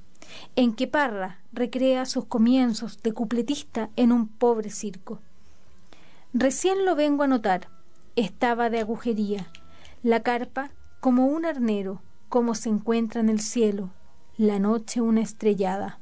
en 0.56 0.74
que 0.74 0.86
Parra 0.86 1.40
recrea 1.52 2.04
sus 2.06 2.24
comienzos 2.26 3.02
de 3.02 3.12
cupletista 3.12 3.90
en 3.96 4.12
un 4.12 4.28
pobre 4.28 4.70
circo. 4.70 5.20
Recién 6.32 6.84
lo 6.84 6.94
vengo 6.94 7.24
a 7.24 7.26
notar, 7.26 7.68
estaba 8.16 8.70
de 8.70 8.80
agujería, 8.80 9.46
la 10.02 10.22
carpa 10.22 10.70
como 11.00 11.26
un 11.26 11.44
arnero, 11.44 12.02
como 12.28 12.54
se 12.54 12.68
encuentra 12.68 13.20
en 13.20 13.28
el 13.28 13.40
cielo, 13.40 13.90
la 14.36 14.58
noche 14.58 15.00
una 15.00 15.20
estrellada. 15.20 15.98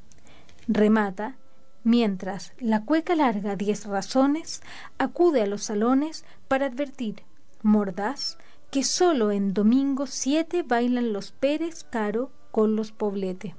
Remata, 0.66 1.36
mientras 1.82 2.52
la 2.58 2.84
cueca 2.84 3.14
larga 3.14 3.56
diez 3.56 3.86
razones 3.86 4.62
acude 4.98 5.42
a 5.42 5.46
los 5.46 5.64
salones 5.64 6.24
para 6.46 6.66
advertir, 6.66 7.22
mordaz, 7.62 8.36
que 8.70 8.84
sólo 8.84 9.32
en 9.32 9.54
domingo 9.54 10.06
siete 10.06 10.62
bailan 10.62 11.14
los 11.14 11.32
Pérez 11.32 11.84
Caro 11.84 12.30
con 12.50 12.76
los 12.76 12.92
Poblete. 12.92 13.54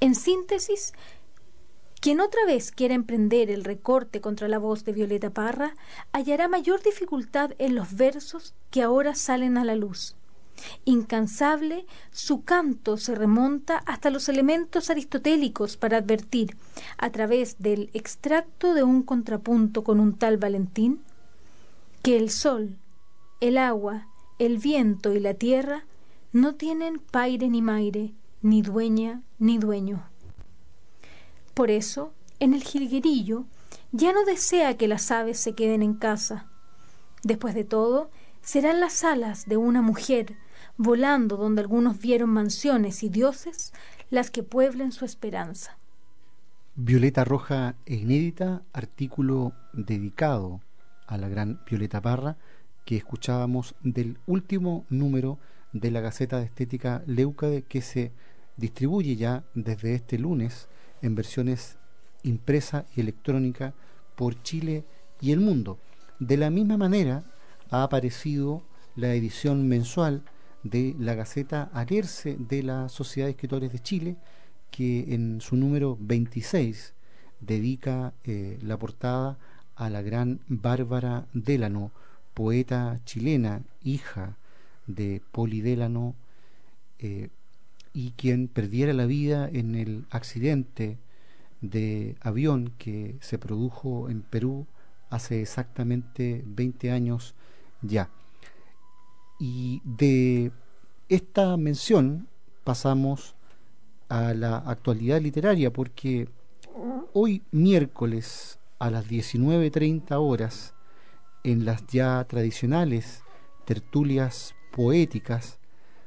En 0.00 0.14
síntesis, 0.14 0.92
quien 2.00 2.20
otra 2.20 2.44
vez 2.46 2.70
quiera 2.70 2.94
emprender 2.94 3.50
el 3.50 3.64
recorte 3.64 4.20
contra 4.20 4.48
la 4.48 4.58
voz 4.58 4.84
de 4.84 4.92
Violeta 4.92 5.30
Parra 5.30 5.74
hallará 6.12 6.48
mayor 6.48 6.82
dificultad 6.82 7.52
en 7.58 7.74
los 7.74 7.96
versos 7.96 8.54
que 8.70 8.82
ahora 8.82 9.14
salen 9.14 9.56
a 9.56 9.64
la 9.64 9.74
luz. 9.74 10.14
Incansable, 10.84 11.86
su 12.12 12.44
canto 12.44 12.96
se 12.96 13.14
remonta 13.14 13.78
hasta 13.86 14.10
los 14.10 14.28
elementos 14.28 14.90
aristotélicos 14.90 15.76
para 15.76 15.98
advertir, 15.98 16.56
a 16.98 17.10
través 17.10 17.58
del 17.58 17.90
extracto 17.92 18.74
de 18.74 18.82
un 18.82 19.02
contrapunto 19.02 19.84
con 19.84 20.00
un 20.00 20.16
tal 20.16 20.36
Valentín, 20.36 21.02
que 22.02 22.16
el 22.16 22.30
sol, 22.30 22.78
el 23.40 23.58
agua, 23.58 24.06
el 24.38 24.58
viento 24.58 25.14
y 25.14 25.20
la 25.20 25.34
tierra 25.34 25.84
no 26.32 26.54
tienen 26.54 26.98
paire 26.98 27.48
ni 27.48 27.62
maire, 27.62 28.14
ni 28.42 28.62
dueña 28.62 29.22
ni 29.38 29.58
dueño. 29.58 30.08
Por 31.54 31.70
eso, 31.70 32.12
en 32.38 32.54
el 32.54 32.62
jilguerillo, 32.62 33.44
ya 33.92 34.12
no 34.12 34.24
desea 34.24 34.76
que 34.76 34.88
las 34.88 35.10
aves 35.10 35.38
se 35.38 35.54
queden 35.54 35.82
en 35.82 35.94
casa. 35.94 36.46
Después 37.22 37.54
de 37.54 37.64
todo, 37.64 38.10
serán 38.42 38.80
las 38.80 39.04
alas 39.04 39.46
de 39.46 39.56
una 39.56 39.82
mujer, 39.82 40.36
volando 40.76 41.36
donde 41.36 41.62
algunos 41.62 41.98
vieron 41.98 42.30
mansiones 42.30 43.02
y 43.02 43.08
dioses, 43.08 43.72
las 44.10 44.30
que 44.30 44.42
pueblen 44.42 44.92
su 44.92 45.04
esperanza. 45.04 45.78
Violeta 46.74 47.24
Roja 47.24 47.74
e 47.86 47.94
Inédita, 47.94 48.62
artículo 48.72 49.54
dedicado 49.72 50.60
a 51.06 51.16
la 51.16 51.28
gran 51.28 51.60
Violeta 51.68 52.02
Parra, 52.02 52.36
que 52.84 52.96
escuchábamos 52.96 53.74
del 53.82 54.18
último 54.26 54.84
número 54.90 55.38
de 55.72 55.90
la 55.90 56.00
Gaceta 56.00 56.38
de 56.38 56.44
Estética 56.44 57.02
Leucade 57.06 57.62
que 57.62 57.80
se 57.80 58.12
distribuye 58.56 59.16
ya 59.16 59.44
desde 59.54 59.94
este 59.94 60.18
lunes 60.18 60.68
en 61.02 61.14
versiones 61.14 61.78
impresa 62.22 62.86
y 62.94 63.00
electrónica 63.00 63.74
por 64.14 64.42
Chile 64.42 64.84
y 65.20 65.32
el 65.32 65.40
mundo. 65.40 65.78
De 66.18 66.36
la 66.36 66.50
misma 66.50 66.76
manera 66.76 67.24
ha 67.70 67.82
aparecido 67.82 68.62
la 68.94 69.14
edición 69.14 69.68
mensual 69.68 70.22
de 70.62 70.96
la 70.98 71.14
Gaceta 71.14 71.70
Alerce 71.72 72.36
de 72.38 72.62
la 72.62 72.88
Sociedad 72.88 73.26
de 73.26 73.32
Escritores 73.32 73.72
de 73.72 73.78
Chile, 73.78 74.16
que 74.70 75.14
en 75.14 75.40
su 75.40 75.56
número 75.56 75.96
26 76.00 76.94
dedica 77.40 78.14
eh, 78.24 78.58
la 78.62 78.78
portada 78.78 79.38
a 79.76 79.90
la 79.90 80.02
gran 80.02 80.40
Bárbara 80.48 81.26
Délano, 81.34 81.92
poeta 82.34 82.98
chilena, 83.04 83.62
hija 83.82 84.36
de 84.86 85.22
Poli 85.32 85.60
Délano, 85.60 86.14
eh, 86.98 87.28
y 87.96 88.10
quien 88.10 88.48
perdiera 88.48 88.92
la 88.92 89.06
vida 89.06 89.48
en 89.50 89.74
el 89.74 90.04
accidente 90.10 90.98
de 91.62 92.14
avión 92.20 92.74
que 92.76 93.16
se 93.22 93.38
produjo 93.38 94.10
en 94.10 94.20
Perú 94.20 94.66
hace 95.08 95.40
exactamente 95.40 96.44
20 96.44 96.90
años 96.90 97.34
ya. 97.80 98.10
Y 99.40 99.80
de 99.82 100.52
esta 101.08 101.56
mención 101.56 102.28
pasamos 102.64 103.34
a 104.10 104.34
la 104.34 104.58
actualidad 104.58 105.22
literaria 105.22 105.72
porque 105.72 106.28
hoy 107.14 107.44
miércoles 107.50 108.58
a 108.78 108.90
las 108.90 109.08
19.30 109.08 110.20
horas 110.20 110.74
en 111.44 111.64
las 111.64 111.86
ya 111.86 112.22
tradicionales 112.24 113.22
tertulias 113.64 114.54
poéticas 114.70 115.60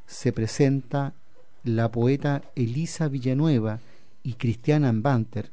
se 0.06 0.32
presenta 0.32 1.16
la 1.64 1.92
poeta 1.92 2.42
Elisa 2.56 3.08
Villanueva 3.08 3.80
y 4.24 4.34
Cristiana 4.34 4.92
Banter 4.94 5.52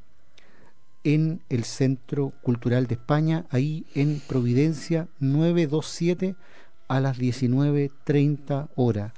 en 1.04 1.40
el 1.48 1.64
Centro 1.64 2.32
Cultural 2.42 2.86
de 2.88 2.94
España, 2.94 3.46
ahí 3.50 3.86
en 3.94 4.20
Providencia 4.26 5.08
927 5.20 6.34
a 6.88 7.00
las 7.00 7.18
19.30 7.18 8.68
horas. 8.74 9.12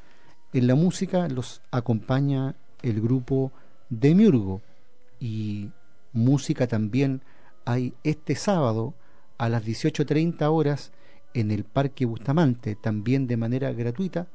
En 0.53 0.67
la 0.67 0.75
música 0.75 1.29
los 1.29 1.63
acompaña 1.71 2.55
el 2.83 3.01
grupo 3.01 3.53
Demiurgo 3.89 4.61
y 5.19 5.71
música 6.13 6.67
también 6.67 7.23
hay 7.65 7.95
este 8.05 8.35
sábado 8.35 8.95
a 9.39 9.49
las 9.49 9.65
18.30 9.65 10.43
horas 10.51 10.93
en 11.35 11.51
el 11.51 11.65
Parque 11.65 12.07
Bustamante, 12.07 12.75
también 12.75 13.27
de 13.27 13.37
manera 13.37 13.73
gratuita, 13.73 14.27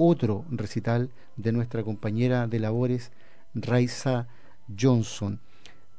otro 0.00 0.46
recital 0.50 1.10
de 1.36 1.52
nuestra 1.52 1.82
compañera 1.82 2.46
de 2.46 2.58
labores, 2.58 3.12
Raiza 3.54 4.28
Johnson. 4.78 5.40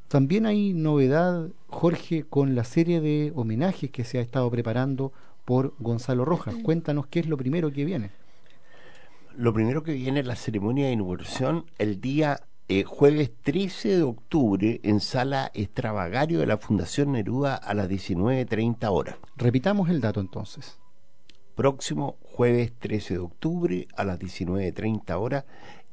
También 0.08 0.47
hay 0.47 0.74
novedad, 0.74 1.49
Jorge, 1.68 2.24
con 2.24 2.56
la 2.56 2.64
serie 2.64 2.99
de 2.99 3.32
homenajes 3.36 3.91
que 3.91 4.04
se 4.04 4.18
ha 4.18 4.22
estado 4.22 4.49
preparando 4.49 5.14
por 5.45 5.76
Gonzalo 5.78 6.26
Rojas. 6.26 6.56
Cuéntanos 6.64 7.06
qué 7.08 7.20
es 7.20 7.28
lo 7.28 7.38
primero 7.38 7.72
que 7.72 7.86
viene. 7.86 8.10
Lo 9.38 9.54
primero 9.54 9.84
que 9.84 9.93
viene 9.93 10.22
es 10.22 10.26
la 10.26 10.36
ceremonia 10.36 10.88
de 10.88 10.93
inauguración 10.93 11.66
el 11.78 12.02
día 12.02 12.41
eh, 12.70 12.84
jueves 12.84 13.32
13 13.43 13.97
de 13.97 14.04
octubre 14.04 14.80
en 14.84 14.99
sala 14.99 15.52
extravagario 15.54 16.39
de 16.39 16.47
la 16.47 16.58
Fundación 16.58 17.12
Neruda 17.12 17.56
a 17.56 17.74
las 17.76 17.88
19.30 17.88 18.89
horas. 18.89 19.16
Repitamos 19.38 19.89
el 19.89 20.02
dato 20.02 20.20
entonces 20.20 20.80
próximo 21.56 22.18
jueves 22.24 22.74
13 22.80 23.16
de 23.16 23.20
octubre 23.20 23.88
a 23.95 24.04
las 24.04 24.20
19.30 24.20 25.14
horas 25.20 25.45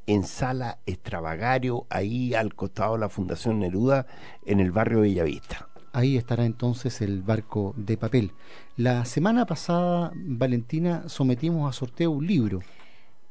en 0.06 0.24
Sala 0.24 0.78
Extravagario, 0.86 1.86
ahí 1.90 2.32
al 2.34 2.54
costado 2.54 2.94
de 2.94 3.00
la 3.00 3.08
Fundación 3.10 3.58
Neruda, 3.58 4.06
en 4.46 4.60
el 4.60 4.72
barrio 4.72 5.00
Bellavista. 5.00 5.68
Ahí 5.92 6.16
estará 6.16 6.44
entonces 6.44 7.00
el 7.00 7.22
barco 7.22 7.74
de 7.76 7.96
papel. 7.96 8.32
La 8.76 9.04
semana 9.04 9.44
pasada, 9.44 10.12
Valentina, 10.14 11.08
sometimos 11.08 11.68
a 11.68 11.78
sorteo 11.78 12.10
un 12.12 12.26
libro. 12.26 12.60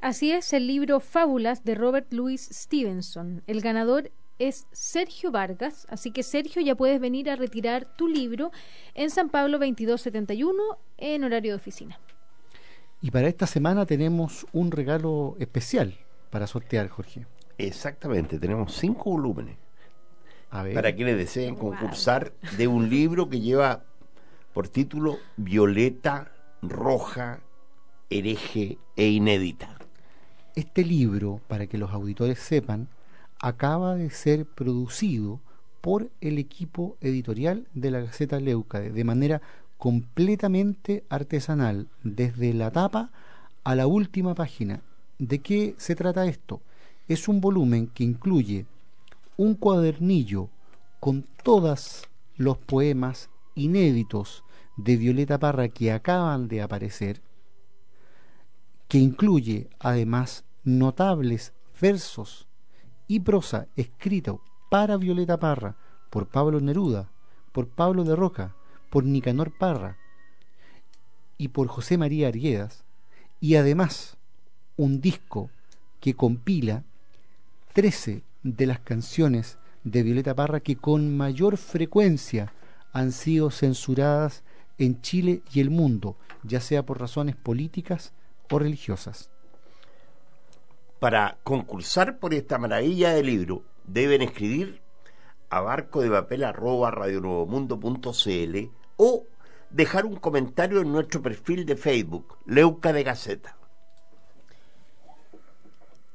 Así 0.01 0.31
es, 0.31 0.53
el 0.53 0.67
libro 0.67 0.99
Fábulas 0.99 1.63
de 1.63 1.73
Robert 1.73 2.13
Louis 2.13 2.41
Stevenson. 2.51 3.41
El 3.47 3.61
ganador 3.61 4.11
es 4.37 4.67
Sergio 4.71 5.31
Vargas, 5.31 5.87
así 5.89 6.11
que 6.11 6.21
Sergio 6.21 6.61
ya 6.61 6.75
puedes 6.75 6.99
venir 6.99 7.29
a 7.29 7.35
retirar 7.35 7.95
tu 7.97 8.07
libro 8.07 8.51
en 8.93 9.09
San 9.09 9.29
Pablo 9.29 9.57
2271 9.57 10.53
en 10.97 11.23
horario 11.23 11.53
de 11.53 11.55
oficina. 11.55 11.99
Y 13.01 13.11
para 13.11 13.27
esta 13.27 13.45
semana 13.45 13.85
tenemos 13.85 14.47
un 14.53 14.71
regalo 14.71 15.35
especial 15.39 15.95
para 16.29 16.47
sortear, 16.47 16.87
Jorge. 16.89 17.25
Exactamente, 17.57 18.39
tenemos 18.39 18.75
cinco 18.75 19.11
volúmenes. 19.11 19.57
Para 20.49 20.95
quienes 20.95 21.17
deseen 21.17 21.55
concursar 21.55 22.31
de 22.57 22.67
un 22.67 22.89
libro 22.89 23.29
que 23.29 23.41
lleva 23.41 23.83
por 24.53 24.69
título 24.69 25.17
Violeta, 25.35 26.31
Roja, 26.61 27.41
Hereje 28.09 28.77
e 28.95 29.07
Inédita. 29.09 29.77
Este 30.55 30.83
libro, 30.83 31.41
para 31.47 31.67
que 31.67 31.77
los 31.77 31.91
auditores 31.91 32.39
sepan, 32.39 32.87
acaba 33.39 33.95
de 33.95 34.09
ser 34.09 34.45
producido 34.45 35.39
por 35.81 36.09
el 36.21 36.39
equipo 36.39 36.97
editorial 37.01 37.67
de 37.73 37.91
la 37.91 37.99
Gaceta 37.99 38.39
Leucade 38.39 38.89
de 38.89 39.03
manera 39.03 39.41
completamente 39.77 41.03
artesanal, 41.09 41.87
desde 42.03 42.53
la 42.53 42.71
tapa 42.71 43.11
a 43.63 43.75
la 43.75 43.87
última 43.87 44.33
página. 44.35 44.81
¿De 45.19 45.39
qué 45.39 45.75
se 45.77 45.95
trata 45.95 46.25
esto? 46.25 46.61
Es 47.07 47.27
un 47.27 47.41
volumen 47.41 47.87
que 47.87 48.03
incluye 48.03 48.65
un 49.37 49.55
cuadernillo 49.55 50.49
con 50.99 51.25
todos 51.43 52.07
los 52.35 52.57
poemas 52.57 53.29
inéditos 53.55 54.43
de 54.77 54.97
Violeta 54.97 55.39
Parra 55.39 55.69
que 55.69 55.91
acaban 55.91 56.47
de 56.47 56.61
aparecer, 56.61 57.21
que 58.87 58.99
incluye 58.99 59.69
además 59.79 60.43
notables 60.63 61.53
versos 61.79 62.47
y 63.07 63.19
prosa 63.21 63.67
escrito 63.75 64.41
para 64.69 64.97
Violeta 64.97 65.39
Parra 65.39 65.77
por 66.09 66.27
Pablo 66.27 66.59
Neruda, 66.59 67.09
por 67.51 67.67
Pablo 67.67 68.03
de 68.03 68.15
Roca, 68.15 68.55
por 68.89 69.03
Nicanor 69.03 69.51
Parra 69.57 69.97
y 71.37 71.49
por 71.49 71.67
José 71.67 71.97
María 71.97 72.27
Arguedas, 72.27 72.83
y 73.39 73.55
además 73.55 74.17
un 74.75 75.01
disco 75.01 75.49
que 75.99 76.15
compila 76.15 76.83
13 77.73 78.23
de 78.43 78.65
las 78.65 78.79
canciones 78.79 79.57
de 79.83 80.03
Violeta 80.03 80.35
Parra 80.35 80.59
que 80.59 80.75
con 80.75 81.15
mayor 81.15 81.57
frecuencia 81.57 82.53
han 82.93 83.11
sido 83.11 83.51
censuradas 83.51 84.43
en 84.77 85.01
Chile 85.01 85.41
y 85.53 85.59
el 85.59 85.69
mundo, 85.69 86.17
ya 86.43 86.61
sea 86.61 86.85
por 86.85 86.99
razones 86.99 87.35
políticas 87.35 88.13
o 88.49 88.59
religiosas. 88.59 89.29
Para 90.99 91.37
concursar 91.43 92.19
por 92.19 92.33
esta 92.33 92.57
maravilla 92.57 93.11
de 93.11 93.23
libro, 93.23 93.63
deben 93.85 94.21
escribir 94.21 94.81
a 95.49 95.61
barco 95.61 96.01
de 96.01 96.09
papel 96.09 96.41
radionuevomundo.cl 96.41 98.69
o 98.97 99.25
dejar 99.69 100.05
un 100.05 100.15
comentario 100.15 100.81
en 100.81 100.91
nuestro 100.91 101.21
perfil 101.21 101.65
de 101.65 101.75
Facebook, 101.75 102.37
Leuca 102.45 102.93
de 102.93 103.03
Gaceta. 103.03 103.57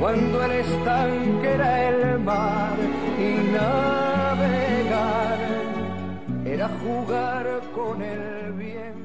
cuando 0.00 0.42
el 0.44 0.52
estanque 0.52 1.48
era 1.54 1.88
el 1.88 2.18
mar 2.20 2.76
y 3.18 3.34
navegar 3.52 5.38
era 6.44 6.68
jugar 6.82 7.60
con 7.74 8.02
el 8.02 8.52
bien 8.52 8.95